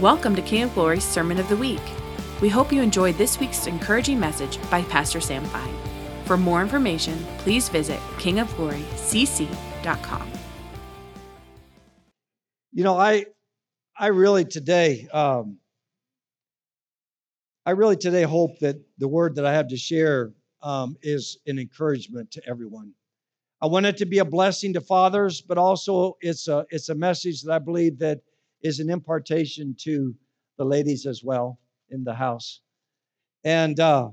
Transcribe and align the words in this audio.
Welcome 0.00 0.34
to 0.36 0.40
King 0.40 0.62
of 0.62 0.72
Glory's 0.72 1.04
Sermon 1.04 1.38
of 1.38 1.46
the 1.50 1.56
Week. 1.58 1.82
We 2.40 2.48
hope 2.48 2.72
you 2.72 2.80
enjoyed 2.80 3.16
this 3.16 3.38
week's 3.38 3.66
encouraging 3.66 4.18
message 4.18 4.58
by 4.70 4.80
Pastor 4.84 5.20
Sam 5.20 5.44
Fine. 5.44 5.74
For 6.24 6.38
more 6.38 6.62
information, 6.62 7.18
please 7.36 7.68
visit 7.68 8.00
kingofglorycc.com. 8.16 10.30
You 12.72 12.82
know, 12.82 12.96
I 12.96 13.26
I 13.94 14.06
really 14.06 14.46
today 14.46 15.06
um, 15.12 15.58
I 17.66 17.72
really 17.72 17.98
today 17.98 18.22
hope 18.22 18.58
that 18.60 18.76
the 18.96 19.08
word 19.08 19.34
that 19.34 19.44
I 19.44 19.52
have 19.52 19.68
to 19.68 19.76
share 19.76 20.32
um, 20.62 20.96
is 21.02 21.36
an 21.46 21.58
encouragement 21.58 22.30
to 22.30 22.48
everyone. 22.48 22.94
I 23.60 23.66
want 23.66 23.84
it 23.84 23.98
to 23.98 24.06
be 24.06 24.20
a 24.20 24.24
blessing 24.24 24.72
to 24.72 24.80
fathers, 24.80 25.42
but 25.42 25.58
also 25.58 26.16
it's 26.22 26.48
a 26.48 26.64
it's 26.70 26.88
a 26.88 26.94
message 26.94 27.42
that 27.42 27.52
I 27.52 27.58
believe 27.58 27.98
that 27.98 28.20
is 28.62 28.80
an 28.80 28.90
impartation 28.90 29.74
to 29.80 30.14
the 30.56 30.64
ladies 30.64 31.06
as 31.06 31.24
well 31.24 31.58
in 31.90 32.04
the 32.04 32.14
house. 32.14 32.60
And, 33.44 33.78
uh, 33.80 34.10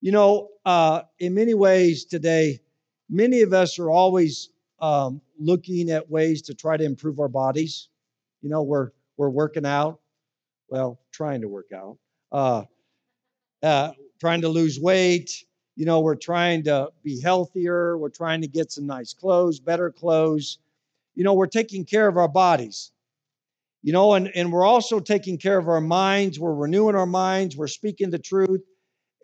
you 0.00 0.12
know, 0.12 0.48
uh, 0.64 1.02
in 1.18 1.34
many 1.34 1.54
ways 1.54 2.04
today, 2.04 2.60
many 3.08 3.40
of 3.40 3.52
us 3.52 3.78
are 3.78 3.90
always 3.90 4.50
um, 4.80 5.20
looking 5.38 5.90
at 5.90 6.10
ways 6.10 6.42
to 6.42 6.54
try 6.54 6.76
to 6.76 6.84
improve 6.84 7.18
our 7.18 7.28
bodies. 7.28 7.88
You 8.42 8.50
know, 8.50 8.62
we're, 8.62 8.90
we're 9.16 9.30
working 9.30 9.66
out, 9.66 10.00
well, 10.68 11.00
trying 11.10 11.40
to 11.40 11.48
work 11.48 11.72
out, 11.74 11.98
uh, 12.30 12.64
uh, 13.62 13.92
trying 14.20 14.42
to 14.42 14.48
lose 14.48 14.78
weight. 14.78 15.44
You 15.74 15.86
know, 15.86 16.00
we're 16.00 16.16
trying 16.16 16.64
to 16.64 16.90
be 17.02 17.20
healthier. 17.20 17.96
We're 17.96 18.08
trying 18.10 18.42
to 18.42 18.48
get 18.48 18.70
some 18.70 18.86
nice 18.86 19.14
clothes, 19.14 19.58
better 19.58 19.90
clothes. 19.90 20.58
You 21.14 21.24
know, 21.24 21.34
we're 21.34 21.46
taking 21.46 21.84
care 21.84 22.06
of 22.06 22.16
our 22.16 22.28
bodies. 22.28 22.92
You 23.88 23.92
know, 23.92 24.12
and, 24.12 24.30
and 24.36 24.52
we're 24.52 24.66
also 24.66 25.00
taking 25.00 25.38
care 25.38 25.56
of 25.56 25.66
our 25.66 25.80
minds. 25.80 26.38
We're 26.38 26.52
renewing 26.52 26.94
our 26.94 27.06
minds. 27.06 27.56
We're 27.56 27.68
speaking 27.68 28.10
the 28.10 28.18
truth. 28.18 28.60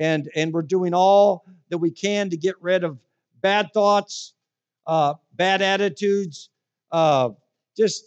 And, 0.01 0.31
and 0.34 0.55
we're 0.55 0.62
doing 0.62 0.95
all 0.95 1.45
that 1.69 1.77
we 1.77 1.91
can 1.91 2.31
to 2.31 2.39
get 2.39 2.55
rid 2.62 2.83
of 2.83 2.98
bad 3.42 3.75
thoughts, 3.75 4.33
uh, 4.87 5.17
bad 5.35 5.61
attitudes, 5.61 6.48
uh, 6.92 7.33
just, 7.77 8.07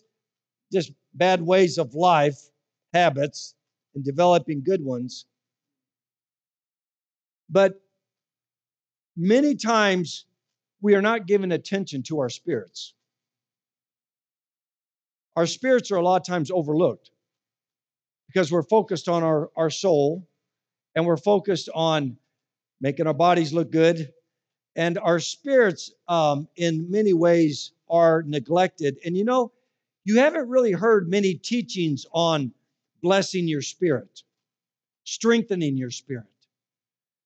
just 0.72 0.94
bad 1.14 1.44
ways 1.44 1.78
of 1.78 1.94
life, 1.94 2.40
habits, 2.92 3.54
and 3.94 4.04
developing 4.04 4.64
good 4.64 4.84
ones. 4.84 5.28
But 7.52 7.80
many 9.16 9.54
times 9.54 10.26
we 10.82 10.96
are 10.96 11.04
not 11.04 11.28
giving 11.28 11.52
attention 11.52 12.02
to 12.02 12.18
our 12.18 12.30
spirits. 12.30 12.96
Our 15.38 15.46
spirits 15.46 15.92
are 15.92 15.98
a 15.98 16.02
lot 16.02 16.20
of 16.20 16.26
times 16.26 16.50
overlooked 16.50 17.12
because 18.26 18.52
we're 18.52 18.64
focused 18.64 19.08
on 19.08 19.22
our, 19.22 19.52
our 19.56 19.70
soul 19.70 20.28
and 20.96 21.06
we're 21.06 21.16
focused 21.16 21.70
on 21.76 22.18
making 22.82 23.06
our 23.06 23.14
bodies 23.14 23.54
look 23.54 23.72
good. 23.72 24.12
And 24.76 24.98
our 24.98 25.20
spirits, 25.20 25.92
um, 26.08 26.48
in 26.56 26.90
many 26.90 27.14
ways, 27.14 27.72
are 27.88 28.24
neglected. 28.24 28.98
And 29.06 29.16
you 29.16 29.26
know, 29.26 29.52
you 30.06 30.18
haven't 30.18 30.50
really 30.50 30.72
heard 30.72 31.08
many 31.08 31.36
teachings 31.36 32.08
on 32.12 32.52
blessing 33.04 33.48
your 33.48 33.62
spirit, 33.62 34.24
strengthening 35.04 35.78
your 35.78 35.92
spirit. 35.92 36.26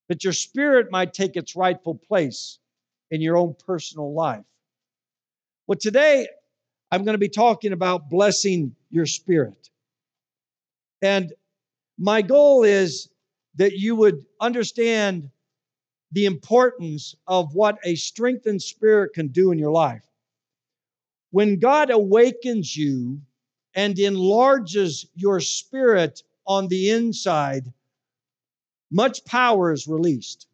But 0.10 0.26
your 0.26 0.34
spirit 0.34 0.92
might 0.92 1.14
take 1.14 1.38
its 1.38 1.56
rightful 1.56 1.96
place 1.96 2.60
in 3.10 3.22
your 3.22 3.38
own 3.38 3.56
personal 3.66 4.14
life. 4.14 4.44
Well, 5.66 5.78
today 5.80 6.28
I'm 6.92 7.06
going 7.06 7.14
to 7.14 7.20
be 7.20 7.30
talking 7.30 7.72
about 7.72 8.10
blessing 8.10 8.76
your 8.90 9.06
spirit. 9.06 9.70
And 11.02 11.32
my 11.98 12.22
goal 12.22 12.64
is 12.64 13.10
that 13.56 13.74
you 13.74 13.96
would 13.96 14.26
understand 14.40 15.30
the 16.12 16.26
importance 16.26 17.16
of 17.28 17.56
what 17.56 17.78
a 17.84 17.96
strengthened 17.96 18.62
spirit 18.62 19.14
can 19.14 19.30
do 19.30 19.52
in 19.52 19.58
your 19.58 19.72
life. 19.72 20.04
When 21.32 21.60
God 21.60 21.90
awakens 21.90 22.76
you 22.76 23.22
and 23.74 23.98
enlarges 23.98 25.08
your 25.16 25.40
spirit 25.40 26.24
on 26.46 26.68
the 26.68 26.90
inside, 26.90 27.72
much 28.92 29.24
power 29.24 29.72
is 29.72 29.88
released. 29.88 30.48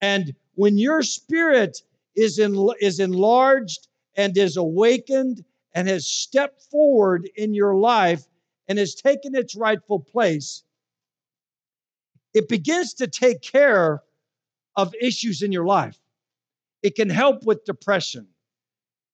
And 0.00 0.34
when 0.54 0.78
your 0.78 1.02
spirit 1.02 1.82
is, 2.14 2.38
is 2.38 3.00
enlarged 3.00 3.88
and 4.16 4.36
is 4.36 4.56
awakened 4.56 5.44
and 5.74 5.88
has 5.88 6.06
stepped 6.06 6.62
forward 6.70 7.28
in 7.36 7.54
your 7.54 7.74
life 7.74 8.26
and 8.68 8.78
has 8.78 8.94
taken 8.94 9.34
its 9.34 9.56
rightful 9.56 10.00
place, 10.00 10.64
it 12.34 12.48
begins 12.48 12.94
to 12.94 13.06
take 13.06 13.42
care 13.42 14.02
of 14.76 14.94
issues 15.00 15.42
in 15.42 15.52
your 15.52 15.66
life. 15.66 15.98
It 16.82 16.94
can 16.94 17.10
help 17.10 17.44
with 17.44 17.64
depression. 17.64 18.26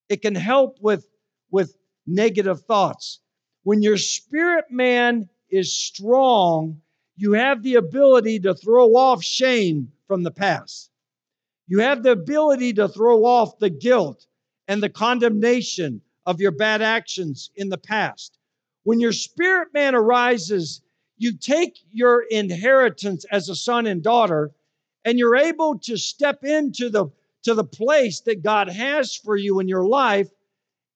It 0.09 0.23
can 0.23 0.35
help 0.35 0.79
with, 0.81 1.07
with 1.51 1.77
negative 2.07 2.63
thoughts. 2.63 3.21
When 3.65 3.83
your 3.83 3.99
spirit 3.99 4.67
man 4.71 5.29
is 5.51 5.73
strong, 5.73 6.81
you 7.17 7.33
have 7.33 7.63
the 7.63 7.75
ability 7.75 8.41
to 8.41 8.55
throw 8.55 8.95
off 8.95 9.23
shame 9.23 9.93
from 10.07 10.23
the 10.23 10.31
past. 10.31 10.91
You 11.67 11.81
have 11.81 12.03
the 12.03 12.13
ability 12.13 12.75
to 12.75 12.89
throw 12.89 13.25
off 13.25 13.59
the 13.59 13.71
guilt 13.71 14.27
and 14.69 14.83
the 14.83 14.91
condemnation 14.91 16.03
of 16.27 16.41
your 16.41 16.53
bad 16.53 16.83
actions 16.83 17.51
in 17.57 17.71
the 17.71 17.79
past. 17.79 18.39
When 18.85 19.01
your 19.01 19.13
spirit 19.13 19.69
man 19.73 19.95
arises, 19.95 20.83
you 21.17 21.37
take 21.37 21.79
your 21.91 22.23
inheritance 22.31 23.25
as 23.33 23.49
a 23.49 23.57
son 23.57 23.87
and 23.87 24.03
daughter 24.03 24.53
and 25.05 25.19
you're 25.19 25.37
able 25.37 25.79
to 25.81 25.97
step 25.97 26.45
into 26.45 26.91
the 26.91 27.07
to 27.45 27.55
the 27.55 27.65
place 27.65 28.21
that 28.21 28.43
God 28.43 28.69
has 28.69 29.17
for 29.17 29.37
you 29.37 29.61
in 29.61 29.69
your 29.69 29.87
life 29.87 30.29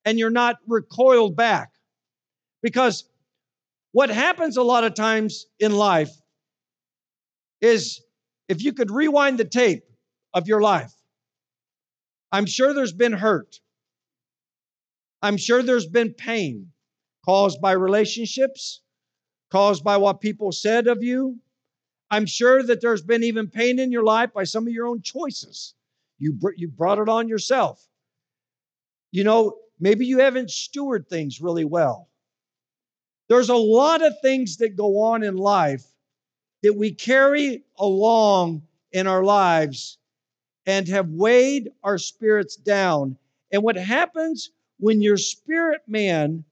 and 0.05 0.19
you're 0.19 0.31
not 0.31 0.57
recoiled 0.67 1.37
back. 1.37 1.71
Because 2.63 3.05
what 3.93 4.11
happens 4.11 4.57
a 4.57 4.63
lot 4.63 4.85
of 4.85 4.95
times 4.95 5.47
in 5.59 5.73
life 5.73 6.11
is 7.61 8.03
if 8.49 8.63
you 8.63 8.73
could 8.73 8.91
rewind 8.91 9.39
the 9.39 9.45
tape 9.45 9.85
of 10.35 10.49
your 10.49 10.61
life, 10.61 10.93
I'm 12.33 12.47
sure 12.47 12.73
there's 12.73 12.95
been 12.95 13.13
hurt. 13.13 13.61
I'm 15.21 15.37
sure 15.37 15.63
there's 15.63 15.87
been 15.87 16.15
pain 16.15 16.73
caused 17.25 17.61
by 17.61 17.73
relationships, 17.73 18.81
caused 19.51 19.85
by 19.85 19.99
what 19.99 20.21
people 20.21 20.51
said 20.51 20.89
of 20.89 21.03
you. 21.03 21.39
I'm 22.11 22.27
sure 22.27 22.63
that 22.63 22.81
there's 22.81 23.03
been 23.03 23.23
even 23.23 23.49
pain 23.49 23.79
in 23.79 23.93
your 23.93 24.03
life 24.03 24.33
by 24.33 24.45
some 24.45 24.67
of 24.67 24.73
your 24.73 24.87
own 24.87 25.03
choices. 25.03 25.75
You, 26.19 26.33
br- 26.33 26.57
you 26.57 26.69
brought 26.69 26.99
it 26.99 27.09
on 27.09 27.29
yourself. 27.29 27.87
You 29.13 29.25
know, 29.25 29.59
maybe 29.79 30.07
you 30.07 30.19
haven't 30.19 30.49
stewarded 30.49 31.09
things 31.09 31.41
really 31.41 31.65
well. 31.65 32.09
There's 33.29 33.51
a 33.51 33.57
lot 33.57 34.03
of 34.03 34.15
things 34.21 34.57
that 34.59 34.77
go 34.77 35.01
on 35.01 35.23
in 35.23 35.37
life 35.37 35.85
that 36.63 36.75
we 36.75 36.93
carry 36.93 37.65
along 37.79 38.63
in 38.91 39.07
our 39.07 39.25
lives 39.25 39.99
and 40.67 40.87
have 40.89 41.09
weighed 41.09 41.71
our 41.83 41.99
spirits 41.99 42.57
down. 42.57 43.17
And 43.53 43.63
what 43.63 43.77
happens 43.77 44.51
when 44.79 45.03
your 45.03 45.17
spirit 45.17 45.83
man 45.87 46.45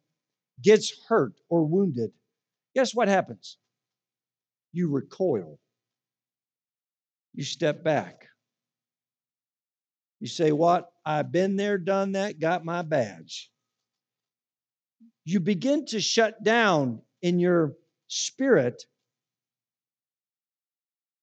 gets 0.63 0.93
hurt 1.09 1.35
or 1.49 1.65
wounded, 1.65 2.13
guess 2.75 2.95
what 2.95 3.09
happens? 3.09 3.57
You 4.73 4.89
recoil. 4.91 5.59
You 7.35 7.45
step 7.45 7.83
back. 7.85 8.27
You 10.21 10.27
say, 10.27 10.53
What? 10.53 10.93
I've 11.05 11.33
been 11.33 11.57
there, 11.57 11.79
done 11.79 12.13
that, 12.13 12.39
got 12.39 12.65
my 12.65 12.83
badge. 12.83 13.51
You 15.25 15.41
begin 15.41 15.87
to 15.87 16.01
shut 16.01 16.43
down 16.45 17.01
in 17.23 17.39
your 17.39 17.75
spirit 18.09 18.85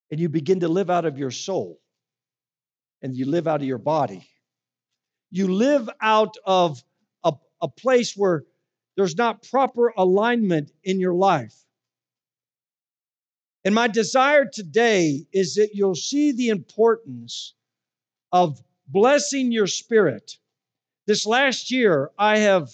and 0.09 0.19
you 0.19 0.29
begin 0.29 0.61
to 0.61 0.67
live 0.67 0.89
out 0.89 1.05
of 1.05 1.17
your 1.17 1.31
soul 1.31 1.79
and 3.01 3.15
you 3.15 3.25
live 3.25 3.47
out 3.47 3.61
of 3.61 3.67
your 3.67 3.77
body. 3.77 4.27
You 5.29 5.53
live 5.53 5.89
out 6.01 6.35
of 6.45 6.83
a 7.23 7.33
a 7.61 7.67
place 7.67 8.15
where 8.15 8.43
there's 8.95 9.15
not 9.15 9.47
proper 9.49 9.93
alignment 9.95 10.71
in 10.83 10.99
your 10.99 11.13
life. 11.13 11.55
And 13.63 13.75
my 13.75 13.87
desire 13.87 14.45
today 14.45 15.25
is 15.33 15.55
that 15.55 15.71
you'll 15.73 15.95
see 15.95 16.31
the 16.31 16.49
importance 16.49 17.53
of 18.31 18.61
blessing 18.87 19.51
your 19.51 19.67
spirit. 19.67 20.37
This 21.05 21.25
last 21.25 21.71
year, 21.71 22.11
I 22.17 22.39
have, 22.39 22.69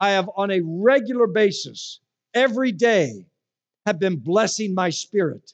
I 0.00 0.10
have 0.10 0.30
on 0.36 0.50
a 0.50 0.60
regular 0.62 1.26
basis, 1.26 2.00
every 2.34 2.72
day, 2.72 3.26
have 3.86 3.98
been 3.98 4.16
blessing 4.16 4.74
my 4.74 4.90
spirit. 4.90 5.52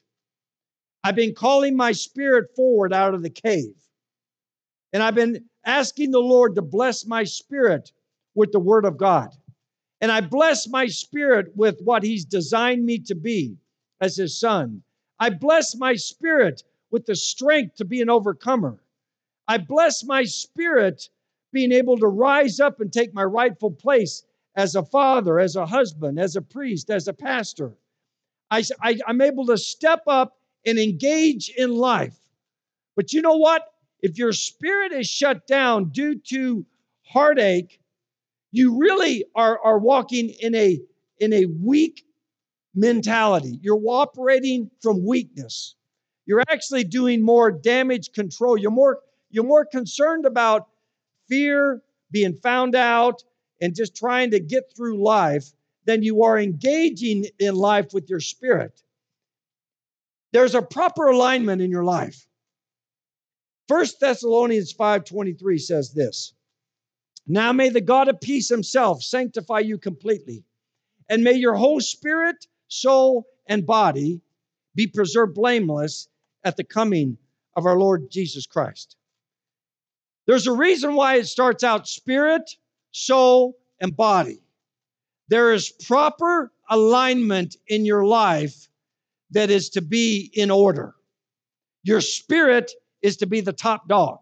I've 1.03 1.15
been 1.15 1.35
calling 1.35 1.75
my 1.75 1.91
spirit 1.91 2.55
forward 2.55 2.93
out 2.93 3.13
of 3.13 3.21
the 3.21 3.29
cave. 3.29 3.75
And 4.93 5.03
I've 5.03 5.15
been 5.15 5.45
asking 5.65 6.11
the 6.11 6.19
Lord 6.19 6.55
to 6.55 6.61
bless 6.61 7.05
my 7.05 7.23
spirit 7.23 7.91
with 8.35 8.51
the 8.51 8.59
Word 8.59 8.85
of 8.85 8.97
God. 8.97 9.35
And 10.01 10.11
I 10.11 10.21
bless 10.21 10.67
my 10.67 10.87
spirit 10.87 11.55
with 11.55 11.79
what 11.81 12.03
he's 12.03 12.25
designed 12.25 12.85
me 12.85 12.99
to 12.99 13.15
be 13.15 13.57
as 14.01 14.15
his 14.15 14.39
son. 14.39 14.81
I 15.19 15.29
bless 15.29 15.75
my 15.75 15.95
spirit 15.95 16.63
with 16.91 17.05
the 17.05 17.15
strength 17.15 17.75
to 17.75 17.85
be 17.85 18.01
an 18.01 18.09
overcomer. 18.09 18.81
I 19.47 19.57
bless 19.57 20.03
my 20.03 20.23
spirit 20.23 21.09
being 21.51 21.71
able 21.71 21.97
to 21.97 22.07
rise 22.07 22.59
up 22.59 22.79
and 22.79 22.91
take 22.91 23.13
my 23.13 23.23
rightful 23.23 23.71
place 23.71 24.23
as 24.55 24.75
a 24.75 24.83
father, 24.83 25.39
as 25.39 25.55
a 25.55 25.65
husband, 25.65 26.19
as 26.19 26.35
a 26.35 26.41
priest, 26.41 26.89
as 26.89 27.07
a 27.07 27.13
pastor. 27.13 27.73
I, 28.51 28.63
I, 28.81 28.99
am 29.07 29.21
able 29.21 29.45
to 29.47 29.57
step 29.57 30.03
up 30.07 30.37
and 30.65 30.79
engage 30.79 31.49
in 31.49 31.71
life. 31.71 32.17
But 32.95 33.13
you 33.13 33.21
know 33.21 33.37
what? 33.37 33.63
If 34.01 34.17
your 34.17 34.31
spirit 34.33 34.91
is 34.91 35.07
shut 35.07 35.47
down 35.47 35.89
due 35.89 36.19
to 36.29 36.65
heartache, 37.07 37.79
you 38.51 38.77
really 38.79 39.25
are, 39.35 39.59
are 39.63 39.79
walking 39.79 40.29
in 40.39 40.55
a, 40.55 40.79
in 41.19 41.33
a 41.33 41.45
weak 41.45 42.03
mentality. 42.73 43.59
You're 43.61 43.81
operating 43.85 44.69
from 44.81 45.05
weakness. 45.05 45.75
You're 46.25 46.43
actually 46.49 46.83
doing 46.83 47.23
more 47.23 47.51
damage 47.51 48.11
control. 48.13 48.57
You're 48.57 48.71
more, 48.71 48.99
you're 49.29 49.43
more 49.43 49.65
concerned 49.65 50.25
about 50.25 50.67
fear, 51.27 51.81
being 52.11 52.35
found 52.41 52.75
out, 52.75 53.23
and 53.61 53.75
just 53.75 53.95
trying 53.95 54.31
to 54.31 54.39
get 54.39 54.71
through 54.75 55.03
life 55.03 55.51
than 55.85 56.03
you 56.03 56.23
are 56.23 56.39
engaging 56.39 57.25
in 57.39 57.55
life 57.55 57.93
with 57.93 58.09
your 58.09 58.19
spirit. 58.19 58.81
There's 60.31 60.55
a 60.55 60.61
proper 60.61 61.07
alignment 61.07 61.61
in 61.61 61.71
your 61.71 61.83
life. 61.83 62.27
First 63.69 63.99
Thessalonians 63.99 64.73
5:23 64.73 65.59
says 65.59 65.93
this. 65.93 66.33
Now 67.27 67.53
may 67.53 67.69
the 67.69 67.81
God 67.81 68.07
of 68.07 68.19
peace 68.19 68.49
himself 68.49 69.03
sanctify 69.03 69.59
you 69.59 69.77
completely, 69.77 70.43
and 71.07 71.23
may 71.23 71.33
your 71.33 71.53
whole 71.53 71.79
spirit, 71.79 72.47
soul, 72.67 73.27
and 73.45 73.67
body 73.67 74.21
be 74.73 74.87
preserved 74.87 75.35
blameless 75.35 76.07
at 76.43 76.57
the 76.57 76.63
coming 76.63 77.19
of 77.55 77.67
our 77.67 77.77
Lord 77.77 78.09
Jesus 78.09 78.47
Christ. 78.47 78.95
There's 80.25 80.47
a 80.47 80.51
reason 80.51 80.95
why 80.95 81.17
it 81.17 81.27
starts 81.27 81.63
out 81.63 81.87
spirit, 81.87 82.49
soul, 82.89 83.55
and 83.79 83.95
body. 83.95 84.41
There 85.27 85.53
is 85.53 85.69
proper 85.69 86.51
alignment 86.67 87.55
in 87.67 87.85
your 87.85 88.03
life 88.03 88.67
that 89.29 89.51
is 89.51 89.69
to 89.71 89.81
be 89.81 90.31
in 90.33 90.49
order. 90.49 90.95
Your 91.83 92.01
spirit 92.01 92.71
is 93.01 93.17
to 93.17 93.25
be 93.25 93.41
the 93.41 93.53
top 93.53 93.87
dog. 93.87 94.19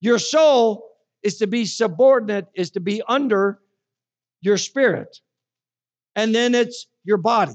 Your 0.00 0.18
soul 0.18 0.90
is 1.22 1.38
to 1.38 1.46
be 1.46 1.64
subordinate, 1.64 2.46
is 2.54 2.72
to 2.72 2.80
be 2.80 3.02
under 3.08 3.58
your 4.40 4.58
spirit. 4.58 5.20
And 6.14 6.34
then 6.34 6.54
it's 6.54 6.86
your 7.04 7.16
body. 7.16 7.54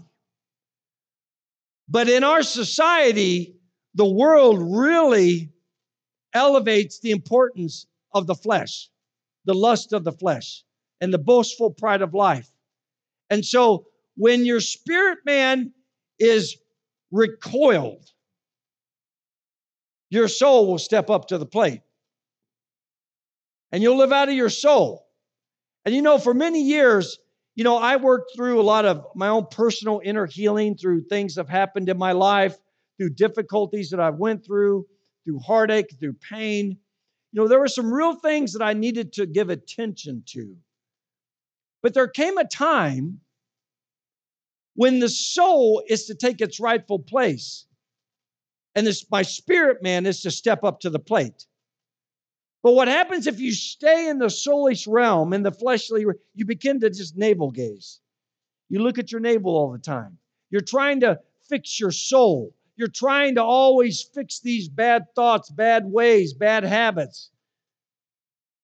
But 1.87 2.09
in 2.09 2.23
our 2.23 2.43
society, 2.43 3.55
the 3.95 4.09
world 4.09 4.59
really 4.59 5.51
elevates 6.33 6.99
the 6.99 7.11
importance 7.11 7.85
of 8.13 8.27
the 8.27 8.35
flesh, 8.35 8.89
the 9.45 9.53
lust 9.53 9.93
of 9.93 10.03
the 10.03 10.11
flesh, 10.11 10.63
and 11.01 11.13
the 11.13 11.17
boastful 11.17 11.71
pride 11.71 12.01
of 12.01 12.13
life. 12.13 12.51
And 13.29 13.45
so 13.45 13.87
when 14.15 14.45
your 14.45 14.59
spirit 14.59 15.19
man 15.25 15.71
is 16.19 16.57
recoiled, 17.11 18.05
your 20.09 20.27
soul 20.27 20.67
will 20.67 20.77
step 20.77 21.09
up 21.09 21.27
to 21.27 21.37
the 21.37 21.45
plate. 21.45 21.81
And 23.71 23.83
you'll 23.83 23.97
live 23.97 24.11
out 24.11 24.29
of 24.29 24.35
your 24.35 24.49
soul. 24.49 25.05
And 25.85 25.93
you 25.93 26.01
know, 26.01 26.17
for 26.17 26.33
many 26.33 26.63
years, 26.63 27.17
you 27.55 27.63
know, 27.63 27.77
I 27.77 27.97
worked 27.97 28.31
through 28.35 28.59
a 28.59 28.63
lot 28.63 28.85
of 28.85 29.05
my 29.15 29.27
own 29.27 29.45
personal 29.51 30.01
inner 30.03 30.25
healing 30.25 30.75
through 30.75 31.03
things 31.03 31.35
that 31.35 31.41
have 31.41 31.49
happened 31.49 31.89
in 31.89 31.97
my 31.97 32.13
life, 32.13 32.57
through 32.97 33.11
difficulties 33.11 33.91
that 33.91 33.99
I 33.99 34.09
went 34.09 34.45
through, 34.45 34.85
through 35.25 35.39
heartache, 35.39 35.99
through 35.99 36.13
pain. 36.13 36.77
You 37.31 37.41
know, 37.41 37.47
there 37.47 37.59
were 37.59 37.67
some 37.67 37.93
real 37.93 38.15
things 38.15 38.53
that 38.53 38.63
I 38.63 38.73
needed 38.73 39.13
to 39.13 39.25
give 39.25 39.49
attention 39.49 40.23
to. 40.27 40.55
But 41.83 41.93
there 41.93 42.07
came 42.07 42.37
a 42.37 42.47
time 42.47 43.21
when 44.75 44.99
the 44.99 45.09
soul 45.09 45.83
is 45.87 46.05
to 46.05 46.15
take 46.15 46.41
its 46.41 46.59
rightful 46.59 46.99
place. 46.99 47.65
And 48.79 48.87
this 48.87 49.05
my 49.11 49.23
spirit 49.23 49.83
man 49.83 50.05
is 50.05 50.21
to 50.21 50.31
step 50.31 50.63
up 50.63 50.79
to 50.79 50.89
the 50.89 50.99
plate. 50.99 51.45
But 52.63 52.75
what 52.75 52.87
happens 52.87 53.27
if 53.27 53.37
you 53.37 53.51
stay 53.51 54.07
in 54.07 54.19
the 54.19 54.27
soulish 54.27 54.87
realm, 54.87 55.33
in 55.33 55.43
the 55.43 55.51
fleshly, 55.51 56.05
you 56.33 56.45
begin 56.45 56.79
to 56.79 56.89
just 56.89 57.17
navel 57.17 57.51
gaze. 57.51 57.99
You 58.69 58.79
look 58.79 58.97
at 58.97 59.11
your 59.11 59.19
navel 59.19 59.51
all 59.57 59.73
the 59.73 59.79
time. 59.79 60.17
You're 60.49 60.61
trying 60.61 61.01
to 61.01 61.19
fix 61.49 61.77
your 61.77 61.91
soul. 61.91 62.55
You're 62.77 62.87
trying 62.87 63.35
to 63.35 63.43
always 63.43 64.01
fix 64.01 64.39
these 64.39 64.69
bad 64.69 65.13
thoughts, 65.13 65.49
bad 65.49 65.83
ways, 65.85 66.33
bad 66.33 66.63
habits. 66.63 67.31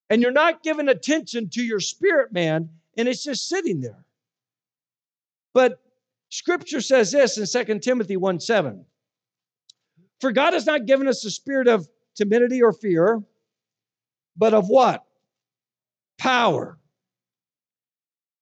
And 0.09 0.21
you're 0.21 0.31
not 0.31 0.63
giving 0.63 0.87
attention 0.87 1.49
to 1.49 1.61
your 1.61 1.81
spirit 1.81 2.31
man, 2.31 2.69
and 2.97 3.09
it's 3.09 3.25
just 3.25 3.49
sitting 3.49 3.81
there. 3.81 4.05
But 5.53 5.81
scripture 6.29 6.79
says 6.79 7.11
this 7.11 7.37
in 7.37 7.65
2 7.65 7.79
Timothy 7.79 8.15
1 8.15 8.39
7. 8.39 8.85
For 10.21 10.31
God 10.31 10.53
has 10.53 10.65
not 10.65 10.85
given 10.85 11.07
us 11.07 11.23
a 11.25 11.31
spirit 11.31 11.67
of 11.67 11.87
timidity 12.15 12.61
or 12.61 12.73
fear, 12.73 13.21
but 14.37 14.53
of 14.53 14.67
what? 14.67 15.03
Power. 16.17 16.77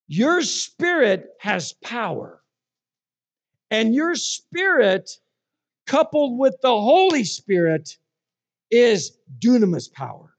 Your 0.08 0.42
spirit 0.42 1.30
has 1.40 1.74
power. 1.74 2.42
And 3.72 3.96
your 3.96 4.16
spirit, 4.16 5.10
coupled 5.88 6.38
with 6.38 6.56
the 6.62 6.70
Holy 6.70 7.24
Spirit, 7.24 7.98
is 8.70 9.18
dunamis 9.40 9.92
power. 9.92 10.36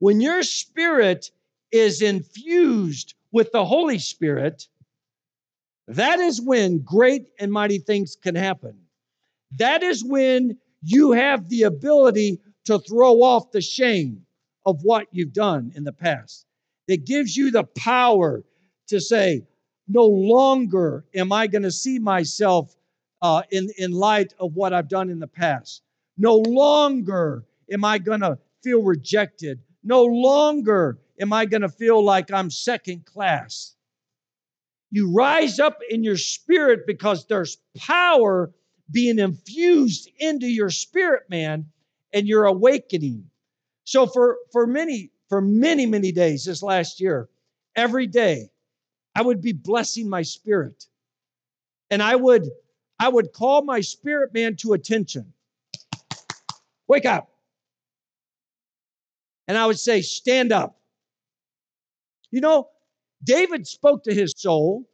When 0.00 0.20
your 0.20 0.42
spirit 0.42 1.30
is 1.70 2.02
infused 2.02 3.14
with 3.30 3.52
the 3.52 3.64
Holy 3.64 3.98
Spirit, 3.98 4.66
that 5.86 6.18
is 6.18 6.40
when 6.40 6.80
great 6.80 7.28
and 7.38 7.52
mighty 7.52 7.78
things 7.78 8.16
can 8.16 8.34
happen. 8.34 8.76
That 9.58 9.82
is 9.82 10.04
when 10.04 10.58
you 10.82 11.12
have 11.12 11.48
the 11.48 11.64
ability 11.64 12.40
to 12.64 12.78
throw 12.78 13.22
off 13.22 13.50
the 13.50 13.60
shame 13.60 14.24
of 14.64 14.82
what 14.82 15.08
you've 15.12 15.32
done 15.32 15.72
in 15.74 15.84
the 15.84 15.92
past. 15.92 16.46
It 16.88 17.04
gives 17.06 17.36
you 17.36 17.50
the 17.50 17.64
power 17.64 18.44
to 18.88 19.00
say, 19.00 19.46
no 19.88 20.04
longer 20.06 21.04
am 21.14 21.32
I 21.32 21.46
going 21.46 21.62
to 21.62 21.70
see 21.70 21.98
myself 21.98 22.74
uh, 23.20 23.42
in, 23.50 23.68
in 23.78 23.92
light 23.92 24.34
of 24.38 24.54
what 24.54 24.72
I've 24.72 24.88
done 24.88 25.10
in 25.10 25.18
the 25.18 25.28
past. 25.28 25.82
No 26.16 26.36
longer 26.36 27.44
am 27.72 27.84
I 27.84 27.98
going 27.98 28.20
to 28.20 28.38
feel 28.62 28.82
rejected. 28.82 29.60
No 29.82 30.04
longer 30.04 30.98
am 31.20 31.32
I 31.32 31.46
going 31.46 31.62
to 31.62 31.68
feel 31.68 32.02
like 32.04 32.32
I'm 32.32 32.50
second 32.50 33.06
class. 33.06 33.74
You 34.90 35.12
rise 35.12 35.58
up 35.58 35.78
in 35.88 36.04
your 36.04 36.16
spirit 36.16 36.86
because 36.86 37.26
there's 37.26 37.58
power 37.76 38.52
being 38.90 39.18
infused 39.18 40.10
into 40.18 40.46
your 40.46 40.70
spirit, 40.70 41.22
man, 41.28 41.66
and 42.12 42.26
you're 42.26 42.44
awakening. 42.44 43.30
So 43.84 44.06
for 44.06 44.38
for 44.52 44.66
many 44.66 45.10
for 45.28 45.40
many 45.40 45.86
many 45.86 46.12
days 46.12 46.44
this 46.44 46.62
last 46.62 47.00
year, 47.00 47.28
every 47.76 48.06
day 48.06 48.50
I 49.14 49.22
would 49.22 49.40
be 49.40 49.52
blessing 49.52 50.08
my 50.08 50.22
spirit. 50.22 50.86
And 51.90 52.02
I 52.02 52.16
would 52.16 52.48
I 52.98 53.08
would 53.08 53.32
call 53.32 53.62
my 53.62 53.80
spirit 53.80 54.32
man 54.32 54.56
to 54.56 54.72
attention. 54.74 55.32
Wake 56.88 57.06
up. 57.06 57.28
And 59.48 59.58
I 59.58 59.66
would 59.66 59.78
say, 59.78 60.02
stand 60.02 60.52
up. 60.52 60.78
You 62.30 62.40
know, 62.40 62.68
David 63.24 63.66
spoke 63.66 64.04
to 64.04 64.14
his 64.14 64.34
soul. 64.36 64.88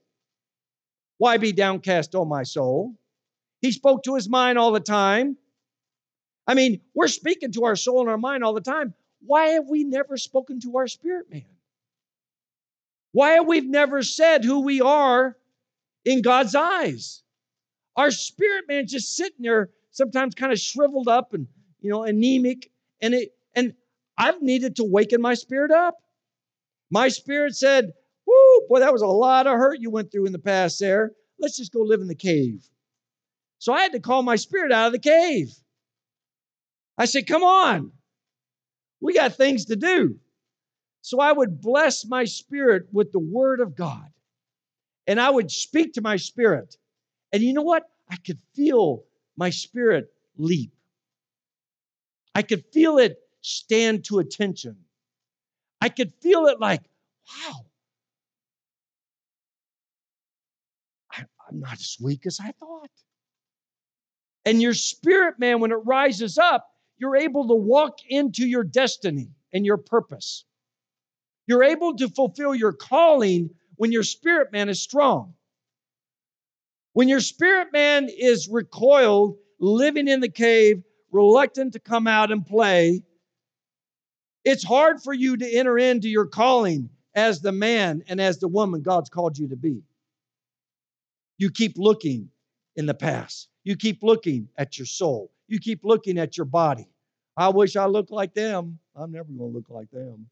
Why 1.18 1.36
be 1.36 1.52
downcast, 1.52 2.14
O 2.14 2.24
my 2.24 2.44
soul? 2.44 2.94
He 3.60 3.72
spoke 3.72 4.04
to 4.04 4.14
his 4.14 4.28
mind 4.28 4.58
all 4.58 4.72
the 4.72 4.80
time. 4.80 5.36
I 6.46 6.54
mean, 6.54 6.80
we're 6.94 7.08
speaking 7.08 7.52
to 7.52 7.64
our 7.64 7.76
soul 7.76 8.00
and 8.00 8.08
our 8.08 8.18
mind 8.18 8.44
all 8.44 8.54
the 8.54 8.60
time. 8.60 8.94
Why 9.20 9.48
have 9.48 9.68
we 9.68 9.84
never 9.84 10.16
spoken 10.16 10.60
to 10.60 10.76
our 10.78 10.86
spirit 10.86 11.30
man? 11.30 11.44
Why 13.12 13.30
have 13.30 13.46
we 13.46 13.60
never 13.60 14.02
said 14.02 14.44
who 14.44 14.60
we 14.60 14.80
are 14.80 15.36
in 16.04 16.22
God's 16.22 16.54
eyes? 16.54 17.22
Our 17.96 18.10
spirit 18.10 18.66
man 18.68 18.86
just 18.86 19.16
sitting 19.16 19.42
there, 19.42 19.70
sometimes 19.90 20.34
kind 20.34 20.52
of 20.52 20.60
shriveled 20.60 21.08
up 21.08 21.34
and 21.34 21.48
you 21.80 21.90
know 21.90 22.04
anemic, 22.04 22.70
and 23.00 23.14
it 23.14 23.34
and 23.54 23.74
I've 24.16 24.40
needed 24.40 24.76
to 24.76 24.84
waken 24.84 25.20
my 25.20 25.34
spirit 25.34 25.70
up. 25.70 25.96
My 26.90 27.08
spirit 27.08 27.56
said, 27.56 27.92
"Whoo, 28.26 28.66
boy, 28.68 28.78
that 28.80 28.92
was 28.92 29.02
a 29.02 29.06
lot 29.06 29.46
of 29.46 29.54
hurt 29.54 29.80
you 29.80 29.90
went 29.90 30.12
through 30.12 30.26
in 30.26 30.32
the 30.32 30.38
past. 30.38 30.78
There, 30.78 31.12
let's 31.40 31.56
just 31.56 31.72
go 31.72 31.80
live 31.80 32.00
in 32.00 32.08
the 32.08 32.14
cave." 32.14 32.68
So 33.58 33.72
I 33.72 33.82
had 33.82 33.92
to 33.92 34.00
call 34.00 34.22
my 34.22 34.36
spirit 34.36 34.72
out 34.72 34.86
of 34.86 34.92
the 34.92 34.98
cave. 34.98 35.52
I 36.96 37.04
said, 37.04 37.26
Come 37.26 37.42
on. 37.42 37.92
We 39.00 39.14
got 39.14 39.34
things 39.34 39.66
to 39.66 39.76
do. 39.76 40.18
So 41.02 41.20
I 41.20 41.32
would 41.32 41.60
bless 41.60 42.04
my 42.04 42.24
spirit 42.24 42.88
with 42.92 43.12
the 43.12 43.20
word 43.20 43.60
of 43.60 43.76
God. 43.76 44.08
And 45.06 45.20
I 45.20 45.30
would 45.30 45.50
speak 45.50 45.94
to 45.94 46.00
my 46.00 46.16
spirit. 46.16 46.76
And 47.32 47.42
you 47.42 47.52
know 47.52 47.62
what? 47.62 47.84
I 48.10 48.16
could 48.16 48.38
feel 48.54 49.04
my 49.36 49.50
spirit 49.50 50.12
leap. 50.36 50.72
I 52.34 52.42
could 52.42 52.64
feel 52.72 52.98
it 52.98 53.18
stand 53.40 54.04
to 54.06 54.18
attention. 54.18 54.76
I 55.80 55.88
could 55.88 56.12
feel 56.20 56.46
it 56.46 56.60
like, 56.60 56.82
wow, 57.28 57.66
I, 61.12 61.20
am 61.50 61.60
not 61.60 61.74
as 61.74 61.96
weak 62.00 62.26
as 62.26 62.38
I 62.40 62.52
thought. 62.52 62.90
And 64.48 64.62
your 64.62 64.72
spirit, 64.72 65.38
man, 65.38 65.60
when 65.60 65.72
it 65.72 65.80
rises 65.84 66.38
up, 66.38 66.70
you're 66.96 67.16
able 67.16 67.48
to 67.48 67.54
walk 67.54 67.98
into 68.08 68.48
your 68.48 68.64
destiny 68.64 69.28
and 69.52 69.66
your 69.66 69.76
purpose. 69.76 70.46
You're 71.46 71.64
able 71.64 71.94
to 71.96 72.08
fulfill 72.08 72.54
your 72.54 72.72
calling 72.72 73.50
when 73.76 73.92
your 73.92 74.04
spirit 74.04 74.50
man 74.50 74.70
is 74.70 74.80
strong. 74.80 75.34
When 76.94 77.08
your 77.08 77.20
spirit 77.20 77.74
man 77.74 78.08
is 78.08 78.48
recoiled, 78.48 79.36
living 79.60 80.08
in 80.08 80.20
the 80.20 80.30
cave, 80.30 80.82
reluctant 81.12 81.74
to 81.74 81.78
come 81.78 82.06
out 82.06 82.32
and 82.32 82.46
play, 82.46 83.02
it's 84.46 84.64
hard 84.64 85.02
for 85.02 85.12
you 85.12 85.36
to 85.36 85.58
enter 85.58 85.76
into 85.76 86.08
your 86.08 86.24
calling 86.24 86.88
as 87.14 87.42
the 87.42 87.52
man 87.52 88.02
and 88.08 88.18
as 88.18 88.38
the 88.38 88.48
woman 88.48 88.80
God's 88.80 89.10
called 89.10 89.36
you 89.36 89.48
to 89.48 89.56
be. 89.56 89.82
You 91.36 91.50
keep 91.50 91.76
looking 91.76 92.30
in 92.76 92.86
the 92.86 92.94
past. 92.94 93.50
You 93.68 93.76
keep 93.76 94.02
looking 94.02 94.48
at 94.56 94.78
your 94.78 94.86
soul. 94.86 95.30
You 95.46 95.60
keep 95.60 95.84
looking 95.84 96.16
at 96.16 96.38
your 96.38 96.46
body. 96.46 96.88
I 97.36 97.50
wish 97.50 97.76
I 97.76 97.84
looked 97.84 98.10
like 98.10 98.32
them. 98.32 98.78
I'm 98.96 99.12
never 99.12 99.28
going 99.28 99.52
to 99.52 99.58
look 99.58 99.68
like 99.68 99.90
them. 99.90 100.30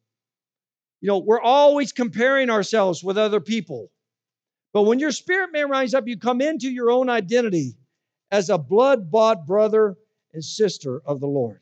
You 1.03 1.09
know, 1.09 1.19
we're 1.19 1.43
always 1.43 1.93
comparing 1.93 2.49
ourselves 2.49 3.05
with 3.05 3.19
other 3.19 3.41
people. 3.41 3.91
But 4.73 4.85
when 4.85 5.01
your 5.01 5.11
spirit 5.11 5.53
man 5.53 5.69
rises 5.69 5.93
up, 5.93 6.09
you 6.09 6.19
come 6.19 6.41
into 6.41 6.71
your 6.71 6.91
own 6.91 7.11
identity 7.11 7.77
as 8.31 8.49
a 8.49 8.57
blood 8.57 9.11
bought 9.11 9.47
brother 9.47 9.97
and 10.33 10.43
sister 10.43 11.03
of 11.05 11.21
the 11.21 11.29
Lord. 11.29 11.61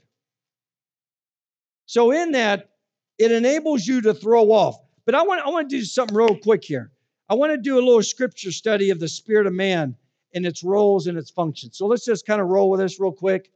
So, 1.86 2.12
in 2.12 2.30
that, 2.30 2.70
it 3.18 3.32
enables 3.32 3.84
you 3.84 4.00
to 4.02 4.14
throw 4.14 4.52
off. 4.52 4.76
But 5.06 5.16
I 5.16 5.22
want, 5.22 5.44
I 5.44 5.48
want 5.48 5.68
to 5.70 5.76
do 5.76 5.84
something 5.84 6.16
real 6.16 6.36
quick 6.36 6.62
here. 6.62 6.92
I 7.28 7.34
want 7.34 7.50
to 7.50 7.58
do 7.58 7.80
a 7.80 7.82
little 7.84 8.00
scripture 8.04 8.52
study 8.52 8.90
of 8.90 9.00
the 9.00 9.08
spirit 9.08 9.48
of 9.48 9.52
man 9.52 9.96
and 10.34 10.44
its 10.44 10.64
roles 10.64 11.06
and 11.06 11.16
its 11.16 11.30
functions. 11.30 11.78
So 11.78 11.86
let's 11.86 12.04
just 12.04 12.26
kind 12.26 12.40
of 12.40 12.48
roll 12.48 12.70
with 12.70 12.80
this 12.80 13.00
real 13.00 13.12
quick. 13.12 13.50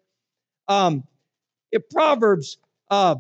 Um, 0.68 1.04
in 1.72 1.82
Proverbs 1.90 2.58
uh, 2.90 3.16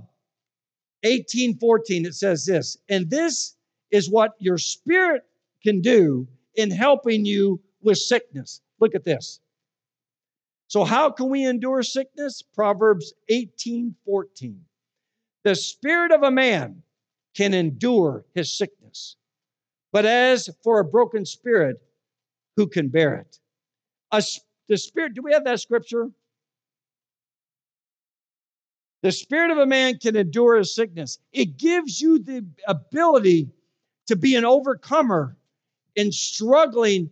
18 1.02 1.58
14, 1.58 2.06
it 2.06 2.14
says 2.14 2.46
this, 2.46 2.78
and 2.88 3.10
this 3.10 3.56
is 3.90 4.10
what 4.10 4.32
your 4.38 4.58
spirit 4.58 5.24
can 5.62 5.80
do 5.80 6.26
in 6.54 6.70
helping 6.70 7.24
you 7.24 7.60
with 7.82 7.98
sickness. 7.98 8.60
Look 8.80 8.94
at 8.94 9.04
this. 9.04 9.40
So, 10.68 10.84
how 10.84 11.10
can 11.10 11.30
we 11.30 11.44
endure 11.44 11.82
sickness? 11.82 12.42
Proverbs 12.42 13.12
18 13.28 13.94
14. 14.04 14.64
The 15.44 15.54
spirit 15.54 16.12
of 16.12 16.22
a 16.22 16.30
man 16.30 16.82
can 17.34 17.54
endure 17.54 18.24
his 18.34 18.56
sickness, 18.56 19.16
but 19.92 20.04
as 20.04 20.50
for 20.62 20.80
a 20.80 20.84
broken 20.84 21.24
spirit, 21.24 21.80
who 22.56 22.66
can 22.66 22.88
bear 22.88 23.14
it? 23.14 23.38
A, 24.12 24.22
the 24.68 24.76
spirit, 24.76 25.14
do 25.14 25.22
we 25.22 25.32
have 25.32 25.44
that 25.44 25.60
scripture? 25.60 26.10
The 29.02 29.12
spirit 29.12 29.50
of 29.50 29.58
a 29.58 29.66
man 29.66 29.98
can 29.98 30.16
endure 30.16 30.56
his 30.56 30.74
sickness. 30.74 31.18
It 31.32 31.56
gives 31.56 32.00
you 32.00 32.18
the 32.18 32.44
ability 32.66 33.50
to 34.06 34.16
be 34.16 34.34
an 34.34 34.44
overcomer 34.44 35.36
in 35.94 36.10
struggling. 36.10 37.10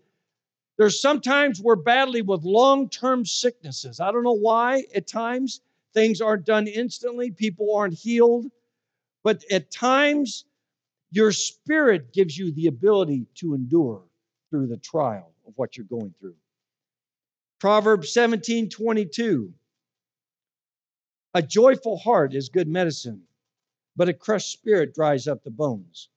There's 0.78 1.00
sometimes 1.00 1.60
we're 1.60 1.76
battling 1.76 2.26
with 2.26 2.42
long 2.42 2.88
term 2.88 3.24
sicknesses. 3.24 4.00
I 4.00 4.10
don't 4.10 4.24
know 4.24 4.32
why 4.32 4.84
at 4.94 5.06
times 5.06 5.60
things 5.94 6.20
aren't 6.20 6.44
done 6.44 6.66
instantly, 6.66 7.30
people 7.30 7.74
aren't 7.74 7.94
healed. 7.94 8.50
But 9.22 9.44
at 9.50 9.70
times, 9.70 10.44
your 11.10 11.32
spirit 11.32 12.12
gives 12.12 12.36
you 12.36 12.52
the 12.52 12.66
ability 12.66 13.26
to 13.36 13.54
endure 13.54 14.02
through 14.50 14.66
the 14.66 14.76
trial 14.76 15.32
of 15.46 15.52
what 15.56 15.76
you're 15.76 15.86
going 15.86 16.14
through. 16.20 16.34
Proverbs 17.58 18.12
17 18.12 18.68
22. 18.68 19.52
A 21.34 21.42
joyful 21.42 21.98
heart 21.98 22.34
is 22.34 22.48
good 22.48 22.68
medicine, 22.68 23.22
but 23.96 24.08
a 24.08 24.14
crushed 24.14 24.52
spirit 24.52 24.94
dries 24.94 25.26
up 25.26 25.42
the 25.42 25.50
bones. 25.50 26.08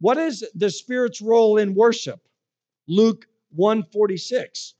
What 0.00 0.18
is 0.18 0.44
the 0.54 0.70
spirit's 0.70 1.20
role 1.20 1.58
in 1.58 1.74
worship? 1.74 2.20
Luke 2.88 3.26
146, 3.50 4.74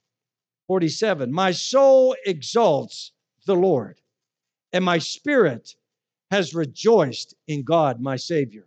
47. 0.67 1.33
My 1.33 1.53
soul 1.53 2.17
exalts 2.27 3.13
the 3.47 3.55
Lord, 3.55 4.01
and 4.73 4.85
my 4.85 4.99
spirit 4.99 5.75
has 6.31 6.55
rejoiced 6.55 7.35
in 7.47 7.63
God, 7.63 8.01
my 8.01 8.17
Savior. 8.17 8.67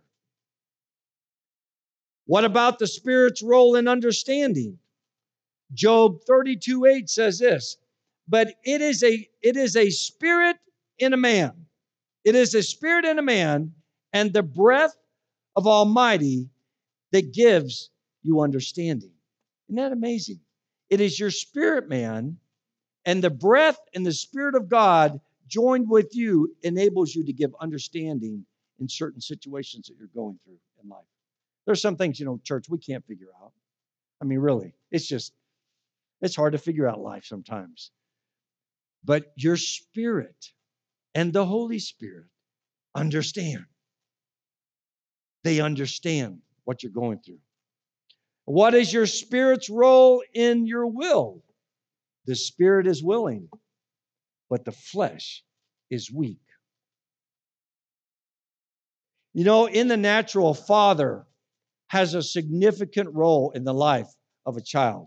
What 2.26 2.44
about 2.44 2.78
the 2.78 2.86
Spirit's 2.86 3.42
role 3.42 3.76
in 3.76 3.88
understanding? 3.88 4.78
Job 5.74 6.22
32 6.26 6.86
8 6.86 7.10
says 7.10 7.38
this 7.38 7.76
but 8.28 8.54
it 8.64 8.80
is 8.80 9.02
a 9.02 9.28
it 9.42 9.56
is 9.56 9.76
a 9.76 9.90
spirit 9.90 10.56
in 10.98 11.12
a 11.12 11.16
man. 11.16 11.52
It 12.24 12.34
is 12.34 12.54
a 12.54 12.62
spirit 12.62 13.04
in 13.04 13.18
a 13.18 13.22
man 13.22 13.72
and 14.12 14.32
the 14.32 14.42
breath 14.42 14.96
of 15.54 15.66
Almighty 15.66 16.48
that 17.12 17.32
gives 17.32 17.90
you 18.22 18.40
understanding. 18.40 19.12
Isn't 19.68 19.76
that 19.76 19.92
amazing? 19.92 20.40
It 20.90 21.00
is 21.00 21.18
your 21.18 21.30
spirit 21.30 21.88
man 21.88 22.38
and 23.04 23.22
the 23.22 23.30
breath 23.30 23.78
and 23.94 24.04
the 24.04 24.12
spirit 24.12 24.54
of 24.54 24.68
God 24.68 25.20
joined 25.46 25.88
with 25.88 26.14
you 26.14 26.54
enables 26.62 27.14
you 27.14 27.24
to 27.24 27.32
give 27.32 27.54
understanding 27.60 28.44
in 28.80 28.88
certain 28.88 29.20
situations 29.20 29.86
that 29.86 29.96
you're 29.98 30.08
going 30.08 30.38
through 30.44 30.58
in 30.82 30.88
life. 30.88 31.04
There's 31.64 31.80
some 31.80 31.96
things, 31.96 32.18
you 32.18 32.26
know, 32.26 32.40
church, 32.42 32.68
we 32.68 32.78
can't 32.78 33.06
figure 33.06 33.28
out. 33.42 33.52
I 34.20 34.24
mean, 34.24 34.38
really, 34.38 34.74
it's 34.90 35.06
just, 35.06 35.32
it's 36.20 36.36
hard 36.36 36.52
to 36.52 36.58
figure 36.58 36.88
out 36.88 37.00
life 37.00 37.24
sometimes 37.24 37.90
but 39.06 39.32
your 39.36 39.56
spirit 39.56 40.50
and 41.14 41.32
the 41.32 41.46
Holy 41.46 41.78
Spirit 41.78 42.26
understand. 42.94 43.64
They 45.44 45.60
understand 45.60 46.40
what 46.64 46.82
you're 46.82 46.92
going 46.92 47.20
through. 47.20 47.38
What 48.44 48.74
is 48.74 48.92
your 48.92 49.06
spirit's 49.06 49.70
role 49.70 50.22
in 50.34 50.66
your 50.66 50.88
will? 50.88 51.42
The 52.26 52.34
spirit 52.34 52.88
is 52.88 53.02
willing, 53.02 53.48
but 54.50 54.64
the 54.64 54.72
flesh 54.72 55.44
is 55.88 56.10
weak. 56.10 56.40
You 59.34 59.44
know, 59.44 59.66
in 59.66 59.86
the 59.86 59.96
natural, 59.96 60.52
father 60.52 61.26
has 61.88 62.14
a 62.14 62.22
significant 62.22 63.14
role 63.14 63.52
in 63.52 63.62
the 63.62 63.74
life 63.74 64.08
of 64.44 64.56
a 64.56 64.60
child. 64.60 65.06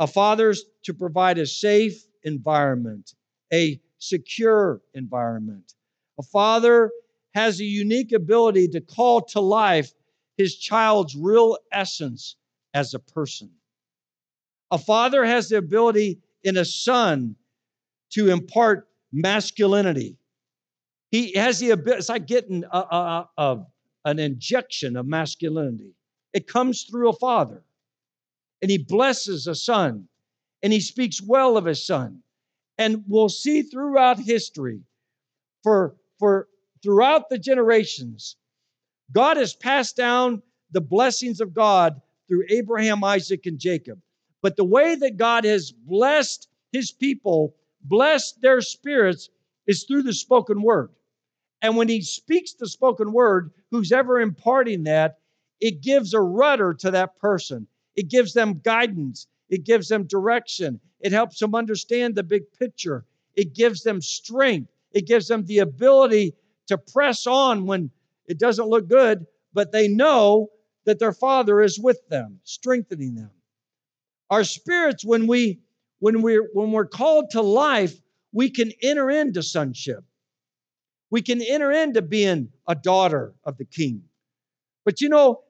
A 0.00 0.06
father's 0.06 0.64
to 0.84 0.94
provide 0.94 1.36
a 1.36 1.46
safe 1.46 2.06
environment, 2.24 3.14
a 3.52 3.78
secure 3.98 4.80
environment. 4.94 5.74
A 6.18 6.22
father 6.22 6.90
has 7.34 7.60
a 7.60 7.64
unique 7.64 8.12
ability 8.12 8.68
to 8.68 8.80
call 8.80 9.20
to 9.20 9.40
life 9.40 9.92
his 10.38 10.56
child's 10.56 11.14
real 11.14 11.58
essence 11.70 12.36
as 12.72 12.94
a 12.94 12.98
person. 12.98 13.50
A 14.70 14.78
father 14.78 15.24
has 15.24 15.50
the 15.50 15.58
ability 15.58 16.20
in 16.44 16.56
a 16.56 16.64
son 16.64 17.36
to 18.12 18.30
impart 18.30 18.88
masculinity. 19.12 20.16
He 21.10 21.34
has 21.34 21.58
the 21.58 21.70
ability, 21.70 21.98
it's 21.98 22.08
like 22.08 22.26
getting 22.26 22.64
a, 22.64 22.78
a, 22.78 23.28
a, 23.36 23.66
an 24.06 24.18
injection 24.18 24.96
of 24.96 25.06
masculinity. 25.06 25.92
It 26.32 26.46
comes 26.46 26.84
through 26.84 27.10
a 27.10 27.12
father. 27.12 27.62
And 28.62 28.70
he 28.70 28.78
blesses 28.78 29.46
a 29.46 29.54
son 29.54 30.08
and 30.62 30.72
he 30.72 30.80
speaks 30.80 31.22
well 31.22 31.56
of 31.56 31.64
his 31.64 31.84
son. 31.84 32.22
And 32.78 33.04
we'll 33.06 33.28
see 33.28 33.62
throughout 33.62 34.18
history, 34.18 34.80
for, 35.62 35.96
for 36.18 36.48
throughout 36.82 37.28
the 37.28 37.38
generations, 37.38 38.36
God 39.12 39.36
has 39.36 39.54
passed 39.54 39.96
down 39.96 40.42
the 40.70 40.80
blessings 40.80 41.40
of 41.40 41.52
God 41.52 42.00
through 42.28 42.44
Abraham, 42.48 43.02
Isaac, 43.04 43.46
and 43.46 43.58
Jacob. 43.58 44.00
But 44.42 44.56
the 44.56 44.64
way 44.64 44.94
that 44.94 45.16
God 45.16 45.44
has 45.44 45.72
blessed 45.72 46.48
his 46.72 46.92
people, 46.92 47.54
blessed 47.82 48.40
their 48.40 48.60
spirits, 48.60 49.28
is 49.66 49.84
through 49.84 50.04
the 50.04 50.14
spoken 50.14 50.62
word. 50.62 50.90
And 51.62 51.76
when 51.76 51.88
he 51.88 52.00
speaks 52.00 52.54
the 52.54 52.68
spoken 52.68 53.12
word, 53.12 53.50
who's 53.70 53.92
ever 53.92 54.20
imparting 54.20 54.84
that, 54.84 55.18
it 55.60 55.82
gives 55.82 56.14
a 56.14 56.20
rudder 56.20 56.72
to 56.74 56.90
that 56.92 57.18
person. 57.18 57.66
It 57.96 58.08
gives 58.08 58.32
them 58.32 58.60
guidance. 58.64 59.26
It 59.48 59.64
gives 59.64 59.88
them 59.88 60.04
direction. 60.06 60.80
It 61.00 61.12
helps 61.12 61.38
them 61.38 61.54
understand 61.54 62.14
the 62.14 62.22
big 62.22 62.52
picture. 62.52 63.04
It 63.34 63.54
gives 63.54 63.82
them 63.82 64.00
strength. 64.00 64.70
It 64.92 65.06
gives 65.06 65.28
them 65.28 65.44
the 65.46 65.58
ability 65.58 66.34
to 66.68 66.78
press 66.78 67.26
on 67.26 67.66
when 67.66 67.90
It 68.26 68.38
doesn't 68.38 68.68
look 68.68 68.88
good, 68.88 69.26
but 69.52 69.72
they 69.72 69.88
know 69.88 70.50
that 70.84 70.98
their 70.98 71.12
father 71.12 71.60
is 71.60 71.78
with 71.78 72.00
them, 72.08 72.40
strengthening 72.44 73.14
them. 73.16 73.30
Our 74.30 74.44
spirits, 74.44 75.04
when 75.04 75.26
we 75.26 75.60
when 75.98 76.22
we're 76.22 76.48
when 76.52 76.72
we're 76.72 76.86
called 76.86 77.30
to 77.30 77.42
life, 77.42 78.00
we 78.32 78.50
can 78.50 78.72
enter 78.82 79.10
into 79.10 79.42
sonship. 79.42 80.04
We 81.10 81.22
can 81.22 81.42
enter 81.42 81.70
into 81.72 82.02
being 82.02 82.52
a 82.68 82.74
daughter 82.74 83.34
of 83.44 83.56
the 83.58 83.64
king. 83.64 84.04
But 84.84 85.00
you 85.00 85.08
know, 85.08 85.42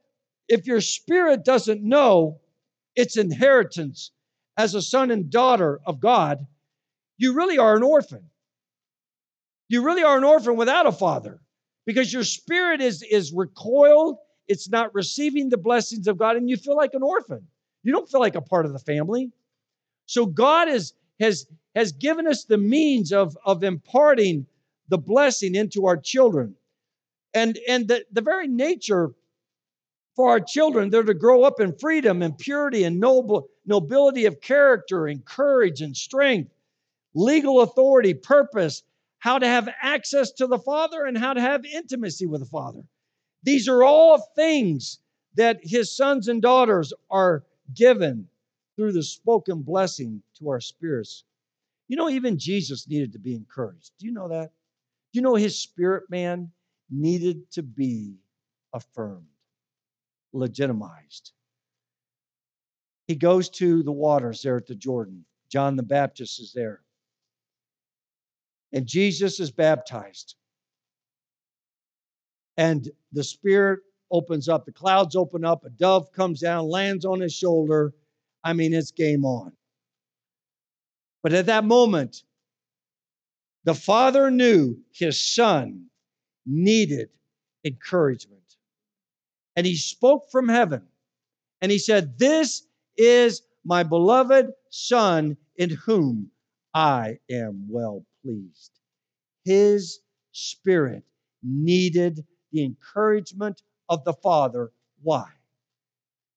if 0.51 0.67
your 0.67 0.81
spirit 0.81 1.45
doesn't 1.45 1.81
know 1.81 2.41
its 2.97 3.17
inheritance 3.17 4.11
as 4.57 4.75
a 4.75 4.83
son 4.83 5.13
and 5.13 5.31
daughter 5.31 5.81
of 5.87 6.01
God, 6.01 6.45
you 7.17 7.35
really 7.35 7.57
are 7.57 7.77
an 7.77 7.85
orphan. 7.85 8.29
You 9.69 9.85
really 9.85 10.03
are 10.03 10.19
an 10.19 10.25
orphan 10.25 10.57
without 10.57 10.87
a 10.87 10.93
father 10.93 11.41
because 11.87 12.13
your 12.13 12.25
spirit 12.25 12.81
is, 12.81 13.03
is 13.09 13.33
recoiled, 13.33 14.19
it's 14.49 14.69
not 14.69 14.93
receiving 14.93 15.49
the 15.49 15.57
blessings 15.57 16.09
of 16.09 16.19
God, 16.19 16.37
and 16.37 16.51
you 16.51 16.57
feel 16.57 16.77
like 16.77 16.95
an 16.95 17.05
orphan. 17.05 17.47
You 17.85 17.93
don't 17.93 18.11
feel 18.11 18.21
like 18.21 18.35
a 18.35 18.43
part 18.43 18.67
of 18.67 18.73
the 18.73 18.81
family. 18.81 19.31
So 20.07 20.27
God 20.27 20.69
is, 20.69 20.95
has, 21.21 21.47
has 21.77 21.93
given 21.93 22.27
us 22.27 22.45
the 22.45 22.59
means 22.59 23.13
of, 23.13 23.39
of 23.45 23.63
imparting 23.63 24.47
the 24.89 24.99
blessing 24.99 25.55
into 25.55 25.87
our 25.87 25.97
children. 25.97 26.57
And, 27.33 27.57
and 27.69 27.87
the, 27.87 28.05
the 28.11 28.23
very 28.23 28.49
nature 28.49 29.15
for 30.17 30.31
our 30.31 30.41
children, 30.41 30.91
they're 30.91 31.03
to 31.03 31.15
grow 31.15 31.45
up 31.45 31.61
in 31.61 31.79
freedom 31.79 32.23
and 32.23 32.37
purity 32.37 32.85
and 32.85 33.01
noble, 33.01 33.49
nobility 33.65 34.27
of 34.27 34.41
character 34.41 35.07
and 35.07 35.25
courage 35.25 35.81
and 35.81 35.97
strength, 35.97 36.53
legal 37.15 37.61
authority, 37.61 38.15
purpose, 38.15 38.83
how 39.19 39.39
to 39.39 39.47
have 39.47 39.69
access 39.81 40.33
to 40.33 40.47
the 40.47 40.59
Father 40.59 41.05
and 41.05 41.17
how 41.17 41.33
to 41.33 41.41
have 41.41 41.65
intimacy 41.65 42.27
with 42.27 42.41
the 42.41 42.47
Father. 42.47 42.83
These 43.43 43.69
are 43.69 43.83
all 43.83 44.19
things 44.35 44.99
that 45.35 45.61
his 45.63 45.95
sons 45.97 46.29
and 46.29 46.43
daughters 46.43 46.93
are 47.11 47.45
given 47.75 48.29
through 48.77 48.93
the 48.93 49.03
spoken 49.03 49.63
blessing 49.63 50.23
to 50.39 50.49
our 50.49 50.61
spirits. 50.61 51.25
You 51.89 51.97
know, 51.97 52.09
even 52.09 52.39
Jesus 52.39 52.89
needed 52.89 53.13
to 53.13 53.19
be 53.19 53.35
encouraged. 53.35 53.93
Do 53.99 54.07
you 54.07 54.13
know 54.13 54.29
that? 54.29 54.53
Do 55.13 55.19
you 55.19 55.23
know 55.23 55.35
his 55.35 55.61
spirit 55.61 56.05
man 56.09 56.51
needed 56.91 57.51
to 57.53 57.63
be 57.63 58.17
affirmed, 58.73 59.27
legitimized? 60.33 61.33
He 63.07 63.17
goes 63.17 63.49
to 63.51 63.83
the 63.83 63.93
waters 63.93 64.43
there 64.43 64.57
at 64.57 64.67
the 64.67 64.75
Jordan. 64.75 65.25
John 65.51 65.77
the 65.77 65.83
Baptist 65.83 66.41
is 66.41 66.53
there. 66.55 66.81
And 68.73 68.87
Jesus 68.87 69.41
is 69.41 69.51
baptized. 69.51 70.37
And 72.57 72.89
the 73.13 73.25
Spirit 73.25 73.81
opens 74.11 74.49
up, 74.49 74.65
the 74.65 74.73
clouds 74.73 75.17
open 75.17 75.45
up, 75.45 75.65
a 75.65 75.71
dove 75.71 76.13
comes 76.13 76.41
down, 76.41 76.69
lands 76.69 77.05
on 77.05 77.21
his 77.21 77.35
shoulder. 77.35 77.95
I 78.45 78.53
mean, 78.53 78.73
it's 78.73 78.91
game 78.91 79.25
on. 79.25 79.53
But 81.23 81.33
at 81.33 81.47
that 81.47 81.65
moment, 81.65 82.23
the 83.65 83.75
father 83.75 84.31
knew 84.31 84.79
his 84.93 85.21
son 85.21 85.87
needed 86.47 87.11
encouragement. 87.65 88.40
And 89.61 89.67
he 89.67 89.77
spoke 89.77 90.31
from 90.31 90.49
heaven 90.49 90.89
and 91.61 91.71
he 91.71 91.79
said, 91.79 92.19
This 92.19 92.67
is 92.97 93.43
my 93.63 93.83
beloved 93.83 94.47
son 94.71 95.37
in 95.55 95.69
whom 95.69 96.31
I 96.73 97.19
am 97.31 97.67
well 97.69 98.07
pleased. 98.23 98.81
His 99.45 100.01
spirit 100.33 101.05
needed 101.43 102.25
the 102.53 102.65
encouragement 102.65 103.61
of 103.91 104.03
the 104.05 104.15
Father. 104.15 104.73
Why? 105.03 105.29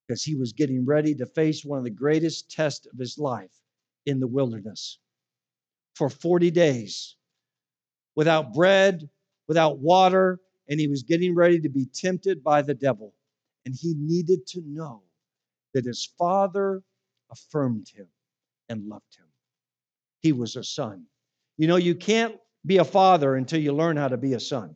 Because 0.06 0.22
he 0.24 0.36
was 0.36 0.52
getting 0.52 0.84
ready 0.84 1.16
to 1.16 1.26
face 1.26 1.64
one 1.64 1.78
of 1.78 1.86
the 1.86 1.92
greatest 1.92 2.52
tests 2.52 2.88
of 2.92 3.00
his 3.00 3.18
life 3.18 3.58
in 4.06 4.20
the 4.20 4.28
wilderness 4.28 5.00
for 5.94 6.10
40 6.10 6.52
days 6.52 7.16
without 8.18 8.54
bread, 8.54 9.10
without 9.48 9.80
water, 9.80 10.42
and 10.74 10.80
he 10.80 10.88
was 10.88 11.04
getting 11.04 11.36
ready 11.36 11.60
to 11.60 11.70
be 11.70 11.86
tempted 11.86 12.44
by 12.44 12.64
the 12.64 12.74
devil. 12.74 13.14
And 13.64 13.76
he 13.80 13.94
needed 13.96 14.48
to 14.48 14.62
know 14.66 15.04
that 15.76 15.86
his 15.86 16.12
father 16.18 16.82
affirmed 17.32 17.88
him 17.94 18.08
and 18.70 18.88
loved 18.88 19.16
him. 19.16 19.28
He 20.22 20.32
was 20.32 20.56
a 20.56 20.64
son. 20.64 21.06
You 21.58 21.68
know, 21.68 21.76
you 21.76 21.94
can't 21.94 22.38
be 22.66 22.78
a 22.78 22.84
father 22.84 23.36
until 23.36 23.60
you 23.60 23.72
learn 23.72 23.98
how 23.98 24.08
to 24.08 24.18
be 24.18 24.34
a 24.34 24.40
son. 24.40 24.76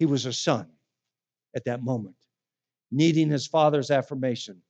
He 0.00 0.06
was 0.06 0.26
a 0.26 0.32
son 0.32 0.66
at 1.54 1.66
that 1.66 1.84
moment, 1.84 2.16
needing 2.90 3.30
his 3.30 3.46
father's 3.46 3.92
affirmation. 3.92 4.60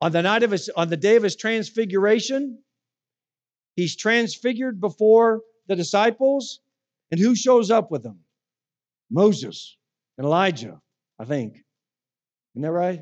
On 0.00 0.10
the 0.10 0.22
night 0.22 0.42
of 0.42 0.50
his, 0.50 0.68
on 0.68 0.88
the 0.88 0.96
day 0.96 1.14
of 1.14 1.22
his 1.22 1.36
transfiguration, 1.36 2.58
he's 3.76 3.94
transfigured 3.94 4.80
before 4.80 5.42
the 5.68 5.76
disciples, 5.76 6.58
and 7.12 7.20
who 7.20 7.36
shows 7.36 7.70
up 7.70 7.92
with 7.92 8.02
them? 8.02 8.18
Moses 9.12 9.76
and 10.16 10.24
Elijah, 10.24 10.80
I 11.18 11.26
think. 11.26 11.58
Isn't 12.54 12.62
that 12.62 12.72
right? 12.72 13.00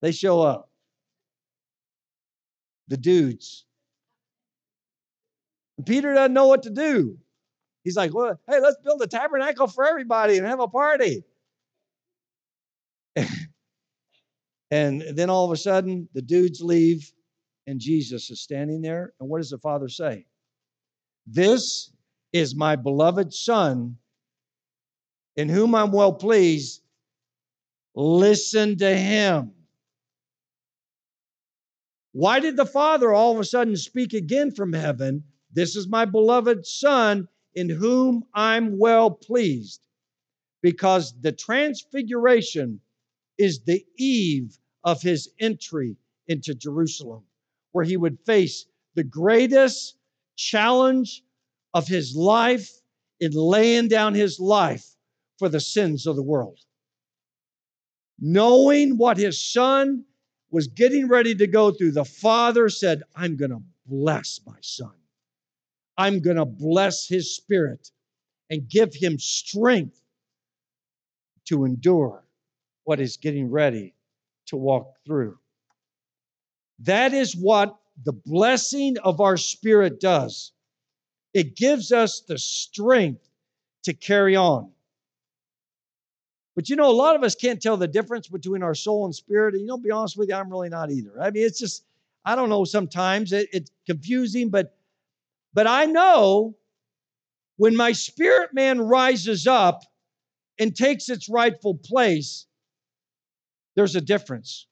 They 0.00 0.12
show 0.12 0.40
up. 0.40 0.70
The 2.88 2.96
dudes. 2.96 3.66
And 5.76 5.86
Peter 5.86 6.12
doesn't 6.12 6.32
know 6.32 6.48
what 6.48 6.64
to 6.64 6.70
do. 6.70 7.18
He's 7.84 7.96
like, 7.96 8.12
well, 8.12 8.38
hey, 8.48 8.60
let's 8.60 8.76
build 8.82 9.00
a 9.02 9.06
tabernacle 9.06 9.66
for 9.66 9.86
everybody 9.86 10.38
and 10.38 10.46
have 10.46 10.60
a 10.60 10.68
party. 10.68 11.22
and 14.70 15.02
then 15.14 15.30
all 15.30 15.44
of 15.44 15.52
a 15.52 15.56
sudden, 15.56 16.08
the 16.12 16.22
dudes 16.22 16.60
leave, 16.60 17.12
and 17.66 17.80
Jesus 17.80 18.30
is 18.30 18.42
standing 18.42 18.82
there. 18.82 19.12
And 19.20 19.28
what 19.28 19.38
does 19.38 19.50
the 19.50 19.58
Father 19.58 19.88
say? 19.88 20.26
This 21.26 21.92
is 22.32 22.54
my 22.54 22.76
beloved 22.76 23.32
Son, 23.32 23.96
in 25.36 25.48
whom 25.48 25.74
I'm 25.74 25.92
well 25.92 26.12
pleased. 26.12 26.82
Listen 27.94 28.76
to 28.78 28.96
him. 28.96 29.52
Why 32.12 32.40
did 32.40 32.56
the 32.56 32.66
Father 32.66 33.12
all 33.12 33.32
of 33.32 33.38
a 33.38 33.44
sudden 33.44 33.76
speak 33.76 34.12
again 34.12 34.50
from 34.50 34.72
heaven? 34.72 35.24
This 35.52 35.76
is 35.76 35.88
my 35.88 36.04
beloved 36.04 36.66
Son, 36.66 37.28
in 37.54 37.68
whom 37.68 38.24
I'm 38.34 38.78
well 38.78 39.10
pleased. 39.10 39.80
Because 40.62 41.14
the 41.20 41.32
transfiguration 41.32 42.80
is 43.38 43.60
the 43.60 43.84
eve 43.96 44.58
of 44.84 45.00
his 45.02 45.30
entry 45.40 45.96
into 46.26 46.54
Jerusalem, 46.54 47.24
where 47.72 47.84
he 47.84 47.96
would 47.96 48.18
face 48.26 48.66
the 48.94 49.04
greatest 49.04 49.96
challenge 50.36 51.22
of 51.72 51.86
his 51.86 52.14
life 52.14 52.70
in 53.20 53.32
laying 53.32 53.88
down 53.88 54.14
his 54.14 54.40
life 54.40 54.89
for 55.40 55.48
the 55.48 55.58
sins 55.58 56.06
of 56.06 56.16
the 56.16 56.22
world. 56.22 56.60
Knowing 58.20 58.98
what 58.98 59.16
his 59.16 59.42
son 59.42 60.04
was 60.50 60.66
getting 60.66 61.08
ready 61.08 61.34
to 61.34 61.46
go 61.46 61.72
through, 61.72 61.92
the 61.92 62.04
father 62.04 62.68
said, 62.68 63.02
I'm 63.16 63.38
going 63.38 63.50
to 63.50 63.62
bless 63.86 64.40
my 64.46 64.58
son. 64.60 64.92
I'm 65.96 66.20
going 66.20 66.36
to 66.36 66.44
bless 66.44 67.08
his 67.08 67.34
spirit 67.34 67.90
and 68.50 68.68
give 68.68 68.94
him 68.94 69.18
strength 69.18 69.98
to 71.46 71.64
endure 71.64 72.22
what 72.84 73.00
is 73.00 73.16
getting 73.16 73.50
ready 73.50 73.94
to 74.48 74.56
walk 74.56 74.92
through. 75.06 75.38
That 76.80 77.14
is 77.14 77.34
what 77.34 77.78
the 78.04 78.12
blessing 78.12 78.98
of 79.02 79.22
our 79.22 79.38
spirit 79.38 80.00
does. 80.00 80.52
It 81.32 81.56
gives 81.56 81.92
us 81.92 82.20
the 82.28 82.36
strength 82.36 83.26
to 83.84 83.94
carry 83.94 84.36
on. 84.36 84.72
But 86.60 86.68
you 86.68 86.76
know, 86.76 86.90
a 86.90 86.92
lot 86.92 87.16
of 87.16 87.22
us 87.22 87.34
can't 87.34 87.58
tell 87.58 87.78
the 87.78 87.88
difference 87.88 88.28
between 88.28 88.62
our 88.62 88.74
soul 88.74 89.06
and 89.06 89.14
spirit. 89.14 89.54
And 89.54 89.62
you 89.62 89.66
know, 89.66 89.78
be 89.78 89.90
honest 89.90 90.18
with 90.18 90.28
you, 90.28 90.34
I'm 90.34 90.50
really 90.50 90.68
not 90.68 90.90
either. 90.90 91.18
I 91.18 91.30
mean, 91.30 91.42
it's 91.42 91.58
just, 91.58 91.84
I 92.22 92.36
don't 92.36 92.50
know, 92.50 92.66
sometimes 92.66 93.32
it, 93.32 93.48
it's 93.50 93.70
confusing, 93.86 94.50
but 94.50 94.76
but 95.54 95.66
I 95.66 95.86
know 95.86 96.54
when 97.56 97.74
my 97.74 97.92
spirit 97.92 98.52
man 98.52 98.78
rises 98.78 99.46
up 99.46 99.84
and 100.58 100.76
takes 100.76 101.08
its 101.08 101.30
rightful 101.30 101.76
place, 101.76 102.44
there's 103.74 103.96
a 103.96 104.02
difference. 104.02 104.66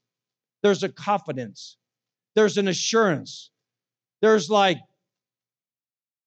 There's 0.63 0.83
a 0.83 0.91
confidence. 0.91 1.79
There's 2.35 2.59
an 2.59 2.69
assurance. 2.69 3.49
There's 4.21 4.51
like, 4.51 4.77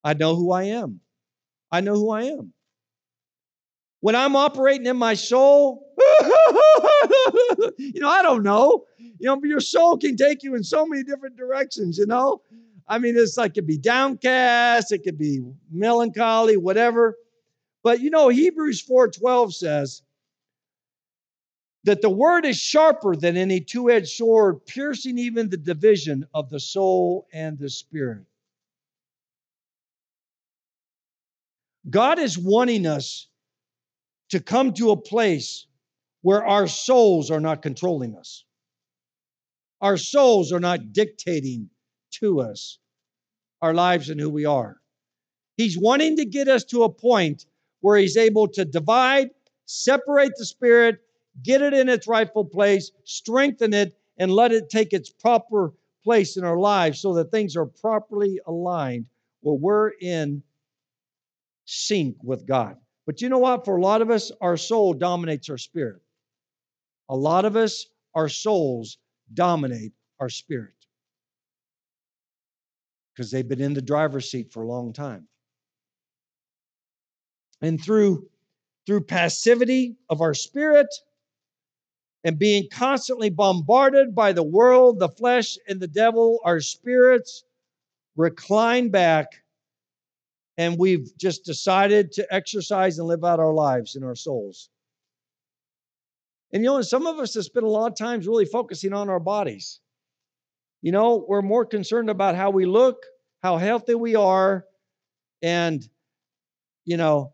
I 0.03 0.15
know 0.15 0.35
who 0.35 0.53
I 0.53 0.63
am. 0.63 1.01
I 1.71 1.81
know 1.81 1.93
who 1.93 2.09
I 2.09 2.23
am. 2.23 2.51
When 4.01 4.15
I'm 4.15 4.35
operating 4.35 4.87
in 4.87 4.97
my 4.97 5.13
soul, 5.13 5.87
you 7.77 8.01
know, 8.01 8.09
I 8.09 8.21
don't 8.23 8.43
know. 8.43 8.85
You 8.97 9.15
know, 9.21 9.39
your 9.43 9.59
soul 9.59 9.97
can 9.97 10.17
take 10.17 10.41
you 10.43 10.55
in 10.55 10.63
so 10.63 10.85
many 10.85 11.03
different 11.03 11.37
directions, 11.37 11.99
you 11.99 12.07
know. 12.07 12.41
I 12.87 12.97
mean, 12.97 13.15
it's 13.15 13.37
like 13.37 13.51
it 13.51 13.53
could 13.53 13.67
be 13.67 13.77
downcast, 13.77 14.91
it 14.91 15.03
could 15.03 15.19
be 15.19 15.41
melancholy, 15.71 16.57
whatever. 16.57 17.15
But 17.83 18.01
you 18.01 18.09
know, 18.09 18.29
Hebrews 18.29 18.81
4:12 18.81 19.53
says 19.53 20.01
that 21.83 22.01
the 22.01 22.09
word 22.09 22.45
is 22.45 22.57
sharper 22.57 23.15
than 23.15 23.37
any 23.37 23.61
two-edged 23.61 24.09
sword, 24.09 24.65
piercing 24.65 25.19
even 25.19 25.49
the 25.49 25.57
division 25.57 26.25
of 26.33 26.49
the 26.49 26.59
soul 26.59 27.27
and 27.33 27.57
the 27.57 27.69
spirit. 27.69 28.25
God 31.89 32.19
is 32.19 32.37
wanting 32.37 32.85
us 32.85 33.27
to 34.31 34.39
come 34.39 34.73
to 34.73 34.91
a 34.91 34.97
place 34.97 35.67
where 36.21 36.45
our 36.45 36.67
souls 36.67 37.29
are 37.31 37.39
not 37.39 37.61
controlling 37.61 38.15
us. 38.15 38.43
Our 39.81 39.97
souls 39.97 40.51
are 40.51 40.59
not 40.59 40.93
dictating 40.93 41.69
to 42.19 42.41
us 42.41 42.79
our 43.61 43.73
lives 43.73 44.09
and 44.09 44.19
who 44.19 44.29
we 44.29 44.45
are. 44.45 44.77
He's 45.57 45.77
wanting 45.77 46.17
to 46.17 46.25
get 46.25 46.47
us 46.47 46.63
to 46.65 46.83
a 46.83 46.89
point 46.89 47.45
where 47.81 47.97
he's 47.97 48.17
able 48.17 48.47
to 48.49 48.65
divide, 48.65 49.31
separate 49.65 50.33
the 50.37 50.45
spirit, 50.45 50.99
get 51.43 51.61
it 51.61 51.73
in 51.73 51.89
its 51.89 52.07
rightful 52.07 52.45
place, 52.45 52.91
strengthen 53.03 53.73
it, 53.73 53.95
and 54.17 54.31
let 54.31 54.51
it 54.51 54.69
take 54.69 54.93
its 54.93 55.09
proper 55.09 55.73
place 56.03 56.37
in 56.37 56.43
our 56.43 56.57
lives 56.57 56.99
so 56.99 57.13
that 57.15 57.31
things 57.31 57.55
are 57.55 57.65
properly 57.65 58.39
aligned 58.45 59.05
where 59.41 59.55
we're 59.55 59.89
in 59.99 60.43
sync 61.65 62.17
with 62.23 62.45
God. 62.45 62.77
But 63.05 63.21
you 63.21 63.29
know 63.29 63.39
what? 63.39 63.65
For 63.65 63.77
a 63.77 63.81
lot 63.81 64.01
of 64.01 64.09
us, 64.09 64.31
our 64.41 64.57
soul 64.57 64.93
dominates 64.93 65.49
our 65.49 65.57
spirit. 65.57 66.01
A 67.09 67.15
lot 67.15 67.45
of 67.45 67.55
us, 67.55 67.85
our 68.15 68.29
souls 68.29 68.97
dominate 69.33 69.93
our 70.19 70.29
spirit 70.29 70.73
because 73.13 73.31
they've 73.31 73.47
been 73.47 73.61
in 73.61 73.73
the 73.73 73.81
driver's 73.81 74.29
seat 74.29 74.51
for 74.51 74.63
a 74.63 74.67
long 74.67 74.93
time. 74.93 75.27
And 77.61 77.81
through 77.81 78.27
through 78.87 79.01
passivity 79.01 79.95
of 80.09 80.21
our 80.21 80.33
spirit 80.33 80.87
and 82.23 82.37
being 82.37 82.67
constantly 82.71 83.29
bombarded 83.29 84.15
by 84.15 84.33
the 84.33 84.43
world, 84.43 84.99
the 84.99 85.09
flesh, 85.09 85.57
and 85.67 85.79
the 85.79 85.87
devil, 85.87 86.39
our 86.43 86.59
spirits 86.59 87.43
recline 88.15 88.89
back 88.89 89.40
and 90.57 90.77
we've 90.77 91.15
just 91.17 91.45
decided 91.45 92.11
to 92.13 92.33
exercise 92.33 92.99
and 92.99 93.07
live 93.07 93.23
out 93.23 93.39
our 93.39 93.53
lives 93.53 93.95
in 93.95 94.03
our 94.03 94.15
souls. 94.15 94.69
And 96.53 96.63
you 96.63 96.69
know, 96.69 96.81
some 96.81 97.07
of 97.07 97.19
us 97.19 97.33
have 97.35 97.45
spent 97.45 97.65
a 97.65 97.69
lot 97.69 97.91
of 97.91 97.97
times 97.97 98.27
really 98.27 98.45
focusing 98.45 98.93
on 98.93 99.09
our 99.09 99.19
bodies. 99.19 99.79
You 100.81 100.91
know, 100.91 101.25
we're 101.27 101.41
more 101.41 101.65
concerned 101.65 102.09
about 102.09 102.35
how 102.35 102.49
we 102.49 102.65
look, 102.65 103.05
how 103.41 103.57
healthy 103.57 103.95
we 103.95 104.15
are, 104.15 104.65
and, 105.41 105.87
you 106.85 106.97
know, 106.97 107.33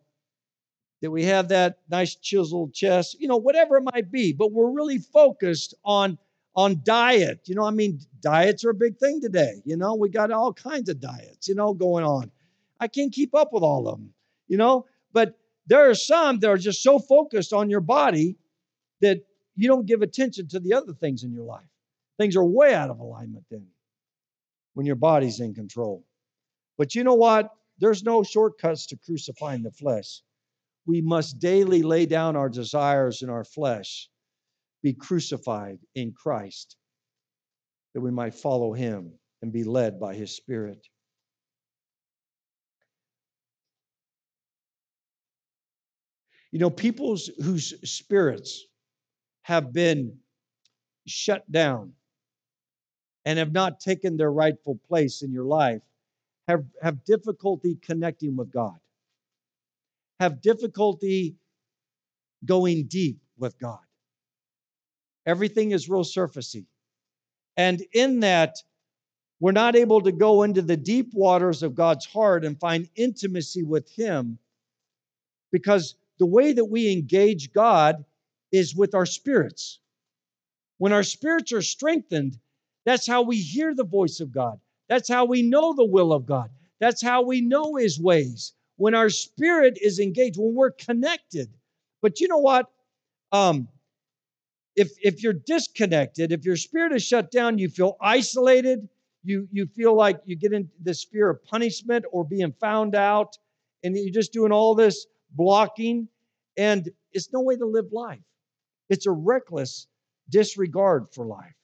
that 1.01 1.11
we 1.11 1.23
have 1.25 1.49
that 1.49 1.79
nice 1.89 2.15
chiseled 2.15 2.73
chest, 2.73 3.17
you 3.19 3.27
know, 3.27 3.37
whatever 3.37 3.77
it 3.77 3.83
might 3.93 4.11
be. 4.11 4.33
But 4.33 4.51
we're 4.51 4.71
really 4.71 4.97
focused 4.97 5.73
on 5.83 6.17
on 6.55 6.81
diet. 6.83 7.41
You 7.45 7.55
know, 7.55 7.65
I 7.65 7.71
mean, 7.71 7.99
diets 8.21 8.65
are 8.65 8.71
a 8.71 8.75
big 8.75 8.97
thing 8.97 9.21
today. 9.21 9.61
You 9.63 9.77
know, 9.77 9.93
we 9.95 10.09
got 10.09 10.31
all 10.31 10.53
kinds 10.53 10.89
of 10.89 10.99
diets, 10.99 11.47
you 11.47 11.55
know, 11.55 11.73
going 11.73 12.03
on. 12.03 12.31
I 12.79 12.87
can't 12.87 13.11
keep 13.11 13.35
up 13.35 13.53
with 13.53 13.63
all 13.63 13.87
of 13.87 13.97
them, 13.97 14.13
you 14.47 14.57
know, 14.57 14.85
but 15.13 15.37
there 15.67 15.89
are 15.89 15.95
some 15.95 16.39
that 16.39 16.49
are 16.49 16.57
just 16.57 16.81
so 16.81 16.99
focused 16.99 17.53
on 17.53 17.69
your 17.69 17.81
body 17.81 18.37
that 19.01 19.21
you 19.55 19.67
don't 19.67 19.85
give 19.85 20.01
attention 20.01 20.47
to 20.49 20.59
the 20.59 20.73
other 20.73 20.93
things 20.93 21.23
in 21.23 21.31
your 21.31 21.43
life. 21.43 21.67
Things 22.17 22.35
are 22.35 22.45
way 22.45 22.73
out 22.73 22.89
of 22.89 22.99
alignment 22.99 23.45
then 23.49 23.67
when 24.73 24.85
your 24.85 24.95
body's 24.95 25.39
in 25.39 25.53
control. 25.53 26.05
But 26.77 26.95
you 26.95 27.03
know 27.03 27.15
what? 27.15 27.51
There's 27.79 28.03
no 28.03 28.23
shortcuts 28.23 28.87
to 28.87 28.97
crucifying 28.97 29.63
the 29.63 29.71
flesh. 29.71 30.21
We 30.85 31.01
must 31.01 31.39
daily 31.39 31.83
lay 31.83 32.05
down 32.05 32.35
our 32.35 32.49
desires 32.49 33.21
in 33.21 33.29
our 33.29 33.43
flesh, 33.43 34.09
be 34.81 34.93
crucified 34.93 35.79
in 35.95 36.13
Christ, 36.13 36.77
that 37.93 38.01
we 38.01 38.11
might 38.11 38.35
follow 38.35 38.73
him 38.73 39.13
and 39.41 39.51
be 39.51 39.63
led 39.63 39.99
by 39.99 40.15
his 40.15 40.35
Spirit. 40.35 40.87
You 46.51 46.59
know, 46.59 46.69
people's 46.69 47.27
whose 47.43 47.73
spirits 47.89 48.65
have 49.43 49.73
been 49.73 50.17
shut 51.05 51.49
down 51.51 51.93
and 53.25 53.39
have 53.39 53.51
not 53.51 53.79
taken 53.79 54.17
their 54.17 54.31
rightful 54.31 54.79
place 54.87 55.21
in 55.21 55.31
your 55.31 55.45
life 55.45 55.81
have, 56.47 56.63
have 56.81 57.03
difficulty 57.03 57.75
connecting 57.75 58.35
with 58.35 58.51
God, 58.51 58.79
have 60.19 60.41
difficulty 60.41 61.35
going 62.45 62.85
deep 62.87 63.19
with 63.37 63.59
God. 63.59 63.79
Everything 65.25 65.71
is 65.71 65.89
real 65.89 66.03
surfacey. 66.03 66.65
And 67.57 67.83
in 67.93 68.21
that, 68.21 68.55
we're 69.39 69.51
not 69.51 69.75
able 69.75 70.01
to 70.01 70.11
go 70.11 70.43
into 70.43 70.61
the 70.61 70.77
deep 70.77 71.13
waters 71.13 71.63
of 71.63 71.75
God's 71.75 72.05
heart 72.05 72.45
and 72.45 72.59
find 72.59 72.89
intimacy 72.95 73.63
with 73.63 73.89
Him 73.89 74.39
because 75.51 75.95
the 76.19 76.25
way 76.25 76.53
that 76.53 76.65
we 76.65 76.91
engage 76.91 77.53
God 77.53 78.03
is 78.51 78.75
with 78.75 78.95
our 78.95 79.05
spirits. 79.05 79.79
When 80.77 80.93
our 80.93 81.03
spirits 81.03 81.51
are 81.51 81.61
strengthened, 81.61 82.37
that's 82.85 83.07
how 83.07 83.21
we 83.23 83.37
hear 83.37 83.73
the 83.75 83.83
voice 83.83 84.19
of 84.19 84.31
God. 84.31 84.59
That's 84.87 85.09
how 85.09 85.25
we 85.25 85.41
know 85.41 85.73
the 85.73 85.85
will 85.85 86.13
of 86.13 86.25
God. 86.25 86.49
That's 86.79 87.01
how 87.01 87.23
we 87.23 87.41
know 87.41 87.75
His 87.75 87.99
ways. 87.99 88.53
When 88.77 88.93
our 88.93 89.09
spirit 89.09 89.77
is 89.81 89.99
engaged, 89.99 90.37
when 90.37 90.53
we're 90.53 90.71
connected. 90.71 91.49
But 92.01 92.19
you 92.19 92.27
know 92.27 92.37
what? 92.37 92.67
Um, 93.31 93.67
if 94.75 94.91
if 95.01 95.23
you're 95.23 95.33
disconnected, 95.33 96.31
if 96.31 96.45
your 96.45 96.55
spirit 96.55 96.93
is 96.93 97.03
shut 97.03 97.31
down, 97.31 97.57
you 97.57 97.67
feel 97.67 97.97
isolated. 97.99 98.87
You 99.23 99.47
you 99.51 99.65
feel 99.65 99.95
like 99.95 100.21
you 100.25 100.35
get 100.35 100.53
into 100.53 100.71
this 100.79 101.03
fear 101.03 101.29
of 101.29 101.43
punishment 101.43 102.05
or 102.11 102.23
being 102.23 102.53
found 102.61 102.95
out, 102.95 103.37
and 103.83 103.97
you're 103.97 104.13
just 104.13 104.31
doing 104.31 104.51
all 104.51 104.75
this 104.75 105.07
blocking, 105.37 106.09
and 106.57 106.89
it's 107.13 107.31
no 107.31 107.41
way 107.41 107.55
to 107.55 107.65
live 107.65 107.93
life. 107.93 108.19
It's 108.89 109.05
a 109.05 109.11
reckless 109.11 109.87
disregard 110.29 111.07
for 111.13 111.25
life. 111.25 111.55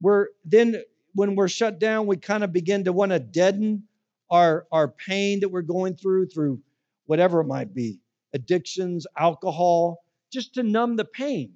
We're 0.00 0.28
then 0.44 0.82
when 1.14 1.36
we're 1.36 1.48
shut 1.48 1.78
down, 1.78 2.06
we 2.06 2.16
kind 2.16 2.42
of 2.42 2.52
begin 2.52 2.84
to 2.84 2.92
want 2.92 3.12
to 3.12 3.18
deaden 3.18 3.84
our, 4.30 4.66
our 4.72 4.88
pain 4.88 5.40
that 5.40 5.50
we're 5.50 5.62
going 5.62 5.94
through, 5.94 6.26
through 6.28 6.60
whatever 7.06 7.40
it 7.40 7.46
might 7.46 7.74
be 7.74 8.00
addictions, 8.34 9.06
alcohol, 9.18 10.02
just 10.32 10.54
to 10.54 10.62
numb 10.62 10.96
the 10.96 11.04
pain 11.04 11.52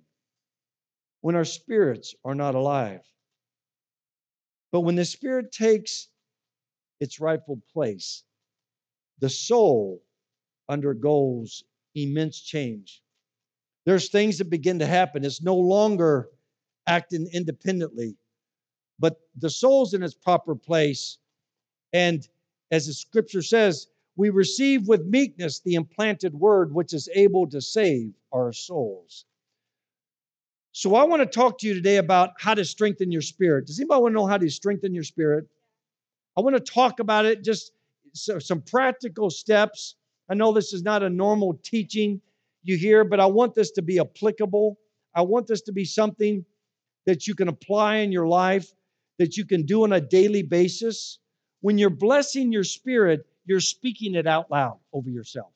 when 1.22 1.35
our 1.35 1.44
spirits 1.44 2.14
are 2.22 2.35
not 2.35 2.55
alive. 2.55 3.00
But 4.72 4.83
when 4.83 4.94
the 4.94 5.07
spirit 5.07 5.52
takes 5.52 6.09
its 7.00 7.18
rightful 7.18 7.62
place, 7.72 8.24
the 9.20 9.31
soul 9.31 10.02
undergoes 10.68 11.64
immense 11.94 12.40
change. 12.40 13.02
There's 13.85 14.09
things 14.09 14.38
that 14.38 14.50
begin 14.50 14.79
to 14.81 14.87
happen. 14.87 15.24
It's 15.24 15.42
no 15.42 15.57
longer 15.57 16.29
acting 16.87 17.29
independently, 17.33 18.16
but 18.98 19.20
the 19.37 19.50
soul's 19.50 19.94
in 19.94 20.02
its 20.02 20.14
proper 20.14 20.55
place. 20.55 21.18
And 21.92 22.26
as 22.70 22.87
the 22.87 22.92
scripture 22.92 23.42
says, 23.42 23.87
we 24.16 24.31
receive 24.31 24.88
with 24.88 25.07
meekness 25.07 25.61
the 25.61 25.74
implanted 25.74 26.35
word 26.35 26.74
which 26.74 26.94
is 26.94 27.09
able 27.14 27.46
to 27.48 27.61
save 27.61 28.14
our 28.33 28.52
souls. 28.52 29.24
So 30.72 30.94
I 30.94 31.05
want 31.05 31.22
to 31.22 31.26
talk 31.26 31.59
to 31.59 31.66
you 31.66 31.74
today 31.74 31.96
about 31.96 32.33
how 32.38 32.55
to 32.55 32.64
strengthen 32.64 33.11
your 33.11 33.22
spirit. 33.22 33.66
Does 33.66 33.79
anybody 33.79 34.02
want 34.02 34.12
to 34.12 34.16
know 34.16 34.26
how 34.26 34.37
to 34.37 34.48
strengthen 34.50 34.94
your 34.94 35.05
spirit? 35.05 35.46
I 36.37 36.40
want 36.40 36.57
to 36.57 36.72
talk 36.72 37.00
about 37.00 37.24
it, 37.24 37.42
just 37.44 37.72
some 38.14 38.61
practical 38.62 39.31
steps 39.31 39.94
I 40.28 40.34
know 40.34 40.52
this 40.52 40.72
is 40.72 40.82
not 40.82 41.02
a 41.02 41.10
normal 41.10 41.58
teaching 41.62 42.20
you 42.62 42.76
hear, 42.76 43.04
but 43.04 43.20
I 43.20 43.26
want 43.26 43.54
this 43.54 43.70
to 43.72 43.82
be 43.82 44.00
applicable. 44.00 44.78
I 45.14 45.22
want 45.22 45.46
this 45.46 45.62
to 45.62 45.72
be 45.72 45.84
something 45.84 46.44
that 47.06 47.26
you 47.26 47.34
can 47.34 47.48
apply 47.48 47.98
in 47.98 48.10
your 48.10 48.26
life, 48.26 48.74
that 49.18 49.36
you 49.36 49.44
can 49.44 49.64
do 49.64 49.84
on 49.84 49.92
a 49.92 50.00
daily 50.00 50.42
basis. 50.42 51.18
When 51.60 51.78
you're 51.78 51.90
blessing 51.90 52.52
your 52.52 52.64
spirit, 52.64 53.24
you're 53.44 53.60
speaking 53.60 54.16
it 54.16 54.26
out 54.26 54.50
loud 54.50 54.78
over 54.92 55.08
yourself. 55.08 55.52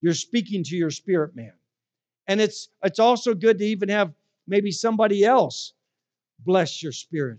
You're 0.00 0.14
speaking 0.14 0.64
to 0.64 0.76
your 0.76 0.90
spirit 0.90 1.36
man. 1.36 1.52
And 2.26 2.40
it's 2.40 2.68
it's 2.82 2.98
also 2.98 3.34
good 3.34 3.58
to 3.58 3.64
even 3.64 3.88
have 3.88 4.12
maybe 4.48 4.72
somebody 4.72 5.24
else 5.24 5.72
bless 6.40 6.82
your 6.82 6.92
spirit. 6.92 7.38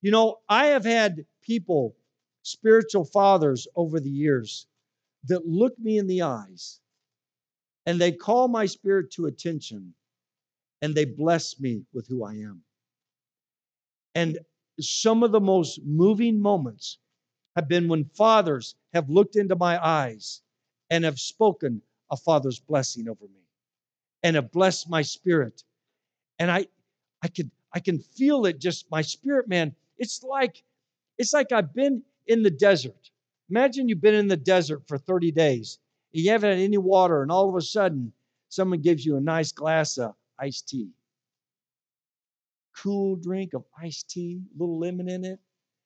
You 0.00 0.10
know, 0.10 0.40
I 0.48 0.66
have 0.66 0.84
had 0.84 1.24
people, 1.42 1.94
spiritual 2.42 3.04
fathers 3.04 3.68
over 3.76 4.00
the 4.00 4.10
years 4.10 4.66
that 5.24 5.46
look 5.46 5.78
me 5.78 5.98
in 5.98 6.06
the 6.06 6.22
eyes 6.22 6.80
and 7.86 8.00
they 8.00 8.12
call 8.12 8.48
my 8.48 8.66
spirit 8.66 9.10
to 9.12 9.26
attention 9.26 9.94
and 10.80 10.94
they 10.94 11.04
bless 11.04 11.58
me 11.60 11.84
with 11.92 12.06
who 12.08 12.24
I 12.24 12.32
am. 12.34 12.62
And 14.14 14.38
some 14.80 15.22
of 15.22 15.32
the 15.32 15.40
most 15.40 15.80
moving 15.84 16.40
moments 16.40 16.98
have 17.56 17.68
been 17.68 17.88
when 17.88 18.04
fathers 18.04 18.74
have 18.92 19.08
looked 19.08 19.36
into 19.36 19.56
my 19.56 19.84
eyes 19.84 20.42
and 20.90 21.04
have 21.04 21.18
spoken 21.18 21.82
a 22.10 22.16
father's 22.16 22.60
blessing 22.60 23.08
over 23.08 23.24
me 23.24 23.42
and 24.22 24.36
have 24.36 24.52
blessed 24.52 24.88
my 24.88 25.02
spirit. 25.02 25.62
And 26.38 26.50
I 26.50 26.66
I 27.22 27.28
can 27.28 27.50
I 27.72 27.80
can 27.80 28.00
feel 28.00 28.46
it 28.46 28.58
just 28.58 28.90
my 28.90 29.02
spirit, 29.02 29.48
man. 29.48 29.74
It's 29.98 30.22
like 30.22 30.62
it's 31.18 31.32
like 31.32 31.52
I've 31.52 31.72
been 31.74 32.02
in 32.26 32.42
the 32.42 32.50
desert. 32.50 33.11
Imagine 33.52 33.86
you've 33.86 34.00
been 34.00 34.14
in 34.14 34.28
the 34.28 34.36
desert 34.38 34.82
for 34.88 34.96
30 34.96 35.30
days. 35.30 35.78
And 36.14 36.24
you 36.24 36.30
haven't 36.30 36.52
had 36.52 36.58
any 36.58 36.78
water, 36.78 37.20
and 37.20 37.30
all 37.30 37.50
of 37.50 37.54
a 37.54 37.60
sudden, 37.60 38.10
someone 38.48 38.80
gives 38.80 39.04
you 39.04 39.18
a 39.18 39.20
nice 39.20 39.52
glass 39.52 39.98
of 39.98 40.14
iced 40.38 40.70
tea. 40.70 40.88
Cool 42.74 43.16
drink 43.16 43.52
of 43.52 43.66
iced 43.78 44.08
tea, 44.08 44.40
little 44.56 44.78
lemon 44.78 45.06
in 45.06 45.26
it, 45.26 45.38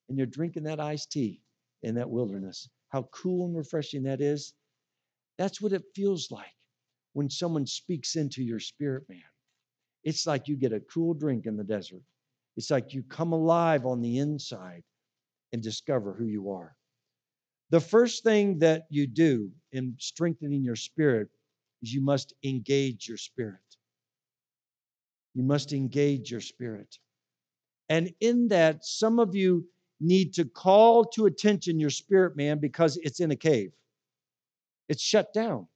and 0.09 0.17
you're 0.17 0.29
drinking 0.29 0.63
that 0.63 0.79
iced 0.79 1.11
tea 1.11 1.41
in 1.83 1.97
that 1.97 2.09
wilderness. 2.09 2.69
How 2.91 3.03
cool 3.11 3.47
and 3.47 3.57
refreshing 3.57 4.05
that 4.05 4.21
is. 4.21 4.55
That's 5.37 5.61
what 5.61 5.73
it 5.73 5.83
feels 5.93 6.31
like 6.31 6.55
when 7.15 7.29
someone 7.29 7.67
speaks 7.67 8.15
into 8.15 8.45
your 8.45 8.61
spirit, 8.61 9.09
man. 9.09 9.23
It's 10.05 10.25
like 10.25 10.47
you 10.47 10.55
get 10.55 10.73
a 10.73 10.79
cool 10.79 11.15
drink 11.15 11.47
in 11.47 11.57
the 11.57 11.65
desert. 11.65 12.05
It's 12.57 12.71
like 12.71 12.95
you 12.95 13.03
come 13.03 13.33
alive 13.33 13.87
on 13.87 14.03
the 14.03 14.19
inside 14.19 14.85
and 15.53 15.61
discover 15.61 16.13
who 16.13 16.27
you 16.27 16.53
are. 16.53 16.77
The 17.71 17.81
first 17.81 18.23
thing 18.23 18.61
that 18.61 18.87
you 18.91 19.07
do 19.07 19.51
in 19.73 19.97
strengthening 19.99 20.63
your 20.63 20.77
spirit 20.77 21.29
is 21.83 21.93
you 21.93 22.01
must 22.01 22.33
engage 22.45 23.09
your 23.09 23.17
spirit. 23.17 23.61
You 25.35 25.43
must 25.43 25.73
engage 25.73 26.31
your 26.31 26.41
spirit. 26.41 26.99
And 27.89 28.13
in 28.21 28.49
that, 28.49 28.85
some 28.85 29.19
of 29.19 29.35
you 29.35 29.67
need 30.01 30.35
to 30.35 30.45
call 30.45 31.05
to 31.05 31.27
attention 31.27 31.81
your 31.81 31.91
spirit 31.91 32.37
man 32.37 32.59
because 32.59 32.97
it's 32.99 33.21
in 33.21 33.31
a 33.31 33.37
cave. 33.37 33.73
It's 34.89 35.03
shut 35.03 35.33
down. 35.33 35.67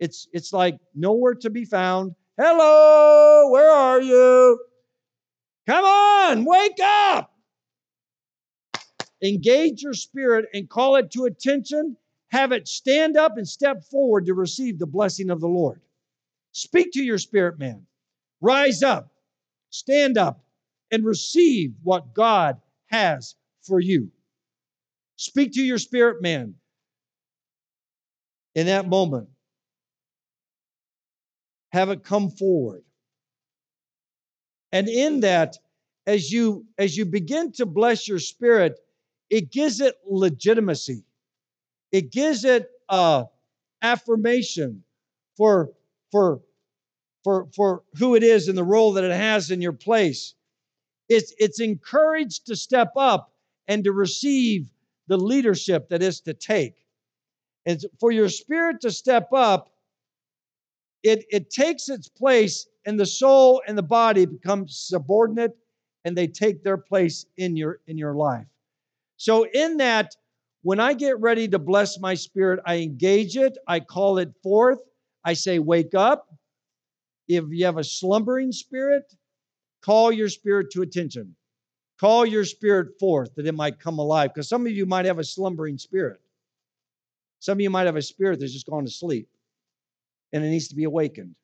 It's 0.00 0.28
it's 0.32 0.52
like 0.52 0.78
nowhere 0.94 1.34
to 1.36 1.50
be 1.50 1.64
found. 1.64 2.14
Hello, 2.38 3.48
where 3.50 3.70
are 3.70 4.00
you? 4.02 4.58
Come 5.66 5.84
on, 5.84 6.44
wake 6.44 6.78
up. 6.82 7.35
Engage 9.22 9.82
your 9.82 9.94
spirit 9.94 10.46
and 10.52 10.68
call 10.68 10.96
it 10.96 11.10
to 11.12 11.24
attention. 11.24 11.96
Have 12.28 12.52
it 12.52 12.68
stand 12.68 13.16
up 13.16 13.36
and 13.36 13.48
step 13.48 13.84
forward 13.84 14.26
to 14.26 14.34
receive 14.34 14.78
the 14.78 14.86
blessing 14.86 15.30
of 15.30 15.40
the 15.40 15.48
Lord. 15.48 15.80
Speak 16.52 16.92
to 16.92 17.02
your 17.02 17.18
spirit 17.18 17.58
man. 17.58 17.86
Rise 18.40 18.82
up, 18.82 19.10
stand 19.70 20.18
up, 20.18 20.44
and 20.90 21.04
receive 21.04 21.74
what 21.82 22.14
God 22.14 22.60
has 22.86 23.34
for 23.62 23.80
you. 23.80 24.10
Speak 25.16 25.52
to 25.52 25.62
your 25.62 25.78
spirit 25.78 26.20
man 26.22 26.54
in 28.54 28.66
that 28.66 28.88
moment. 28.88 29.28
Have 31.72 31.90
it 31.90 32.04
come 32.04 32.30
forward. 32.30 32.84
And 34.72 34.88
in 34.88 35.20
that, 35.20 35.56
as 36.06 36.30
you 36.30 36.66
as 36.78 36.96
you 36.96 37.04
begin 37.04 37.52
to 37.52 37.66
bless 37.66 38.06
your 38.06 38.18
spirit, 38.18 38.78
it 39.30 39.50
gives 39.50 39.80
it 39.80 39.96
legitimacy. 40.08 41.04
It 41.92 42.12
gives 42.12 42.44
it 42.44 42.70
uh, 42.88 43.24
affirmation 43.82 44.84
for 45.36 45.72
for 46.10 46.40
for 47.24 47.48
for 47.54 47.82
who 47.98 48.14
it 48.14 48.22
is 48.22 48.48
and 48.48 48.56
the 48.56 48.64
role 48.64 48.92
that 48.92 49.04
it 49.04 49.12
has 49.12 49.50
in 49.50 49.60
your 49.60 49.72
place. 49.72 50.34
It's 51.08 51.34
it's 51.38 51.60
encouraged 51.60 52.46
to 52.46 52.56
step 52.56 52.92
up 52.96 53.32
and 53.68 53.84
to 53.84 53.92
receive 53.92 54.68
the 55.08 55.16
leadership 55.16 55.88
that 55.88 56.02
is 56.02 56.20
to 56.22 56.34
take. 56.34 56.74
And 57.64 57.80
for 57.98 58.12
your 58.12 58.28
spirit 58.28 58.80
to 58.82 58.90
step 58.90 59.32
up, 59.32 59.72
it, 61.02 61.24
it 61.30 61.50
takes 61.50 61.88
its 61.88 62.08
place, 62.08 62.66
and 62.84 62.98
the 62.98 63.06
soul 63.06 63.62
and 63.66 63.76
the 63.76 63.82
body 63.82 64.26
become 64.26 64.66
subordinate 64.68 65.56
and 66.04 66.16
they 66.16 66.26
take 66.26 66.62
their 66.62 66.76
place 66.76 67.26
in 67.36 67.56
your 67.56 67.80
in 67.86 67.98
your 67.98 68.14
life. 68.14 68.46
So, 69.16 69.44
in 69.44 69.78
that, 69.78 70.14
when 70.62 70.80
I 70.80 70.94
get 70.94 71.20
ready 71.20 71.48
to 71.48 71.58
bless 71.58 71.98
my 71.98 72.14
spirit, 72.14 72.60
I 72.66 72.76
engage 72.78 73.36
it, 73.36 73.56
I 73.66 73.80
call 73.80 74.18
it 74.18 74.32
forth, 74.42 74.80
I 75.24 75.34
say, 75.34 75.58
Wake 75.58 75.94
up. 75.94 76.26
If 77.28 77.44
you 77.50 77.64
have 77.64 77.78
a 77.78 77.84
slumbering 77.84 78.52
spirit, 78.52 79.12
call 79.82 80.12
your 80.12 80.28
spirit 80.28 80.70
to 80.72 80.82
attention. 80.82 81.34
Call 81.98 82.26
your 82.26 82.44
spirit 82.44 82.98
forth 83.00 83.34
that 83.34 83.46
it 83.46 83.54
might 83.54 83.80
come 83.80 83.98
alive. 83.98 84.32
Because 84.32 84.48
some 84.48 84.66
of 84.66 84.72
you 84.72 84.86
might 84.86 85.06
have 85.06 85.18
a 85.18 85.24
slumbering 85.24 85.78
spirit. 85.78 86.20
Some 87.40 87.58
of 87.58 87.60
you 87.60 87.70
might 87.70 87.86
have 87.86 87.96
a 87.96 88.02
spirit 88.02 88.40
that's 88.40 88.52
just 88.52 88.66
gone 88.66 88.84
to 88.84 88.90
sleep 88.90 89.28
and 90.32 90.44
it 90.44 90.48
needs 90.48 90.68
to 90.68 90.74
be 90.74 90.84
awakened. 90.84 91.34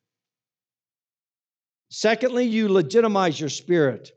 Secondly, 1.89 2.45
you 2.45 2.69
legitimize 2.69 3.39
your 3.39 3.49
spirit 3.49 4.11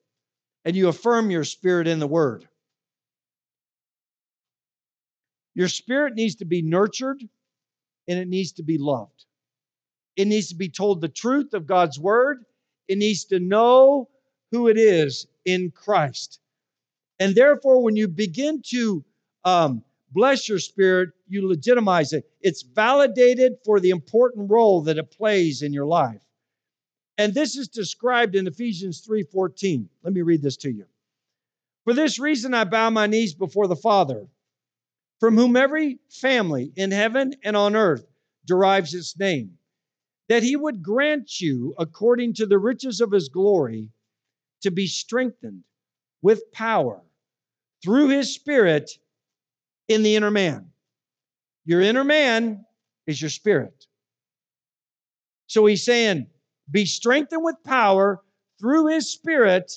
and 0.64 0.75
you 0.75 0.88
affirm 0.88 1.31
your 1.31 1.45
spirit 1.45 1.87
in 1.87 1.99
the 1.99 2.07
word. 2.07 2.49
Your 5.57 5.69
spirit 5.69 6.14
needs 6.14 6.35
to 6.37 6.45
be 6.45 6.61
nurtured 6.61 7.23
and 8.07 8.19
it 8.19 8.29
needs 8.29 8.53
to 8.53 8.62
be 8.62 8.77
loved. 8.77 9.25
It 10.14 10.27
needs 10.27 10.51
to 10.51 10.55
be 10.55 10.69
told 10.69 11.01
the 11.01 11.09
truth 11.09 11.55
of 11.55 11.66
God's 11.66 11.99
word. 11.99 12.45
It 12.88 12.99
needs 12.99 13.25
to 13.27 13.40
know 13.40 14.11
who 14.53 14.69
it 14.69 14.77
is 14.77 15.27
in 15.47 15.71
Christ. 15.71 16.40
And 17.19 17.35
therefore, 17.35 17.83
when 17.83 17.97
you 17.97 18.07
begin 18.07 18.61
to 18.66 19.03
um, 19.47 19.83
bless 20.12 20.47
your 20.47 20.59
spirit, 20.59 21.11
you 21.27 21.49
legitimize 21.49 22.12
it. 22.12 22.31
It's 22.42 22.61
validated 22.61 23.55
for 23.64 23.81
the 23.81 23.90
important 23.90 24.51
role 24.51 24.83
that 24.83 24.99
it 24.99 25.11
plays 25.11 25.62
in 25.62 25.73
your 25.73 25.87
life. 25.87 26.21
And 27.16 27.33
this 27.33 27.57
is 27.57 27.69
described 27.69 28.37
in 28.37 28.47
Ephesians 28.47 29.01
3:14. 29.01 29.88
Let 30.03 30.12
me 30.12 30.21
read 30.21 30.42
this 30.42 30.59
to 30.59 30.71
you. 30.71 30.85
For 31.85 31.95
this 31.95 32.19
reason 32.19 32.53
I 32.53 32.64
bow 32.64 32.90
my 32.90 33.07
knees 33.07 33.35
before 33.35 33.69
the 33.69 33.77
Father 33.77 34.29
from 35.21 35.37
whom 35.37 35.57
every 35.57 35.99
family 36.11 36.73
in 36.77 36.91
heaven 36.91 37.35
and 37.45 37.57
on 37.57 37.75
earth 37.75 38.05
derives 38.47 38.95
its 38.95 39.19
name, 39.19 39.59
that 40.29 40.43
he 40.43 40.57
would 40.57 40.83
grant 40.83 41.41
you, 41.41 41.75
according 41.79 42.35
to 42.35 42.47
the 42.47 42.59
riches 42.59 43.01
of 43.01 43.13
his 43.13 43.29
glory, 43.29 43.89
to 44.63 44.71
be 44.71 44.87
strengthened 44.87 45.63
with 46.23 46.51
power 46.53 47.03
through 47.83 48.09
his 48.09 48.35
Spirit 48.35 48.91
in 49.89 50.03
the 50.03 50.17
inner 50.17 50.31
man. 50.31 50.71
Your 51.65 51.81
inner 51.81 52.05
man 52.05 52.65
is 53.07 53.21
your 53.21 53.31
spirit. 53.31 53.87
So 55.47 55.67
he's 55.67 55.85
saying, 55.85 56.27
be 56.71 56.85
strengthened 56.85 57.45
with 57.45 57.57
power 57.65 58.23
through 58.59 58.89
his 58.89 59.13
Spirit 59.13 59.73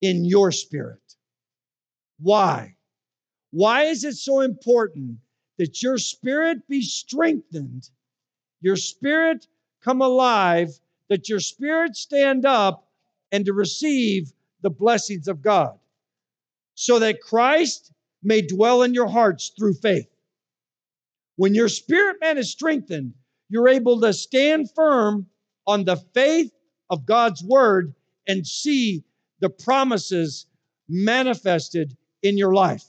in 0.00 0.24
your 0.24 0.50
spirit. 0.50 1.00
Why? 2.18 2.76
Why 3.52 3.84
is 3.84 4.02
it 4.04 4.14
so 4.14 4.40
important 4.40 5.18
that 5.58 5.82
your 5.82 5.98
spirit 5.98 6.66
be 6.68 6.80
strengthened, 6.80 7.88
your 8.62 8.76
spirit 8.76 9.46
come 9.82 10.00
alive, 10.00 10.70
that 11.08 11.28
your 11.28 11.38
spirit 11.38 11.94
stand 11.94 12.46
up 12.46 12.88
and 13.30 13.44
to 13.44 13.52
receive 13.52 14.32
the 14.62 14.70
blessings 14.70 15.28
of 15.28 15.42
God, 15.42 15.78
so 16.74 16.98
that 16.98 17.20
Christ 17.20 17.92
may 18.22 18.40
dwell 18.40 18.82
in 18.82 18.94
your 18.94 19.08
hearts 19.08 19.52
through 19.56 19.74
faith? 19.74 20.08
When 21.36 21.54
your 21.54 21.68
spirit 21.68 22.16
man 22.20 22.38
is 22.38 22.50
strengthened, 22.50 23.12
you're 23.50 23.68
able 23.68 24.00
to 24.00 24.14
stand 24.14 24.70
firm 24.74 25.26
on 25.66 25.84
the 25.84 25.96
faith 25.96 26.52
of 26.88 27.04
God's 27.04 27.44
word 27.44 27.94
and 28.26 28.46
see 28.46 29.04
the 29.40 29.50
promises 29.50 30.46
manifested 30.88 31.96
in 32.22 32.38
your 32.38 32.54
life. 32.54 32.84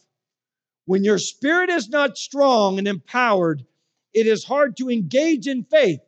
When 0.86 1.04
your 1.04 1.18
spirit 1.18 1.70
is 1.70 1.90
not 1.90 2.18
strong 2.18 2.78
and 2.78 2.88
empowered, 2.88 3.66
it 4.14 4.28
is 4.28 4.44
hard 4.44 4.78
to 4.78 4.90
engage 4.90 5.48
in 5.48 5.64
faith, 5.64 6.02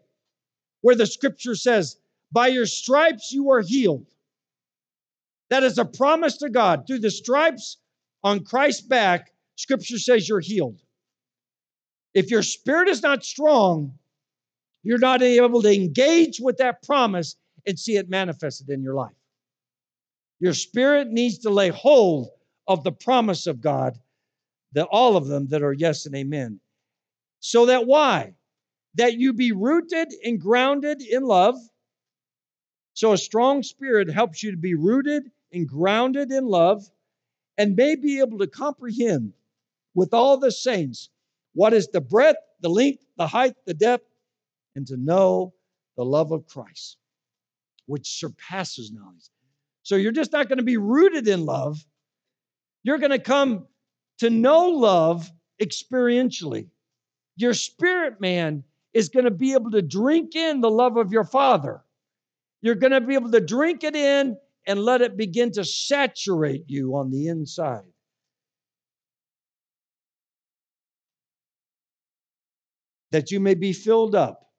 where 0.82 0.96
the 0.96 1.08
scripture 1.08 1.56
says, 1.56 1.98
By 2.32 2.48
your 2.48 2.66
stripes 2.66 3.32
you 3.32 3.52
are 3.52 3.62
healed. 3.62 4.06
That 5.50 5.64
is 5.64 5.78
a 5.78 5.86
promise 5.86 6.38
to 6.38 6.50
God. 6.50 6.86
Through 6.88 7.00
the 7.00 7.12
stripes 7.12 7.78
on 8.24 8.44
Christ's 8.44 8.82
back, 8.82 9.32
scripture 9.56 9.98
says 9.98 10.28
you're 10.28 10.40
healed. 10.40 10.82
If 12.14 12.32
your 12.32 12.44
spirit 12.44 12.90
is 12.90 13.02
not 13.02 13.24
strong, 13.24 13.98
you're 14.84 14.98
not 14.98 15.22
able 15.22 15.62
to 15.62 15.74
engage 15.74 16.40
with 16.40 16.58
that 16.58 16.84
promise 16.84 17.36
and 17.66 17.80
see 17.80 17.98
it 17.98 18.10
manifested 18.10 18.70
in 18.70 18.82
your 18.82 18.96
life. 18.96 19.16
Your 20.40 20.54
spirit 20.54 21.10
needs 21.10 21.40
to 21.40 21.50
lay 21.50 21.70
hold 21.70 22.30
of 22.68 22.84
the 22.84 22.92
promise 22.92 23.48
of 23.48 23.62
God 23.62 24.00
that 24.74 24.88
all 24.92 25.18
of 25.18 25.28
them 25.28 25.48
that 25.48 25.64
are 25.64 25.74
yes 25.74 26.06
and 26.06 26.16
amen. 26.16 26.60
So 27.40 27.68
that 27.68 27.86
why? 27.86 28.34
That 28.96 29.14
you 29.14 29.34
be 29.34 29.52
rooted 29.52 30.14
and 30.24 30.40
grounded 30.40 31.02
in 31.02 31.24
love. 31.24 31.56
So 32.94 33.12
a 33.12 33.18
strong 33.18 33.64
spirit 33.64 34.10
helps 34.10 34.42
you 34.42 34.52
to 34.52 34.58
be 34.58 34.76
rooted 34.76 35.30
and 35.52 35.68
grounded 35.68 36.32
in 36.32 36.46
love 36.46 36.84
and 37.58 37.76
may 37.76 37.96
be 37.96 38.20
able 38.20 38.40
to 38.40 38.48
comprehend 38.48 39.34
with 39.94 40.14
all 40.14 40.38
the 40.38 40.52
saints 40.52 41.10
what 41.54 41.74
is 41.74 41.88
the 41.88 42.02
breadth, 42.02 42.40
the 42.62 42.70
length, 42.70 43.04
the 43.18 43.28
height, 43.28 43.56
the 43.66 43.74
depth, 43.74 44.06
and 44.76 44.86
to 44.88 44.98
know 44.98 45.54
the 45.96 46.04
love 46.04 46.32
of 46.32 46.46
Christ, 46.48 46.98
which 47.86 48.20
surpasses 48.20 48.92
knowledge. 48.92 49.30
So 49.84 49.96
you're 49.96 50.12
just 50.12 50.34
not 50.34 50.50
going 50.50 50.58
to 50.58 50.64
be 50.64 50.78
rooted 50.78 51.28
in 51.28 51.46
love. 51.46 51.78
You're 52.84 52.98
going 52.98 53.12
to 53.12 53.20
come 53.20 53.68
to 54.20 54.30
know 54.30 54.70
love 54.70 55.32
experientially. 55.62 56.68
Your 57.36 57.54
spirit 57.54 58.22
man 58.22 58.64
is 58.94 59.10
going 59.10 59.26
to 59.26 59.32
be 59.32 59.54
able 59.54 59.72
to 59.72 59.82
drink 59.82 60.36
in 60.36 60.62
the 60.62 60.72
love 60.72 60.98
of 60.98 61.12
your 61.12 61.26
Father. 61.26 61.84
You're 62.62 62.76
going 62.76 62.94
to 62.94 63.02
be 63.02 63.14
able 63.14 63.32
to 63.32 63.42
drink 63.42 63.84
it 63.84 63.96
in 63.96 64.38
and 64.66 64.80
let 64.80 65.02
it 65.02 65.18
begin 65.18 65.52
to 65.52 65.64
saturate 65.64 66.64
you 66.68 66.96
on 66.96 67.12
the 67.12 67.28
inside. 67.28 67.84
That 73.12 73.32
you 73.32 73.40
may 73.40 73.54
be 73.54 73.74
filled 73.74 74.16
up. 74.16 74.50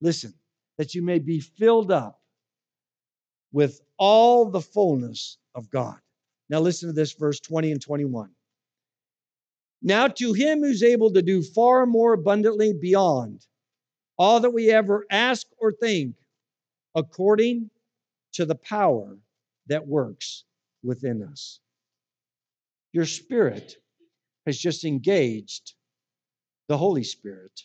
Listen, 0.00 0.34
that 0.78 0.94
you 0.94 1.02
may 1.02 1.18
be 1.18 1.40
filled 1.40 1.92
up 1.92 2.20
with 3.52 3.80
all 3.98 4.50
the 4.50 4.60
fullness 4.60 5.38
of 5.54 5.70
God. 5.70 5.96
Now, 6.48 6.60
listen 6.60 6.88
to 6.88 6.92
this 6.92 7.12
verse 7.12 7.40
20 7.40 7.72
and 7.72 7.80
21. 7.80 8.30
Now, 9.86 10.08
to 10.08 10.32
him 10.32 10.62
who's 10.62 10.82
able 10.82 11.12
to 11.12 11.22
do 11.22 11.42
far 11.42 11.86
more 11.86 12.12
abundantly 12.12 12.72
beyond 12.72 13.46
all 14.18 14.40
that 14.40 14.50
we 14.50 14.72
ever 14.72 15.06
ask 15.12 15.46
or 15.58 15.70
think, 15.70 16.16
according 16.96 17.70
to 18.32 18.44
the 18.44 18.56
power 18.56 19.16
that 19.68 19.86
works 19.86 20.42
within 20.82 21.22
us. 21.22 21.60
Your 22.92 23.04
spirit 23.04 23.76
has 24.44 24.58
just 24.58 24.84
engaged 24.84 25.74
the 26.66 26.76
Holy 26.76 27.04
Spirit. 27.04 27.62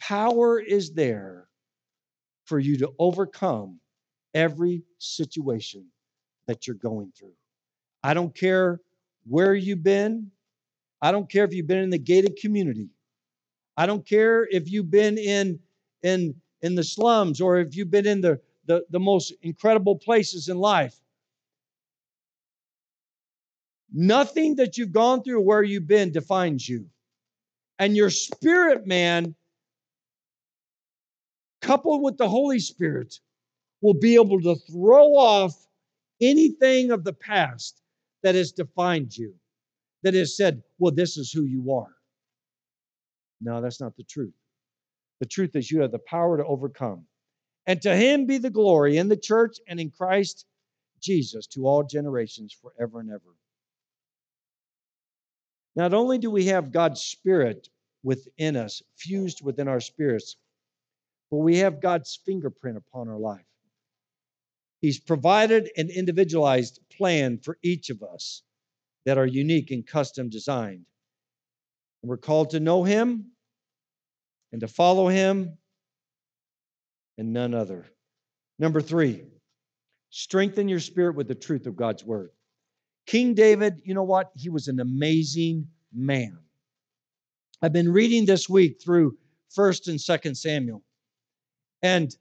Power 0.00 0.58
is 0.58 0.94
there 0.94 1.46
for 2.46 2.58
you 2.58 2.78
to 2.78 2.92
overcome 2.98 3.80
every 4.32 4.82
situation 4.96 5.88
that 6.46 6.66
you're 6.66 6.76
going 6.76 7.12
through. 7.18 7.36
I 8.02 8.14
don't 8.14 8.34
care 8.34 8.80
where 9.26 9.54
you've 9.54 9.82
been. 9.82 10.30
I 11.00 11.12
don't 11.12 11.30
care 11.30 11.44
if 11.44 11.52
you've 11.52 11.66
been 11.66 11.78
in 11.78 11.90
the 11.90 11.98
gated 11.98 12.36
community. 12.36 12.88
I 13.76 13.86
don't 13.86 14.06
care 14.06 14.46
if 14.50 14.70
you've 14.70 14.90
been 14.90 15.18
in 15.18 15.60
in 16.02 16.34
in 16.62 16.74
the 16.74 16.84
slums 16.84 17.40
or 17.40 17.58
if 17.58 17.76
you've 17.76 17.90
been 17.90 18.06
in 18.06 18.20
the 18.20 18.40
the, 18.66 18.84
the 18.90 19.00
most 19.00 19.32
incredible 19.42 19.96
places 19.96 20.48
in 20.48 20.58
life. 20.58 20.98
Nothing 23.92 24.56
that 24.56 24.76
you've 24.76 24.92
gone 24.92 25.22
through 25.22 25.40
where 25.40 25.62
you've 25.62 25.86
been 25.86 26.12
defines 26.12 26.68
you. 26.68 26.86
And 27.78 27.96
your 27.96 28.10
spirit 28.10 28.86
man, 28.86 29.34
coupled 31.62 32.02
with 32.02 32.18
the 32.18 32.28
Holy 32.28 32.58
Spirit, 32.58 33.14
will 33.80 33.94
be 33.94 34.14
able 34.16 34.40
to 34.40 34.56
throw 34.70 35.14
off 35.14 35.54
anything 36.20 36.90
of 36.90 37.04
the 37.04 37.12
past 37.12 37.80
that 38.22 38.34
has 38.34 38.52
defined 38.52 39.16
you, 39.16 39.34
that 40.02 40.14
has 40.14 40.36
said, 40.36 40.62
well, 40.78 40.92
this 40.92 41.16
is 41.16 41.32
who 41.32 41.44
you 41.44 41.72
are. 41.72 41.94
No, 43.40 43.60
that's 43.60 43.80
not 43.80 43.96
the 43.96 44.04
truth. 44.04 44.34
The 45.20 45.26
truth 45.26 45.56
is, 45.56 45.70
you 45.70 45.80
have 45.82 45.92
the 45.92 45.98
power 45.98 46.36
to 46.36 46.44
overcome. 46.44 47.06
And 47.66 47.82
to 47.82 47.94
him 47.94 48.26
be 48.26 48.38
the 48.38 48.50
glory 48.50 48.96
in 48.96 49.08
the 49.08 49.16
church 49.16 49.58
and 49.68 49.78
in 49.78 49.90
Christ 49.90 50.46
Jesus 51.00 51.46
to 51.48 51.66
all 51.66 51.82
generations 51.82 52.56
forever 52.60 53.00
and 53.00 53.10
ever. 53.10 53.36
Not 55.76 55.94
only 55.94 56.18
do 56.18 56.30
we 56.30 56.46
have 56.46 56.72
God's 56.72 57.02
Spirit 57.02 57.68
within 58.02 58.56
us, 58.56 58.82
fused 58.96 59.44
within 59.44 59.68
our 59.68 59.80
spirits, 59.80 60.36
but 61.30 61.38
we 61.38 61.58
have 61.58 61.80
God's 61.80 62.18
fingerprint 62.24 62.76
upon 62.76 63.08
our 63.08 63.18
life. 63.18 63.44
He's 64.80 64.98
provided 64.98 65.70
an 65.76 65.90
individualized 65.90 66.80
plan 66.96 67.38
for 67.38 67.58
each 67.62 67.90
of 67.90 68.02
us 68.02 68.42
that 69.08 69.16
are 69.16 69.24
unique 69.24 69.70
and 69.70 69.86
custom 69.86 70.28
designed. 70.28 70.84
We're 72.02 72.18
called 72.18 72.50
to 72.50 72.60
know 72.60 72.84
Him 72.84 73.30
and 74.52 74.60
to 74.60 74.68
follow 74.68 75.08
Him 75.08 75.56
and 77.16 77.32
none 77.32 77.54
other. 77.54 77.86
Number 78.58 78.82
three, 78.82 79.24
strengthen 80.10 80.68
your 80.68 80.78
spirit 80.78 81.16
with 81.16 81.26
the 81.26 81.34
truth 81.34 81.66
of 81.66 81.74
God's 81.74 82.04
word. 82.04 82.32
King 83.06 83.32
David, 83.32 83.80
you 83.82 83.94
know 83.94 84.02
what? 84.02 84.30
He 84.36 84.50
was 84.50 84.68
an 84.68 84.78
amazing 84.78 85.68
man. 85.90 86.36
I've 87.62 87.72
been 87.72 87.90
reading 87.90 88.26
this 88.26 88.46
week 88.46 88.78
through 88.84 89.16
1st 89.56 89.88
and 89.88 89.98
2nd 89.98 90.36
Samuel. 90.36 90.82
And 91.80 92.14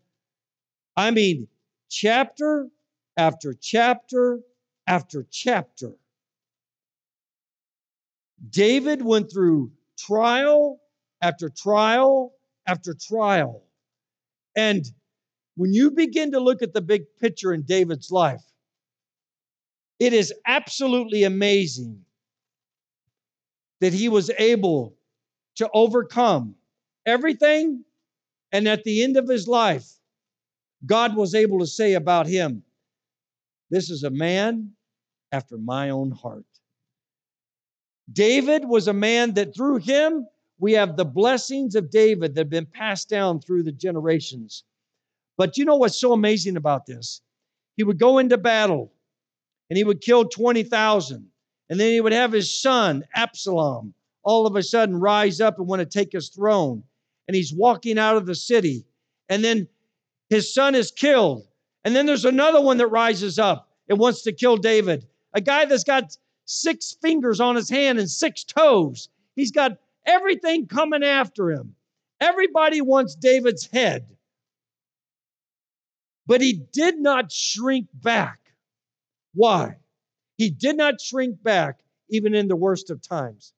I 0.95 1.12
mean, 1.12 1.50
chapter 1.89 2.69
after 3.17 3.54
chapter 3.54 4.39
after 4.88 5.28
chapter. 5.30 5.91
David 8.50 9.02
went 9.02 9.32
through 9.32 9.71
trial 9.97 10.80
after 11.21 11.50
trial 11.50 12.34
after 12.67 12.93
trial. 12.93 13.63
And 14.56 14.86
when 15.56 15.73
you 15.73 15.91
begin 15.91 16.32
to 16.34 16.39
look 16.39 16.62
at 16.62 16.73
the 16.73 16.82
big 16.82 17.04
picture 17.19 17.54
in 17.54 17.63
David's 17.63 18.12
life, 18.12 18.43
it 20.00 20.13
is 20.13 20.34
absolutely 20.45 21.23
amazing 21.23 22.06
that 23.80 23.93
he 23.93 24.10
was 24.10 24.30
able 24.38 24.95
to 25.56 25.69
overcome 25.73 26.56
everything. 27.06 27.84
And 28.52 28.67
at 28.67 28.84
the 28.84 29.04
end 29.04 29.17
of 29.17 29.28
his 29.28 29.47
life, 29.47 29.88
God 30.86 31.15
was 31.15 31.34
able 31.34 31.60
to 31.60 31.67
say 31.67 31.93
about 31.93 32.28
him, 32.28 32.63
This 33.69 33.89
is 33.89 34.04
a 34.04 34.10
man 34.10 34.73
after 35.32 35.58
my 35.58 35.89
own 35.89 36.12
heart. 36.12 36.45
David 38.12 38.65
was 38.65 38.88
a 38.88 38.93
man 38.93 39.34
that 39.34 39.56
through 39.56 39.78
him, 39.78 40.28
we 40.60 40.74
have 40.74 40.96
the 40.96 41.06
blessings 41.06 41.76
of 41.76 41.91
David 41.91 42.34
that 42.36 42.41
have 42.41 42.50
been 42.50 42.65
passed 42.65 43.10
down 43.10 43.39
through 43.39 43.63
the 43.63 43.72
generations. 43.72 44.63
But 45.38 45.58
you 45.58 45.65
know 45.65 45.76
what's 45.76 46.00
so 46.00 46.13
amazing 46.13 46.58
about 46.58 46.86
this? 46.86 47.22
He 47.76 47.84
would 47.84 48.00
go 48.00 48.17
into 48.17 48.38
battle 48.38 48.91
and 49.70 49.78
he 49.78 49.84
would 49.84 50.02
kill 50.02 50.26
20,000. 50.26 51.30
And 51.70 51.80
then 51.80 51.91
he 51.91 52.02
would 52.02 52.13
have 52.13 52.32
his 52.32 52.60
son, 52.62 53.04
Absalom, 53.13 53.93
all 54.24 54.48
of 54.48 54.56
a 54.56 54.63
sudden 54.63 55.00
rise 55.00 55.41
up 55.41 55.60
and 55.60 55.67
want 55.67 55.82
to 55.82 55.86
take 55.86 56.13
his 56.13 56.30
throne. 56.30 56.84
And 57.28 57.36
he's 57.36 57.54
walking 57.54 58.00
out 58.00 58.15
of 58.15 58.26
the 58.26 58.36
city. 58.36 58.86
And 59.30 59.43
then 59.43 59.67
his 60.30 60.54
son 60.54 60.76
is 60.76 60.91
killed. 60.91 61.46
And 61.84 61.96
then 61.96 62.06
there's 62.06 62.26
another 62.26 62.62
one 62.62 62.78
that 62.78 62.88
rises 62.88 63.38
up 63.38 63.70
and 63.89 64.00
wants 64.00 64.24
to 64.24 64.32
kill 64.32 64.58
David. 64.58 65.06
A 65.34 65.41
guy 65.41 65.65
that's 65.65 65.84
got 65.84 66.17
six 66.48 66.96
fingers 67.02 67.40
on 67.40 67.56
his 67.56 67.70
hand 67.70 68.00
and 68.00 68.10
six 68.10 68.44
toes. 68.44 69.10
He's 69.36 69.52
got 69.52 69.78
everything 70.06 70.66
coming 70.66 71.04
after 71.04 71.52
him. 71.52 71.76
Everybody 72.20 72.82
wants 72.82 73.14
David's 73.14 73.68
head. 73.68 74.08
But 76.26 76.42
he 76.42 76.54
did 76.54 76.98
not 76.98 77.32
shrink 77.32 77.88
back. 77.94 78.40
Why? 79.34 79.78
He 80.38 80.50
did 80.50 80.78
not 80.78 81.00
shrink 81.00 81.44
back 81.44 81.80
even 82.10 82.34
in 82.34 82.48
the 82.48 82.56
worst 82.56 82.90
of 82.90 83.02
times. 83.02 83.54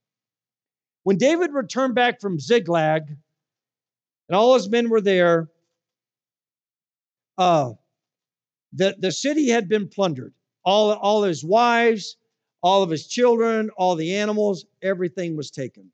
When 1.04 1.18
David 1.18 1.54
returned 1.54 1.96
back 1.96 2.20
from 2.20 2.40
Ziklag 2.40 3.08
and 4.28 4.36
all 4.36 4.56
his 4.56 4.70
men 4.70 4.90
were 4.90 5.02
there, 5.02 5.50
uh, 7.38 7.74
the, 8.74 8.96
the 9.00 9.12
city 9.12 9.50
had 9.50 9.70
been 9.70 9.88
plundered. 9.88 10.34
All, 10.66 10.92
all 10.92 11.24
his 11.24 11.44
wives, 11.44 12.18
all 12.62 12.84
of 12.84 12.90
his 12.90 13.08
children, 13.08 13.70
all 13.78 13.96
the 13.96 14.16
animals, 14.16 14.66
everything 14.82 15.36
was 15.36 15.52
taken. 15.52 15.92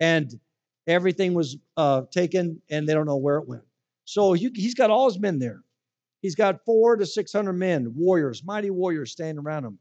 And 0.00 0.38
everything 0.86 1.34
was 1.34 1.56
uh, 1.76 2.02
taken, 2.10 2.60
and 2.70 2.88
they 2.88 2.94
don't 2.94 3.06
know 3.06 3.16
where 3.16 3.38
it 3.38 3.48
went. 3.48 3.64
So 4.04 4.32
he, 4.32 4.50
he's 4.54 4.74
got 4.74 4.90
all 4.90 5.08
his 5.08 5.18
men 5.18 5.38
there. 5.38 5.62
He's 6.20 6.34
got 6.34 6.64
four 6.64 6.96
to 6.96 7.06
600 7.06 7.52
men, 7.52 7.92
warriors, 7.94 8.42
mighty 8.44 8.70
warriors 8.70 9.12
standing 9.12 9.44
around 9.44 9.64
him. 9.64 9.78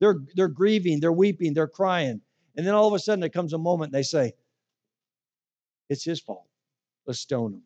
They're, 0.00 0.20
they're 0.34 0.48
grieving, 0.48 1.00
they're 1.00 1.12
weeping, 1.12 1.52
they're 1.52 1.68
crying. 1.68 2.20
And 2.56 2.66
then 2.66 2.74
all 2.74 2.88
of 2.88 2.94
a 2.94 2.98
sudden, 2.98 3.20
there 3.20 3.28
comes 3.28 3.52
a 3.52 3.58
moment 3.58 3.88
and 3.88 3.98
they 3.98 4.02
say, 4.02 4.32
It's 5.88 6.04
his 6.04 6.20
fault. 6.20 6.46
Let's 7.06 7.20
stone 7.20 7.54
him. 7.54 7.62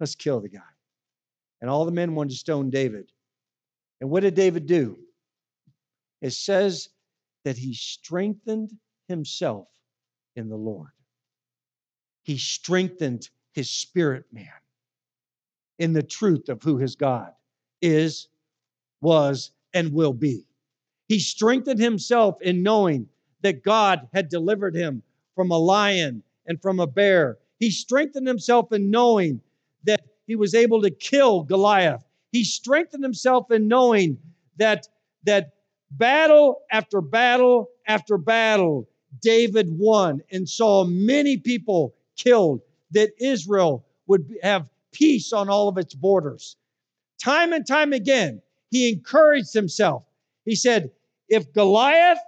Let's 0.00 0.14
kill 0.14 0.40
the 0.40 0.48
guy. 0.48 0.60
And 1.60 1.70
all 1.70 1.84
the 1.84 1.92
men 1.92 2.14
wanted 2.14 2.30
to 2.30 2.36
stone 2.36 2.70
David. 2.70 3.10
And 4.00 4.10
what 4.10 4.20
did 4.20 4.34
David 4.34 4.66
do? 4.66 4.98
It 6.20 6.32
says 6.32 6.88
that 7.46 7.56
he 7.56 7.72
strengthened 7.72 8.72
himself 9.06 9.68
in 10.34 10.48
the 10.48 10.56
Lord. 10.56 10.90
He 12.24 12.38
strengthened 12.38 13.30
his 13.52 13.70
spirit 13.70 14.24
man 14.32 14.48
in 15.78 15.92
the 15.92 16.02
truth 16.02 16.48
of 16.48 16.60
who 16.64 16.76
his 16.76 16.96
God 16.96 17.30
is, 17.80 18.26
was, 19.00 19.52
and 19.72 19.92
will 19.92 20.12
be. 20.12 20.44
He 21.06 21.20
strengthened 21.20 21.78
himself 21.78 22.42
in 22.42 22.64
knowing 22.64 23.08
that 23.42 23.62
God 23.62 24.08
had 24.12 24.28
delivered 24.28 24.74
him 24.74 25.04
from 25.36 25.52
a 25.52 25.58
lion 25.58 26.24
and 26.46 26.60
from 26.60 26.80
a 26.80 26.86
bear. 26.88 27.38
He 27.60 27.70
strengthened 27.70 28.26
himself 28.26 28.72
in 28.72 28.90
knowing 28.90 29.40
that 29.84 30.00
he 30.26 30.34
was 30.34 30.56
able 30.56 30.82
to 30.82 30.90
kill 30.90 31.44
Goliath. 31.44 32.02
He 32.32 32.42
strengthened 32.42 33.04
himself 33.04 33.52
in 33.52 33.68
knowing 33.68 34.18
that, 34.56 34.88
that 35.26 35.52
battle 35.90 36.60
after 36.70 37.00
battle 37.00 37.68
after 37.86 38.18
battle, 38.18 38.88
David 39.20 39.68
won 39.70 40.22
and 40.30 40.48
saw 40.48 40.84
many 40.84 41.36
people 41.36 41.94
killed, 42.16 42.60
that 42.92 43.10
Israel 43.18 43.86
would 44.06 44.32
have 44.42 44.68
peace 44.92 45.32
on 45.32 45.48
all 45.48 45.68
of 45.68 45.78
its 45.78 45.94
borders. 45.94 46.56
Time 47.22 47.52
and 47.52 47.66
time 47.66 47.92
again, 47.92 48.42
he 48.70 48.90
encouraged 48.92 49.52
himself. 49.52 50.04
He 50.44 50.54
said, 50.54 50.90
If 51.28 51.52
Goliath 51.52 52.18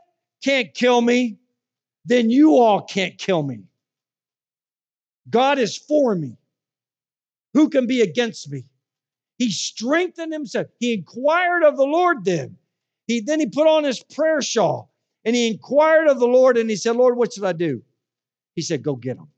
can't 0.43 0.73
kill 0.75 1.01
me, 1.01 1.39
then 2.05 2.31
you 2.31 2.57
all 2.57 2.83
can't 2.83 3.19
kill 3.19 3.43
me. 3.43 3.65
God 5.29 5.59
is 5.59 5.77
for 5.77 6.15
me. 6.15 6.37
Who 7.55 7.69
can 7.69 7.87
be 7.87 8.01
against 8.01 8.51
me? 8.51 8.65
He 9.37 9.51
strengthened 9.51 10.33
himself. 10.33 10.67
He 10.81 10.95
inquired 10.95 11.65
of 11.65 11.77
the 11.77 11.85
Lord 11.85 12.25
then. 12.25 12.57
He 13.09 13.21
then 13.23 13.41
he 13.41 13.47
put 13.47 13.67
on 13.67 13.83
his 13.83 14.01
prayer 14.05 14.41
shawl 14.41 14.93
and 15.25 15.35
he 15.35 15.49
inquired 15.49 16.09
of 16.09 16.21
the 16.21 16.27
Lord 16.27 16.57
and 16.57 16.71
he 16.71 16.77
said, 16.77 16.95
Lord, 16.95 17.17
what 17.17 17.33
should 17.33 17.45
I 17.45 17.55
do? 17.55 17.83
He 18.55 18.63
said, 18.63 18.85
Go 18.85 18.95
get 18.95 19.17
them. 19.17 19.29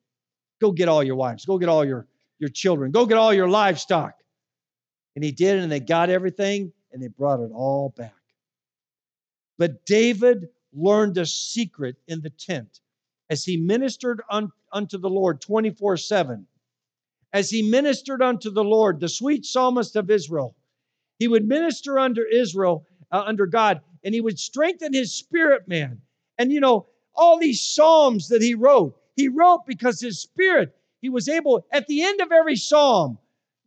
Go 0.61 0.73
get 0.73 0.89
all 0.89 1.03
your 1.03 1.17
wives. 1.17 1.47
Go 1.47 1.57
get 1.57 1.71
all 1.71 1.87
your, 1.87 2.07
your 2.39 2.51
children. 2.51 2.91
Go 2.91 3.07
get 3.07 3.17
all 3.17 3.33
your 3.33 3.49
livestock. 3.49 4.15
And 5.15 5.25
he 5.25 5.33
did, 5.33 5.59
and 5.59 5.73
they 5.73 5.81
got 5.81 6.11
everything 6.11 6.73
and 6.93 7.03
they 7.03 7.09
brought 7.09 7.41
it 7.41 7.51
all 7.55 7.95
back. 7.97 8.15
But 9.57 9.87
David 9.87 10.49
learned 10.73 11.17
a 11.19 11.27
secret 11.27 11.97
in 12.09 12.21
the 12.21 12.31
tent 12.31 12.81
as 13.29 13.45
he 13.45 13.57
ministered 13.57 14.21
un, 14.31 14.51
unto 14.73 14.99
the 14.99 15.09
Lord 15.09 15.41
24 15.41 15.97
7. 15.97 16.47
As 17.33 17.51
he 17.51 17.63
ministered 17.63 18.23
unto 18.23 18.51
the 18.51 18.65
Lord, 18.65 18.99
the 18.99 19.09
sweet 19.09 19.45
psalmist 19.45 19.95
of 19.95 20.11
Israel, 20.11 20.57
he 21.21 21.29
would 21.29 21.47
minister 21.47 21.99
under 21.99 22.25
Israel, 22.25 22.85
uh, 23.13 23.23
under 23.27 23.47
God, 23.47 23.81
and 24.05 24.15
he 24.15 24.21
would 24.21 24.39
strengthen 24.39 24.93
his 24.93 25.15
spirit 25.15 25.69
man. 25.69 26.01
And 26.39 26.53
you 26.53 26.61
know, 26.61 26.87
all 27.15 27.39
these 27.39 27.63
psalms 27.63 28.29
that 28.29 28.43
he 28.43 28.55
wrote, 28.55 28.97
he 29.17 29.29
wrote 29.29 29.67
because 29.67 30.01
his 30.01 30.21
spirit, 30.21 30.75
he 31.03 31.09
was 31.09 31.29
able, 31.29 31.67
at 31.73 31.87
the 31.87 32.03
end 32.03 32.21
of 32.21 32.33
every 32.33 32.57
psalm, 32.57 33.19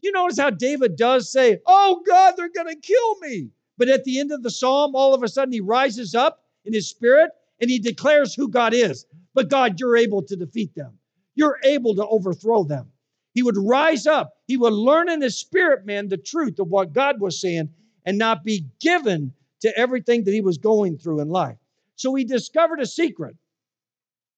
you 0.02 0.12
notice 0.12 0.40
how 0.40 0.50
David 0.50 0.96
does 0.96 1.32
say, 1.32 1.60
Oh 1.66 2.04
God, 2.06 2.34
they're 2.36 2.50
going 2.50 2.68
to 2.68 2.76
kill 2.76 3.20
me. 3.20 3.50
But 3.78 3.90
at 3.90 4.04
the 4.04 4.20
end 4.20 4.32
of 4.32 4.44
the 4.44 4.52
psalm, 4.52 4.96
all 4.96 5.14
of 5.14 5.24
a 5.24 5.28
sudden 5.28 5.54
he 5.54 5.62
rises 5.62 6.14
up 6.14 6.44
in 6.66 6.74
his 6.74 6.90
spirit 6.90 7.32
and 7.60 7.70
he 7.70 7.80
declares 7.80 8.34
who 8.34 8.50
God 8.50 8.74
is. 8.74 9.06
But 9.34 9.50
God, 9.50 9.80
you're 9.80 9.98
able 9.98 10.22
to 10.24 10.36
defeat 10.36 10.76
them, 10.76 10.98
you're 11.36 11.60
able 11.64 11.96
to 11.96 12.06
overthrow 12.06 12.64
them. 12.64 12.92
He 13.34 13.42
would 13.42 13.58
rise 13.58 14.06
up, 14.06 14.34
he 14.46 14.58
would 14.58 14.74
learn 14.74 15.10
in 15.10 15.22
his 15.22 15.38
spirit, 15.38 15.86
man, 15.86 16.10
the 16.10 16.18
truth 16.18 16.60
of 16.60 16.68
what 16.68 16.94
God 16.94 17.20
was 17.20 17.40
saying 17.40 17.70
and 18.06 18.18
not 18.18 18.44
be 18.44 18.66
given 18.80 19.34
to 19.62 19.78
everything 19.78 20.24
that 20.24 20.34
he 20.34 20.42
was 20.42 20.58
going 20.58 20.98
through 20.98 21.22
in 21.22 21.30
life. 21.30 21.58
So 21.96 22.14
he 22.16 22.24
discovered 22.24 22.80
a 22.80 22.86
secret 22.86 23.36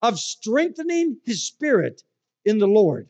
of 0.01 0.19
strengthening 0.19 1.17
his 1.25 1.45
spirit 1.45 2.03
in 2.45 2.59
the 2.59 2.67
Lord. 2.67 3.07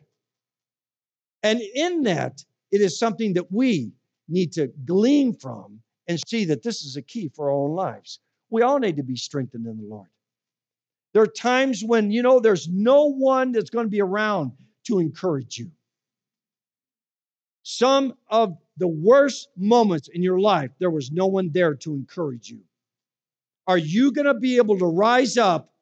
And 1.44 1.62
in 1.62 2.04
that, 2.04 2.44
it 2.72 2.82
is 2.82 2.98
something 2.98 3.34
that 3.34 3.52
we 3.52 3.92
need 4.28 4.54
to 4.54 4.68
glean 4.86 5.34
from 5.34 5.82
and 6.08 6.20
see 6.28 6.46
that 6.46 6.64
this 6.64 6.84
is 6.84 6.96
a 6.96 7.02
key 7.02 7.30
for 7.36 7.50
our 7.50 7.56
own 7.56 7.76
lives. 7.76 8.20
We 8.50 8.62
all 8.62 8.80
need 8.80 8.98
to 8.98 9.04
be 9.04 9.16
strengthened 9.16 9.66
in 9.66 9.78
the 9.78 9.84
Lord. 9.84 10.08
There 11.14 11.24
are 11.24 11.28
times 11.28 11.84
when, 11.84 12.12
you 12.12 12.22
know, 12.22 12.40
there's 12.40 12.68
no 12.68 13.12
one 13.12 13.52
that's 13.52 13.70
going 13.70 13.86
to 13.86 13.90
be 13.90 14.02
around 14.02 14.52
to 14.88 15.00
encourage 15.00 15.58
you. 15.58 15.72
Some 17.64 18.14
of 18.28 18.58
the 18.78 18.88
worst 18.88 19.50
moments 19.56 20.10
in 20.14 20.22
your 20.22 20.40
life, 20.40 20.72
there 20.80 20.90
was 20.90 21.12
no 21.12 21.28
one 21.28 21.52
there 21.52 21.76
to 21.76 21.94
encourage 21.94 22.50
you. 22.50 22.62
Are 23.68 23.78
you 23.78 24.12
going 24.12 24.26
to 24.26 24.34
be 24.34 24.58
able 24.58 24.78
to 24.80 24.86
rise 24.86 25.38
up 25.38 25.74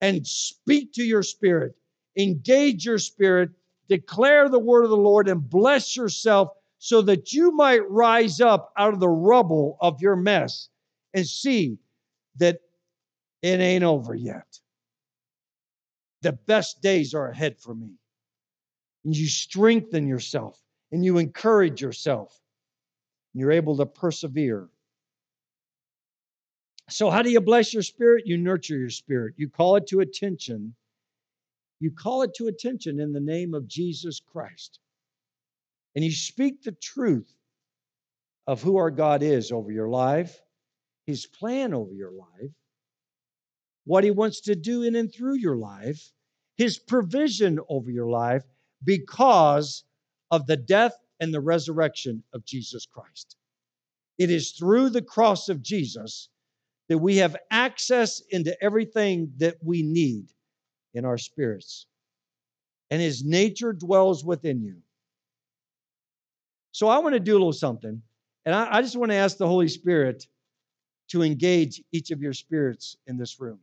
and 0.00 0.26
speak 0.26 0.92
to 0.94 1.02
your 1.02 1.22
spirit, 1.22 1.74
engage 2.16 2.86
your 2.86 2.98
spirit, 2.98 3.50
declare 3.88 4.48
the 4.48 4.58
word 4.58 4.84
of 4.84 4.90
the 4.90 4.96
Lord, 4.96 5.28
and 5.28 5.48
bless 5.48 5.96
yourself 5.96 6.48
so 6.78 7.02
that 7.02 7.32
you 7.32 7.52
might 7.52 7.88
rise 7.90 8.40
up 8.40 8.72
out 8.76 8.94
of 8.94 9.00
the 9.00 9.08
rubble 9.08 9.76
of 9.80 10.00
your 10.00 10.16
mess 10.16 10.68
and 11.14 11.26
see 11.26 11.78
that 12.36 12.60
it 13.42 13.60
ain't 13.60 13.84
over 13.84 14.14
yet. 14.14 14.46
The 16.22 16.32
best 16.32 16.80
days 16.80 17.14
are 17.14 17.28
ahead 17.28 17.58
for 17.58 17.74
me 17.74 17.98
and 19.04 19.16
you 19.16 19.26
strengthen 19.26 20.06
yourself 20.06 20.61
and 20.92 21.04
you 21.04 21.18
encourage 21.18 21.80
yourself. 21.80 22.38
You're 23.34 23.52
able 23.52 23.78
to 23.78 23.86
persevere. 23.86 24.68
So, 26.90 27.08
how 27.08 27.22
do 27.22 27.30
you 27.30 27.40
bless 27.40 27.72
your 27.72 27.82
spirit? 27.82 28.26
You 28.26 28.36
nurture 28.36 28.76
your 28.76 28.90
spirit. 28.90 29.34
You 29.38 29.48
call 29.48 29.76
it 29.76 29.86
to 29.88 30.00
attention. 30.00 30.74
You 31.80 31.90
call 31.90 32.22
it 32.22 32.34
to 32.34 32.46
attention 32.46 33.00
in 33.00 33.12
the 33.12 33.20
name 33.20 33.54
of 33.54 33.66
Jesus 33.66 34.20
Christ. 34.20 34.78
And 35.96 36.04
you 36.04 36.12
speak 36.12 36.62
the 36.62 36.72
truth 36.72 37.32
of 38.46 38.62
who 38.62 38.76
our 38.76 38.90
God 38.90 39.22
is 39.22 39.50
over 39.50 39.72
your 39.72 39.88
life, 39.88 40.38
His 41.06 41.26
plan 41.26 41.72
over 41.72 41.94
your 41.94 42.12
life, 42.12 42.50
what 43.84 44.04
He 44.04 44.10
wants 44.10 44.42
to 44.42 44.54
do 44.54 44.82
in 44.82 44.94
and 44.94 45.12
through 45.12 45.36
your 45.36 45.56
life, 45.56 46.12
His 46.56 46.78
provision 46.78 47.58
over 47.68 47.90
your 47.90 48.08
life, 48.08 48.42
because 48.84 49.84
of 50.32 50.46
the 50.46 50.56
death 50.56 50.94
and 51.20 51.32
the 51.32 51.40
resurrection 51.40 52.24
of 52.32 52.44
Jesus 52.44 52.86
Christ. 52.86 53.36
It 54.18 54.30
is 54.30 54.50
through 54.52 54.88
the 54.90 55.02
cross 55.02 55.48
of 55.48 55.62
Jesus 55.62 56.28
that 56.88 56.98
we 56.98 57.18
have 57.18 57.36
access 57.50 58.20
into 58.30 58.56
everything 58.62 59.32
that 59.36 59.56
we 59.62 59.82
need 59.82 60.32
in 60.94 61.04
our 61.04 61.18
spirits. 61.18 61.86
And 62.90 63.00
his 63.00 63.24
nature 63.24 63.72
dwells 63.72 64.24
within 64.24 64.62
you. 64.62 64.76
So 66.72 66.88
I 66.88 66.98
want 66.98 67.14
to 67.14 67.20
do 67.20 67.32
a 67.32 67.38
little 67.38 67.52
something. 67.52 68.02
And 68.44 68.54
I, 68.54 68.78
I 68.78 68.82
just 68.82 68.96
want 68.96 69.12
to 69.12 69.16
ask 69.16 69.36
the 69.36 69.46
Holy 69.46 69.68
Spirit 69.68 70.26
to 71.08 71.22
engage 71.22 71.82
each 71.92 72.10
of 72.10 72.20
your 72.22 72.32
spirits 72.32 72.96
in 73.06 73.18
this 73.18 73.38
room. 73.38 73.58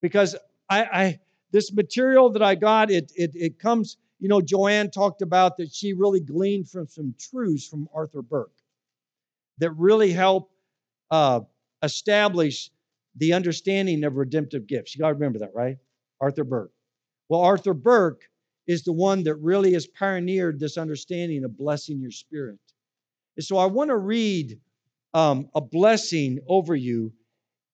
Because 0.00 0.34
I, 0.70 0.82
I 0.84 1.20
this 1.50 1.72
material 1.72 2.30
that 2.30 2.42
I 2.42 2.54
got, 2.54 2.90
it, 2.90 3.12
it, 3.14 3.32
it 3.34 3.58
comes 3.58 3.96
you 4.18 4.28
know, 4.28 4.40
Joanne 4.40 4.90
talked 4.90 5.22
about 5.22 5.56
that 5.58 5.72
she 5.72 5.92
really 5.92 6.20
gleaned 6.20 6.68
from 6.68 6.86
some 6.88 7.14
truths 7.18 7.66
from 7.66 7.88
Arthur 7.94 8.22
Burk 8.22 8.52
that 9.58 9.70
really 9.72 10.12
help 10.12 10.50
uh, 11.10 11.40
establish 11.82 12.70
the 13.16 13.32
understanding 13.32 14.04
of 14.04 14.16
redemptive 14.16 14.66
gifts. 14.66 14.94
You 14.94 15.00
got 15.00 15.08
to 15.08 15.14
remember 15.14 15.40
that, 15.40 15.54
right? 15.54 15.78
Arthur 16.20 16.44
Burk. 16.44 16.72
Well, 17.28 17.40
Arthur 17.42 17.74
Burk 17.74 18.22
is 18.66 18.82
the 18.82 18.92
one 18.92 19.24
that 19.24 19.36
really 19.36 19.72
has 19.72 19.86
pioneered 19.86 20.60
this 20.60 20.76
understanding 20.76 21.44
of 21.44 21.56
blessing 21.56 22.00
your 22.00 22.10
spirit. 22.10 22.58
And 23.36 23.44
so 23.44 23.56
I 23.56 23.66
want 23.66 23.88
to 23.88 23.96
read 23.96 24.60
um, 25.14 25.48
a 25.54 25.60
blessing 25.60 26.40
over 26.48 26.74
you, 26.74 27.12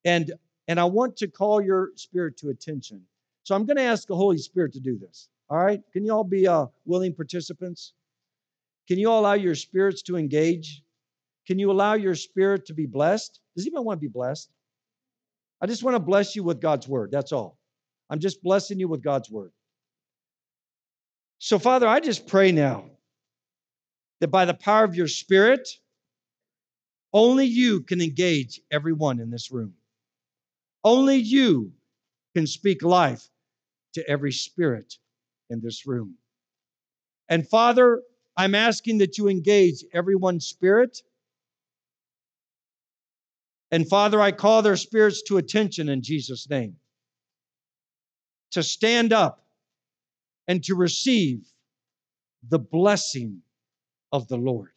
and 0.05 0.33
and 0.69 0.79
I 0.79 0.85
want 0.85 1.19
to 1.19 1.29
call 1.29 1.61
your 1.61 1.91
spirit 1.97 2.39
to 2.39 2.49
attention. 2.49 3.03
So 3.43 3.55
I'm 3.55 3.67
going 3.67 3.77
to 3.77 3.83
ask 3.83 4.07
the 4.07 4.17
Holy 4.17 4.39
Spirit 4.39 4.73
to 4.75 4.81
do 4.81 4.99
this. 4.99 5.29
All 5.51 5.59
right? 5.59 5.81
Can 5.93 6.05
you 6.05 6.13
all 6.13 6.25
be 6.25 6.47
uh, 6.47 6.67
willing 6.85 7.15
participants? 7.15 7.93
Can 8.89 8.99
you 8.99 9.11
all 9.11 9.21
allow 9.21 9.35
your 9.35 9.55
spirits 9.55 10.03
to 10.03 10.17
engage? 10.17 10.83
Can 11.47 11.59
you 11.59 11.71
allow 11.71 11.95
your 11.95 12.15
spirit 12.15 12.67
to 12.67 12.75
be 12.75 12.87
blessed? 12.87 13.41
Does 13.57 13.67
anyone 13.67 13.85
want 13.85 13.99
to 13.99 14.07
be 14.07 14.13
blessed? 14.13 14.51
I 15.61 15.67
just 15.67 15.83
want 15.83 15.95
to 15.95 16.01
bless 16.01 16.35
you 16.37 16.43
with 16.43 16.61
God's 16.61 16.89
word. 16.89 17.11
That's 17.11 17.33
all. 17.33 17.59
I'm 18.11 18.21
just 18.21 18.43
blessing 18.43 18.79
you 18.79 18.89
with 18.89 19.03
God's 19.03 19.31
word. 19.31 19.53
So, 21.39 21.59
Father, 21.59 21.87
I 21.87 22.01
just 22.01 22.27
pray 22.27 22.53
now 22.53 22.85
that 24.21 24.29
by 24.29 24.45
the 24.45 24.55
power 24.55 24.85
of 24.85 24.95
your 24.95 25.09
spirit, 25.09 25.69
only 27.13 27.47
you 27.47 27.81
can 27.81 28.01
engage 28.01 28.61
everyone 28.71 29.21
in 29.21 29.31
this 29.31 29.51
room. 29.51 29.75
Only 30.83 31.17
you 31.17 31.73
can 32.35 32.47
speak 32.47 32.83
life 32.83 33.29
to 33.95 34.09
every 34.09 34.33
spirit 34.33 34.97
in 35.51 35.61
this 35.61 35.87
room. 35.87 36.17
And 37.29 37.49
Father, 37.49 38.03
I'm 38.37 38.55
asking 38.55 38.99
that 38.99 39.19
you 39.19 39.29
engage 39.29 39.85
everyone's 39.93 40.47
spirit. 40.47 41.03
And 43.71 43.89
Father, 43.89 44.21
I 44.21 44.33
call 44.33 44.63
their 44.63 44.77
spirits 44.77 45.23
to 45.25 45.37
attention 45.37 45.89
in 45.89 46.03
Jesus' 46.03 46.49
name 46.49 46.77
to 48.53 48.63
stand 48.63 49.13
up 49.13 49.45
and 50.47 50.63
to 50.63 50.77
receive 50.77 51.45
the 52.49 52.59
blessing 52.59 53.43
of 54.13 54.29
the 54.29 54.37
Lord, 54.37 54.71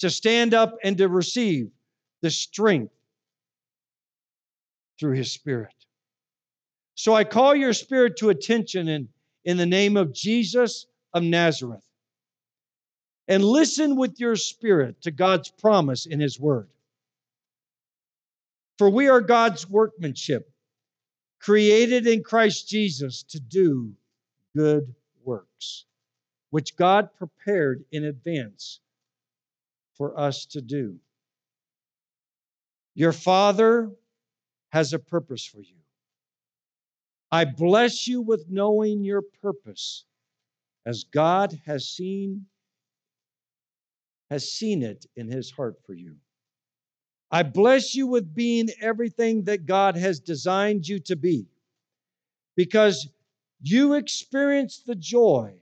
to 0.00 0.10
stand 0.10 0.54
up 0.54 0.76
and 0.82 0.98
to 0.98 1.08
receive 1.08 1.70
the 2.20 2.30
strength 2.30 2.92
through 4.98 5.14
His 5.14 5.30
Spirit. 5.30 5.74
So 6.96 7.14
I 7.14 7.22
call 7.22 7.54
your 7.54 7.74
spirit 7.74 8.16
to 8.16 8.30
attention 8.30 8.88
in, 8.88 9.08
in 9.48 9.56
the 9.56 9.64
name 9.64 9.96
of 9.96 10.12
Jesus 10.12 10.84
of 11.14 11.22
Nazareth. 11.22 11.82
And 13.26 13.42
listen 13.42 13.96
with 13.96 14.20
your 14.20 14.36
spirit 14.36 15.00
to 15.02 15.10
God's 15.10 15.50
promise 15.50 16.04
in 16.04 16.20
His 16.20 16.38
Word. 16.38 16.68
For 18.76 18.90
we 18.90 19.08
are 19.08 19.22
God's 19.22 19.66
workmanship, 19.66 20.52
created 21.40 22.06
in 22.06 22.22
Christ 22.22 22.68
Jesus 22.68 23.22
to 23.30 23.40
do 23.40 23.94
good 24.54 24.94
works, 25.24 25.86
which 26.50 26.76
God 26.76 27.08
prepared 27.16 27.86
in 27.90 28.04
advance 28.04 28.80
for 29.94 30.20
us 30.20 30.44
to 30.50 30.60
do. 30.60 30.98
Your 32.94 33.12
Father 33.12 33.90
has 34.72 34.92
a 34.92 34.98
purpose 34.98 35.46
for 35.46 35.62
you. 35.62 35.77
I 37.30 37.44
bless 37.44 38.08
you 38.08 38.22
with 38.22 38.46
knowing 38.48 39.04
your 39.04 39.22
purpose 39.42 40.04
as 40.86 41.04
God 41.04 41.58
has 41.66 41.88
seen 41.88 42.46
has 44.30 44.52
seen 44.52 44.82
it 44.82 45.06
in 45.16 45.30
his 45.30 45.50
heart 45.50 45.76
for 45.86 45.94
you. 45.94 46.16
I 47.30 47.42
bless 47.42 47.94
you 47.94 48.06
with 48.06 48.34
being 48.34 48.68
everything 48.80 49.44
that 49.44 49.66
God 49.66 49.96
has 49.96 50.20
designed 50.20 50.86
you 50.86 50.98
to 51.00 51.16
be 51.16 51.46
because 52.56 53.08
you 53.60 53.94
experience 53.94 54.82
the 54.86 54.94
joy 54.94 55.54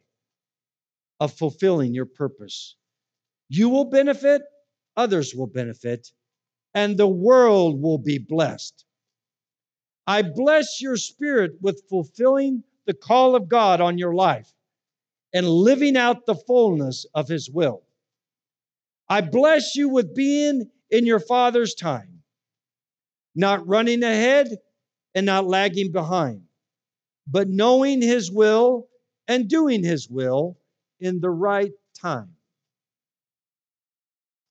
of 1.21 1.33
fulfilling 1.33 1.95
your 1.95 2.07
purpose. 2.07 2.77
You 3.49 3.69
will 3.69 3.85
benefit, 3.85 4.43
others 4.97 5.35
will 5.35 5.47
benefit, 5.47 6.11
and 6.75 6.97
the 6.97 7.07
world 7.07 7.81
will 7.81 7.99
be 7.99 8.19
blessed. 8.19 8.86
I 10.07 10.23
bless 10.23 10.81
your 10.81 10.97
spirit 10.97 11.53
with 11.61 11.83
fulfilling 11.89 12.63
the 12.87 12.95
call 12.95 13.35
of 13.35 13.49
God 13.49 13.81
on 13.81 13.99
your 13.99 14.15
life 14.15 14.53
and 15.33 15.49
living 15.49 15.97
out 15.97 16.27
the 16.27 16.37
fullness 16.37 17.07
of 17.15 17.29
his 17.29 17.51
will. 17.51 17.83
I 19.09 19.21
bless 19.21 19.77
you 19.77 19.89
with 19.89 20.15
being 20.15 20.71
in 20.91 21.07
your 21.07 21.21
Father's 21.21 21.75
time, 21.75 22.23
not 23.35 23.67
running 23.67 24.03
ahead 24.03 24.49
and 25.15 25.27
not 25.27 25.47
lagging 25.47 25.93
behind, 25.93 26.43
but 27.27 27.49
knowing 27.49 28.03
His 28.03 28.31
will 28.31 28.89
and 29.29 29.49
doing 29.49 29.85
His 29.85 30.09
will 30.09 30.59
in 31.01 31.21
the 31.21 31.31
right 31.31 31.73
time. 31.95 32.35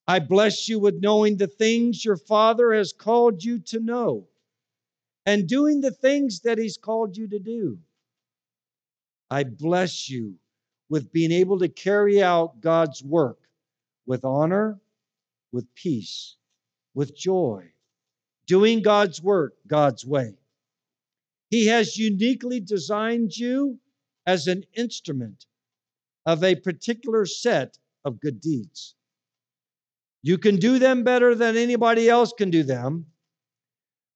I 0.08 0.20
bless 0.20 0.70
you 0.70 0.80
with 0.80 1.02
knowing 1.02 1.38
the 1.38 1.48
things 1.48 2.06
your 2.06 2.18
Father 2.18 2.74
has 2.74 2.94
called 2.94 3.44
you 3.44 3.60
to 3.60 3.80
know 3.80 4.28
and 5.26 5.48
doing 5.48 5.82
the 5.82 5.92
things 5.92 6.42
that 6.42 6.58
He's 6.58 6.78
called 6.78 7.18
you 7.18 7.28
to 7.30 7.40
do. 7.40 7.80
I 9.30 9.44
bless 9.44 10.10
you 10.10 10.36
with 10.90 11.12
being 11.12 11.32
able 11.32 11.60
to 11.60 11.68
carry 11.68 12.22
out 12.22 12.62
God's 12.62 13.04
work 13.04 13.40
with 14.06 14.24
honor, 14.24 14.80
with 15.52 15.74
peace, 15.74 16.36
with 16.94 17.18
joy, 17.18 17.72
doing 18.46 18.82
God's 18.82 19.22
work 19.22 19.56
God's 19.68 20.06
way. 20.06 20.36
He 21.50 21.68
has 21.68 21.98
uniquely 21.98 22.60
designed 22.60 23.36
you 23.36 23.80
as 24.28 24.48
an 24.48 24.64
instrument 24.74 25.46
of 26.26 26.44
a 26.44 26.56
particular 26.56 27.26
set 27.26 27.78
of 28.04 28.20
good 28.20 28.40
deeds. 28.40 28.96
You 30.22 30.38
can 30.38 30.56
do 30.58 30.80
them 30.80 31.04
better 31.04 31.36
than 31.36 31.56
anybody 31.56 32.10
else 32.10 32.34
can 32.34 32.50
do 32.50 32.64
them 32.64 33.06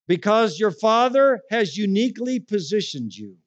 because 0.10 0.60
your 0.60 0.72
Father 0.72 1.40
has 1.52 1.78
uniquely 1.78 2.40
positioned 2.40 3.16
you. 3.16 3.38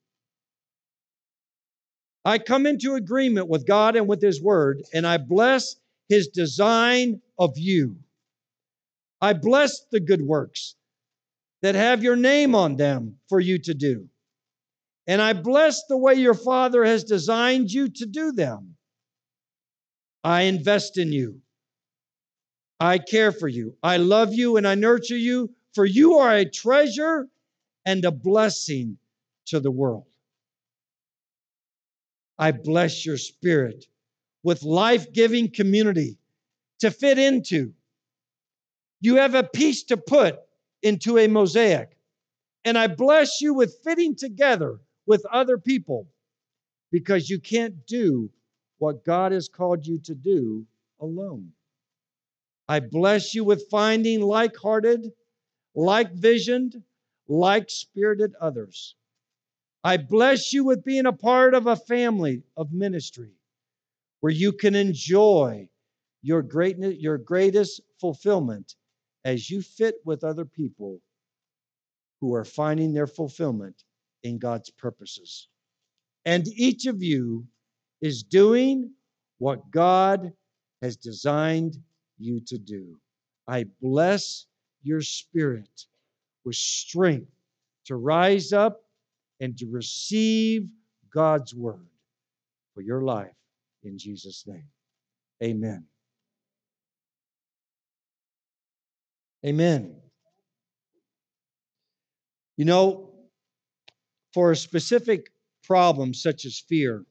I 2.24 2.38
come 2.38 2.66
into 2.66 2.94
agreement 2.94 3.48
with 3.48 3.66
God 3.66 3.96
and 3.96 4.06
with 4.06 4.22
His 4.22 4.40
Word, 4.40 4.84
and 4.94 5.04
I 5.04 5.18
bless 5.18 5.74
His 6.08 6.28
design 6.28 7.20
of 7.36 7.58
you. 7.58 7.96
I 9.20 9.32
bless 9.32 9.80
the 9.90 9.98
good 9.98 10.22
works 10.22 10.76
that 11.62 11.74
have 11.74 12.04
your 12.04 12.14
name 12.14 12.54
on 12.54 12.76
them 12.76 13.18
for 13.28 13.40
you 13.40 13.58
to 13.58 13.74
do. 13.74 14.08
And 15.08 15.20
I 15.20 15.32
bless 15.32 15.82
the 15.88 15.96
way 15.96 16.14
your 16.14 16.34
Father 16.34 16.84
has 16.84 17.02
designed 17.02 17.72
you 17.72 17.88
to 17.88 18.06
do 18.06 18.30
them. 18.30 18.76
I 20.22 20.42
invest 20.42 20.96
in 20.96 21.12
you. 21.12 21.40
I 22.78 22.98
care 22.98 23.32
for 23.32 23.48
you. 23.48 23.76
I 23.82 23.96
love 23.96 24.32
you 24.32 24.56
and 24.56 24.66
I 24.66 24.76
nurture 24.76 25.16
you, 25.16 25.50
for 25.74 25.84
you 25.84 26.18
are 26.18 26.34
a 26.34 26.44
treasure 26.44 27.28
and 27.84 28.04
a 28.04 28.10
blessing 28.10 28.98
to 29.46 29.60
the 29.60 29.70
world. 29.70 30.06
I 32.38 32.52
bless 32.52 33.06
your 33.06 33.18
spirit 33.18 33.86
with 34.42 34.62
life 34.62 35.12
giving 35.12 35.50
community 35.50 36.18
to 36.80 36.90
fit 36.90 37.18
into. 37.18 37.72
You 39.00 39.16
have 39.16 39.34
a 39.34 39.44
piece 39.44 39.84
to 39.84 39.96
put 39.96 40.38
into 40.82 41.18
a 41.18 41.28
mosaic. 41.28 41.96
And 42.64 42.78
I 42.78 42.86
bless 42.86 43.40
you 43.40 43.54
with 43.54 43.78
fitting 43.84 44.14
together 44.14 44.80
with 45.06 45.24
other 45.26 45.58
people 45.58 46.08
because 46.90 47.28
you 47.28 47.40
can't 47.40 47.86
do 47.86 48.30
what 48.78 49.04
God 49.04 49.32
has 49.32 49.48
called 49.48 49.86
you 49.86 49.98
to 50.04 50.14
do 50.14 50.64
alone. 51.00 51.52
I 52.68 52.80
bless 52.80 53.34
you 53.34 53.44
with 53.44 53.68
finding 53.70 54.20
like 54.20 54.56
hearted, 54.56 55.12
like 55.74 56.12
visioned, 56.12 56.82
like 57.28 57.70
spirited 57.70 58.34
others. 58.40 58.94
I 59.84 59.96
bless 59.96 60.52
you 60.52 60.64
with 60.64 60.84
being 60.84 61.06
a 61.06 61.12
part 61.12 61.54
of 61.54 61.66
a 61.66 61.76
family 61.76 62.42
of 62.56 62.72
ministry 62.72 63.32
where 64.20 64.32
you 64.32 64.52
can 64.52 64.74
enjoy 64.74 65.68
your 66.22 66.42
greatness, 66.42 66.96
your 66.98 67.18
greatest 67.18 67.80
fulfillment 68.00 68.76
as 69.24 69.50
you 69.50 69.62
fit 69.62 69.96
with 70.04 70.22
other 70.22 70.44
people 70.44 71.00
who 72.20 72.34
are 72.34 72.44
finding 72.44 72.92
their 72.92 73.08
fulfillment 73.08 73.82
in 74.22 74.38
God's 74.38 74.70
purposes. 74.70 75.48
And 76.24 76.46
each 76.46 76.86
of 76.86 77.02
you 77.02 77.46
is 78.00 78.22
doing 78.22 78.92
what 79.38 79.70
God 79.72 80.32
has 80.82 80.96
designed 80.96 81.76
you 82.18 82.40
to 82.46 82.58
do. 82.58 82.96
I 83.48 83.64
bless 83.80 84.46
your 84.82 85.00
spirit 85.00 85.86
with 86.44 86.56
strength 86.56 87.30
to 87.86 87.96
rise 87.96 88.52
up 88.52 88.84
and 89.40 89.56
to 89.58 89.66
receive 89.70 90.68
God's 91.12 91.54
word 91.54 91.86
for 92.74 92.80
your 92.80 93.02
life 93.02 93.34
in 93.82 93.98
Jesus' 93.98 94.44
name. 94.46 94.68
Amen. 95.42 95.84
Amen. 99.44 99.96
You 102.56 102.64
know, 102.64 103.10
for 104.32 104.52
a 104.52 104.56
specific 104.56 105.30
problem 105.64 106.14
such 106.14 106.44
as 106.44 106.58
fear, 106.58 107.04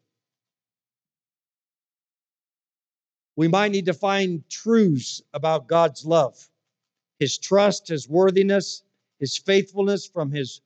we 3.35 3.47
might 3.47 3.71
need 3.71 3.85
to 3.87 3.93
find 3.93 4.47
truths 4.49 5.21
about 5.33 5.67
God's 5.67 6.05
love, 6.05 6.37
his 7.21 7.37
trust, 7.37 7.89
his 7.89 8.09
worthiness, 8.09 8.81
his 9.19 9.37
faithfulness 9.37 10.07
from 10.07 10.31
his 10.31 10.59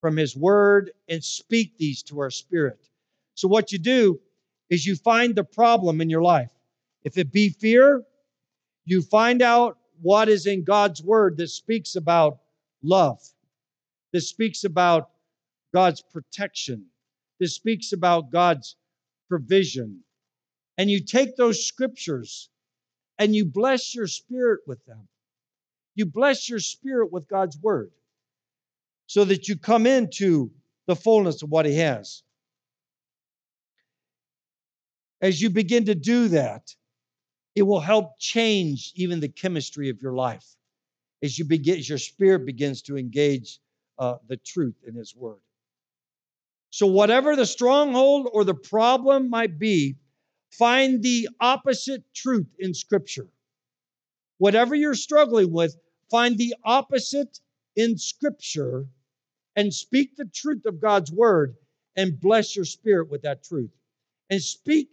from 0.00 0.16
his 0.16 0.34
word 0.34 0.90
and 1.06 1.22
speak 1.22 1.76
these 1.76 2.02
to 2.04 2.18
our 2.20 2.30
spirit. 2.30 2.88
So 3.34 3.46
what 3.46 3.72
you 3.72 3.78
do 3.78 4.18
is 4.70 4.86
you 4.86 4.96
find 4.96 5.34
the 5.34 5.44
problem 5.44 6.00
in 6.00 6.08
your 6.08 6.22
life. 6.22 6.48
If 7.04 7.18
it 7.18 7.30
be 7.30 7.50
fear, 7.50 8.04
you 8.86 9.02
find 9.02 9.42
out 9.42 9.76
what 10.00 10.30
is 10.30 10.46
in 10.46 10.64
God's 10.64 11.02
word 11.02 11.36
that 11.36 11.48
speaks 11.48 11.94
about 11.94 12.38
love, 12.82 13.20
that 14.14 14.22
speaks 14.22 14.64
about 14.64 15.10
God's 15.74 16.00
protection, 16.00 16.86
that 17.38 17.48
speaks 17.48 17.92
about 17.92 18.30
God's 18.30 18.76
provision. 19.28 20.04
And 20.78 20.88
you 20.88 21.04
take 21.04 21.36
those 21.36 21.66
scriptures 21.66 22.48
and 23.18 23.36
you 23.36 23.44
bless 23.44 23.94
your 23.94 24.06
spirit 24.06 24.60
with 24.66 24.82
them. 24.86 25.06
You 25.98 26.06
bless 26.06 26.48
your 26.48 26.60
spirit 26.60 27.10
with 27.10 27.26
God's 27.26 27.58
word 27.60 27.90
so 29.08 29.24
that 29.24 29.48
you 29.48 29.58
come 29.58 29.84
into 29.84 30.52
the 30.86 30.94
fullness 30.94 31.42
of 31.42 31.50
what 31.50 31.66
He 31.66 31.76
has. 31.78 32.22
As 35.20 35.42
you 35.42 35.50
begin 35.50 35.86
to 35.86 35.96
do 35.96 36.28
that, 36.28 36.72
it 37.56 37.62
will 37.62 37.80
help 37.80 38.20
change 38.20 38.92
even 38.94 39.18
the 39.18 39.28
chemistry 39.28 39.88
of 39.88 40.00
your 40.00 40.12
life 40.12 40.46
as 41.20 41.36
you 41.36 41.44
begin, 41.44 41.78
as 41.78 41.88
your 41.88 41.98
spirit 41.98 42.46
begins 42.46 42.82
to 42.82 42.96
engage 42.96 43.58
uh, 43.98 44.18
the 44.28 44.36
truth 44.36 44.76
in 44.86 44.94
His 44.94 45.16
Word. 45.16 45.40
So, 46.70 46.86
whatever 46.86 47.34
the 47.34 47.44
stronghold 47.44 48.28
or 48.32 48.44
the 48.44 48.54
problem 48.54 49.30
might 49.30 49.58
be, 49.58 49.96
find 50.52 51.02
the 51.02 51.28
opposite 51.40 52.04
truth 52.14 52.54
in 52.60 52.72
Scripture. 52.72 53.26
Whatever 54.36 54.76
you're 54.76 54.94
struggling 54.94 55.52
with, 55.52 55.76
find 56.10 56.36
the 56.36 56.54
opposite 56.64 57.40
in 57.76 57.98
Scripture 57.98 58.86
and 59.56 59.72
speak 59.72 60.16
the 60.16 60.24
truth 60.24 60.66
of 60.66 60.80
God's 60.80 61.12
word 61.12 61.56
and 61.96 62.20
bless 62.20 62.54
your 62.54 62.64
spirit 62.64 63.10
with 63.10 63.22
that 63.22 63.44
truth. 63.44 63.70
And 64.30 64.40
speak 64.40 64.88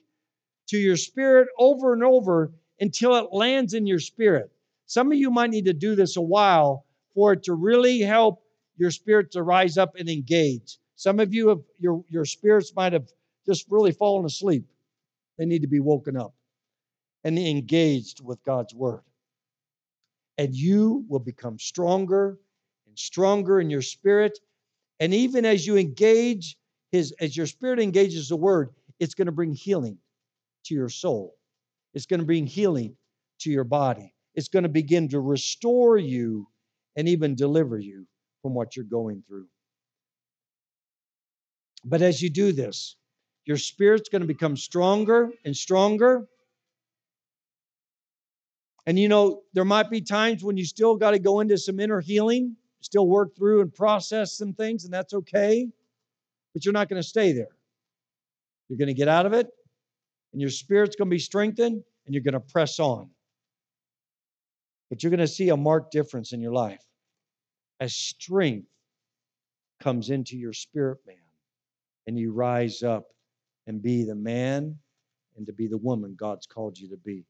to 0.69 0.77
your 0.77 0.97
spirit 0.97 1.47
over 1.59 1.93
and 1.93 2.03
over 2.03 2.53
until 2.79 3.15
it 3.15 3.31
lands 3.31 3.73
in 3.73 3.85
your 3.85 3.99
spirit. 3.99 4.51
Some 4.85 5.11
of 5.11 5.17
you 5.17 5.29
might 5.29 5.49
need 5.49 5.65
to 5.65 5.73
do 5.73 5.95
this 5.95 6.17
a 6.17 6.21
while 6.21 6.85
for 7.13 7.33
it 7.33 7.43
to 7.43 7.53
really 7.53 7.99
help 7.99 8.41
your 8.77 8.91
spirit 8.91 9.31
to 9.31 9.43
rise 9.43 9.77
up 9.77 9.95
and 9.97 10.09
engage. 10.09 10.77
Some 10.95 11.19
of 11.19 11.33
you 11.33 11.49
have 11.49 11.61
your, 11.79 12.03
your 12.09 12.25
spirits 12.25 12.73
might 12.75 12.93
have 12.93 13.07
just 13.45 13.65
really 13.69 13.91
fallen 13.91 14.25
asleep. 14.25 14.65
They 15.37 15.45
need 15.45 15.61
to 15.61 15.67
be 15.67 15.79
woken 15.79 16.17
up 16.17 16.33
and 17.23 17.37
engaged 17.37 18.23
with 18.23 18.43
God's 18.43 18.73
word. 18.73 19.01
And 20.37 20.53
you 20.53 21.05
will 21.07 21.19
become 21.19 21.59
stronger 21.59 22.37
and 22.87 22.97
stronger 22.97 23.59
in 23.59 23.69
your 23.69 23.81
spirit. 23.81 24.39
And 24.99 25.13
even 25.13 25.45
as 25.45 25.65
you 25.65 25.77
engage 25.77 26.57
his, 26.91 27.13
as 27.19 27.35
your 27.35 27.47
spirit 27.47 27.79
engages 27.79 28.29
the 28.29 28.35
word, 28.35 28.69
it's 28.99 29.13
going 29.13 29.27
to 29.27 29.31
bring 29.31 29.53
healing 29.53 29.97
to 30.65 30.73
your 30.73 30.89
soul. 30.89 31.35
It's 31.93 32.05
going 32.05 32.19
to 32.19 32.25
bring 32.25 32.47
healing 32.47 32.95
to 33.39 33.49
your 33.49 33.63
body. 33.63 34.13
It's 34.33 34.49
going 34.49 34.63
to 34.63 34.69
begin 34.69 35.09
to 35.09 35.19
restore 35.19 35.97
you 35.97 36.47
and 36.95 37.07
even 37.07 37.35
deliver 37.35 37.77
you 37.79 38.05
from 38.41 38.53
what 38.53 38.75
you're 38.75 38.85
going 38.85 39.23
through. 39.27 39.47
But 41.83 42.01
as 42.01 42.21
you 42.21 42.29
do 42.29 42.51
this, 42.51 42.95
your 43.45 43.57
spirit's 43.57 44.09
going 44.09 44.21
to 44.21 44.27
become 44.27 44.57
stronger 44.57 45.29
and 45.45 45.55
stronger. 45.55 46.27
And 48.87 48.99
you 48.99 49.07
know, 49.07 49.41
there 49.53 49.65
might 49.65 49.89
be 49.89 50.01
times 50.01 50.43
when 50.43 50.57
you 50.57 50.65
still 50.65 50.95
got 50.95 51.11
to 51.11 51.19
go 51.19 51.39
into 51.39 51.57
some 51.57 51.79
inner 51.79 52.01
healing, 52.01 52.55
still 52.81 53.07
work 53.07 53.35
through 53.35 53.61
and 53.61 53.73
process 53.73 54.37
some 54.37 54.53
things, 54.53 54.85
and 54.85 54.93
that's 54.93 55.13
okay. 55.13 55.67
But 56.53 56.65
you're 56.65 56.73
not 56.73 56.87
going 56.89 57.01
to 57.01 57.07
stay 57.07 57.31
there. 57.31 57.55
You're 58.69 58.77
going 58.77 58.87
to 58.87 58.93
get 58.93 59.07
out 59.07 59.25
of 59.25 59.33
it, 59.33 59.47
and 60.33 60.41
your 60.41 60.49
spirit's 60.49 60.95
going 60.95 61.09
to 61.09 61.13
be 61.13 61.19
strengthened, 61.19 61.83
and 62.05 62.13
you're 62.13 62.23
going 62.23 62.33
to 62.33 62.39
press 62.39 62.79
on. 62.79 63.09
But 64.89 65.01
you're 65.01 65.09
going 65.09 65.19
to 65.19 65.27
see 65.27 65.49
a 65.49 65.57
marked 65.57 65.91
difference 65.91 66.31
in 66.31 66.41
your 66.41 66.53
life 66.53 66.83
as 67.79 67.93
strength 67.93 68.67
comes 69.81 70.09
into 70.09 70.37
your 70.37 70.53
spirit 70.53 70.99
man 71.05 71.17
and 72.07 72.17
you 72.17 72.31
rise 72.31 72.83
up 72.83 73.07
and 73.67 73.81
be 73.81 74.03
the 74.03 74.15
man 74.15 74.77
and 75.35 75.45
to 75.47 75.53
be 75.53 75.67
the 75.67 75.77
woman 75.77 76.15
God's 76.17 76.45
called 76.45 76.77
you 76.77 76.89
to 76.89 76.97
be. 76.97 77.25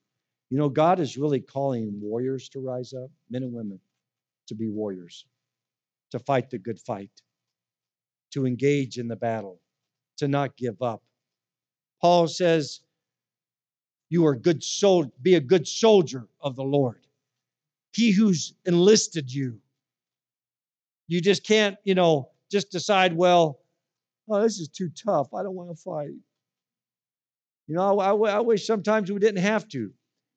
You 0.50 0.58
know, 0.58 0.70
God 0.70 1.00
is 1.00 1.18
really 1.18 1.39
calling 1.39 2.00
warriors 2.00 2.50
to 2.50 2.60
rise 2.60 2.93
up, 2.93 3.10
men 3.30 3.43
and 3.43 3.54
women 3.54 3.80
to 4.48 4.56
be 4.56 4.68
warriors, 4.68 5.26
to 6.12 6.20
fight 6.20 6.50
the 6.50 6.60
good 6.60 6.80
fight, 6.80 7.10
to 8.32 8.46
engage 8.46 8.98
in 8.98 9.08
the 9.08 9.16
battle, 9.16 9.60
to 10.18 10.28
not 10.28 10.56
give 10.56 10.82
up. 10.82 11.02
Paul 12.02 12.28
says, 12.28 12.82
You 14.10 14.26
are 14.28 14.36
good 14.36 14.64
soul, 14.64 15.12
be 15.22 15.36
a 15.36 15.39
good 15.39 15.68
soldier 15.68 16.28
of 16.41 16.56
the 16.56 16.64
Lord. 16.64 17.02
He 17.93 18.12
who's 18.12 18.54
enlisted 18.66 19.34
you. 19.34 19.60
You 21.08 21.22
just 21.22 21.46
can't, 21.46 21.78
you 21.84 21.96
know, 21.96 22.30
just 22.52 22.72
decide, 22.72 23.16
well, 23.16 23.62
oh, 24.30 24.41
this 24.41 24.60
is 24.60 24.68
too 24.68 24.89
tough. 24.89 25.34
I 25.34 25.43
don't 25.43 25.56
want 25.56 25.70
to 25.70 25.76
fight. 25.76 26.10
You 27.68 27.76
know, 27.76 28.00
I, 28.00 28.12
I, 28.12 28.38
I 28.38 28.39
wish 28.41 28.68
sometimes 28.68 29.12
we 29.12 29.20
didn't 29.20 29.41
have 29.41 29.68
to, 29.70 29.91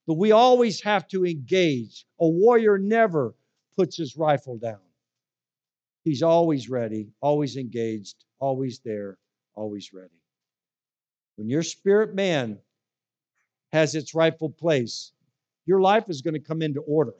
but 0.08 0.14
we 0.14 0.32
always 0.32 0.80
have 0.80 1.06
to 1.06 1.26
engage. 1.26 2.06
A 2.18 2.26
warrior 2.26 2.78
never 2.78 3.34
puts 3.76 3.98
his 3.98 4.16
rifle 4.16 4.56
down. 4.56 4.80
He's 6.02 6.22
always 6.22 6.70
ready, 6.70 7.10
always 7.20 7.58
engaged, 7.58 8.24
always 8.40 8.80
there, 8.82 9.18
always 9.54 9.92
ready. 9.92 10.08
When 11.36 11.50
your 11.50 11.62
spirit 11.62 12.14
man 12.14 12.58
has 13.70 13.94
its 13.94 14.14
rightful 14.14 14.48
place, 14.48 15.12
your 15.66 15.82
life 15.82 16.08
is 16.08 16.22
going 16.22 16.34
to 16.34 16.40
come 16.40 16.62
into 16.62 16.80
order. 16.80 17.14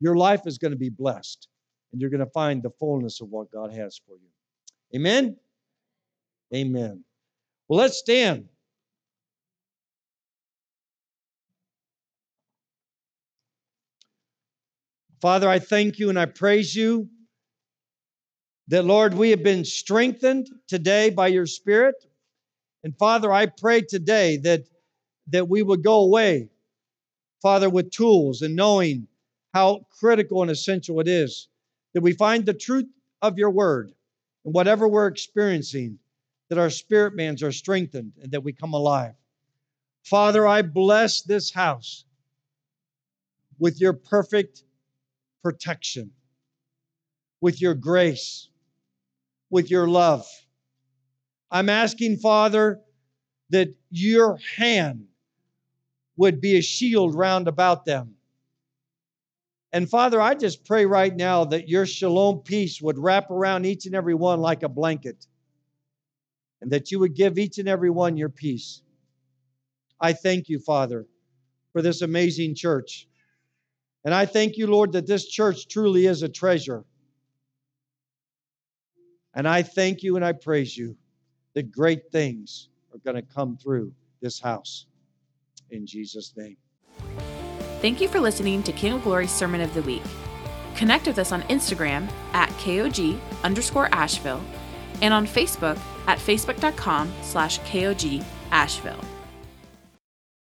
Your 0.00 0.16
life 0.16 0.46
is 0.46 0.56
going 0.56 0.72
to 0.72 0.78
be 0.78 0.88
blessed, 0.88 1.48
and 1.92 2.00
you're 2.00 2.10
going 2.10 2.20
to 2.20 2.26
find 2.26 2.62
the 2.62 2.70
fullness 2.70 3.20
of 3.20 3.28
what 3.28 3.52
God 3.52 3.74
has 3.74 4.00
for 4.06 4.16
you. 4.16 4.98
Amen? 4.98 5.36
Amen. 6.54 7.04
Well, 7.68 7.80
let's 7.80 7.98
stand. 7.98 8.48
Father, 15.24 15.48
I 15.48 15.58
thank 15.58 15.98
you 15.98 16.10
and 16.10 16.18
I 16.18 16.26
praise 16.26 16.76
you 16.76 17.08
that, 18.68 18.84
Lord, 18.84 19.14
we 19.14 19.30
have 19.30 19.42
been 19.42 19.64
strengthened 19.64 20.50
today 20.68 21.08
by 21.08 21.28
your 21.28 21.46
Spirit. 21.46 21.94
And 22.82 22.94
Father, 22.98 23.32
I 23.32 23.46
pray 23.46 23.80
today 23.80 24.36
that, 24.42 24.64
that 25.28 25.48
we 25.48 25.62
would 25.62 25.82
go 25.82 26.00
away, 26.02 26.50
Father, 27.40 27.70
with 27.70 27.90
tools 27.90 28.42
and 28.42 28.54
knowing 28.54 29.08
how 29.54 29.86
critical 29.98 30.42
and 30.42 30.50
essential 30.50 31.00
it 31.00 31.08
is 31.08 31.48
that 31.94 32.02
we 32.02 32.12
find 32.12 32.44
the 32.44 32.52
truth 32.52 32.90
of 33.22 33.38
your 33.38 33.48
word 33.48 33.94
and 34.44 34.52
whatever 34.52 34.86
we're 34.86 35.06
experiencing, 35.06 35.98
that 36.50 36.58
our 36.58 36.68
spirit 36.68 37.14
mans 37.14 37.42
are 37.42 37.50
strengthened 37.50 38.12
and 38.22 38.30
that 38.32 38.44
we 38.44 38.52
come 38.52 38.74
alive. 38.74 39.14
Father, 40.02 40.46
I 40.46 40.60
bless 40.60 41.22
this 41.22 41.50
house 41.50 42.04
with 43.58 43.80
your 43.80 43.94
perfect 43.94 44.64
protection, 45.44 46.10
with 47.42 47.60
your 47.60 47.74
grace, 47.74 48.48
with 49.50 49.70
your 49.70 49.86
love. 49.86 50.26
I'm 51.50 51.68
asking, 51.68 52.16
Father, 52.16 52.80
that 53.50 53.68
your 53.90 54.38
hand 54.56 55.04
would 56.16 56.40
be 56.40 56.56
a 56.56 56.62
shield 56.62 57.14
round 57.14 57.46
about 57.46 57.84
them. 57.84 58.14
And 59.70 59.88
Father, 59.88 60.20
I 60.20 60.34
just 60.34 60.64
pray 60.64 60.86
right 60.86 61.14
now 61.14 61.44
that 61.44 61.68
your 61.68 61.84
shalom 61.84 62.38
peace 62.38 62.80
would 62.80 62.98
wrap 62.98 63.30
around 63.30 63.66
each 63.66 63.84
and 63.84 63.94
every 63.94 64.14
one 64.14 64.40
like 64.40 64.62
a 64.62 64.68
blanket, 64.68 65.26
and 66.62 66.70
that 66.70 66.90
you 66.90 67.00
would 67.00 67.14
give 67.14 67.38
each 67.38 67.58
and 67.58 67.68
every 67.68 67.90
one 67.90 68.16
your 68.16 68.30
peace. 68.30 68.80
I 70.00 70.14
thank 70.14 70.48
you, 70.48 70.58
Father, 70.58 71.06
for 71.72 71.82
this 71.82 72.00
amazing 72.00 72.54
church. 72.54 73.08
And 74.04 74.14
I 74.14 74.26
thank 74.26 74.56
you, 74.56 74.66
Lord, 74.66 74.92
that 74.92 75.06
this 75.06 75.26
church 75.26 75.66
truly 75.68 76.06
is 76.06 76.22
a 76.22 76.28
treasure. 76.28 76.84
And 79.34 79.48
I 79.48 79.62
thank 79.62 80.02
you 80.02 80.16
and 80.16 80.24
I 80.24 80.32
praise 80.32 80.76
you 80.76 80.96
that 81.54 81.72
great 81.72 82.10
things 82.12 82.68
are 82.92 82.98
going 82.98 83.16
to 83.16 83.34
come 83.34 83.56
through 83.56 83.92
this 84.20 84.40
house. 84.40 84.86
In 85.70 85.86
Jesus' 85.86 86.34
name. 86.36 86.56
Thank 87.80 88.00
you 88.00 88.08
for 88.08 88.20
listening 88.20 88.62
to 88.62 88.72
King 88.72 88.94
of 88.94 89.02
Glory's 89.02 89.32
Sermon 89.32 89.60
of 89.60 89.72
the 89.74 89.82
Week. 89.82 90.02
Connect 90.74 91.06
with 91.06 91.18
us 91.18 91.32
on 91.32 91.42
Instagram 91.42 92.08
at 92.32 92.48
KOG 92.50 93.18
underscore 93.42 93.88
Asheville 93.92 94.42
and 95.02 95.12
on 95.14 95.26
Facebook 95.26 95.78
at 96.06 96.18
facebook.com 96.18 97.12
slash 97.22 97.60
KOG 97.60 98.24
Asheville. 98.50 99.13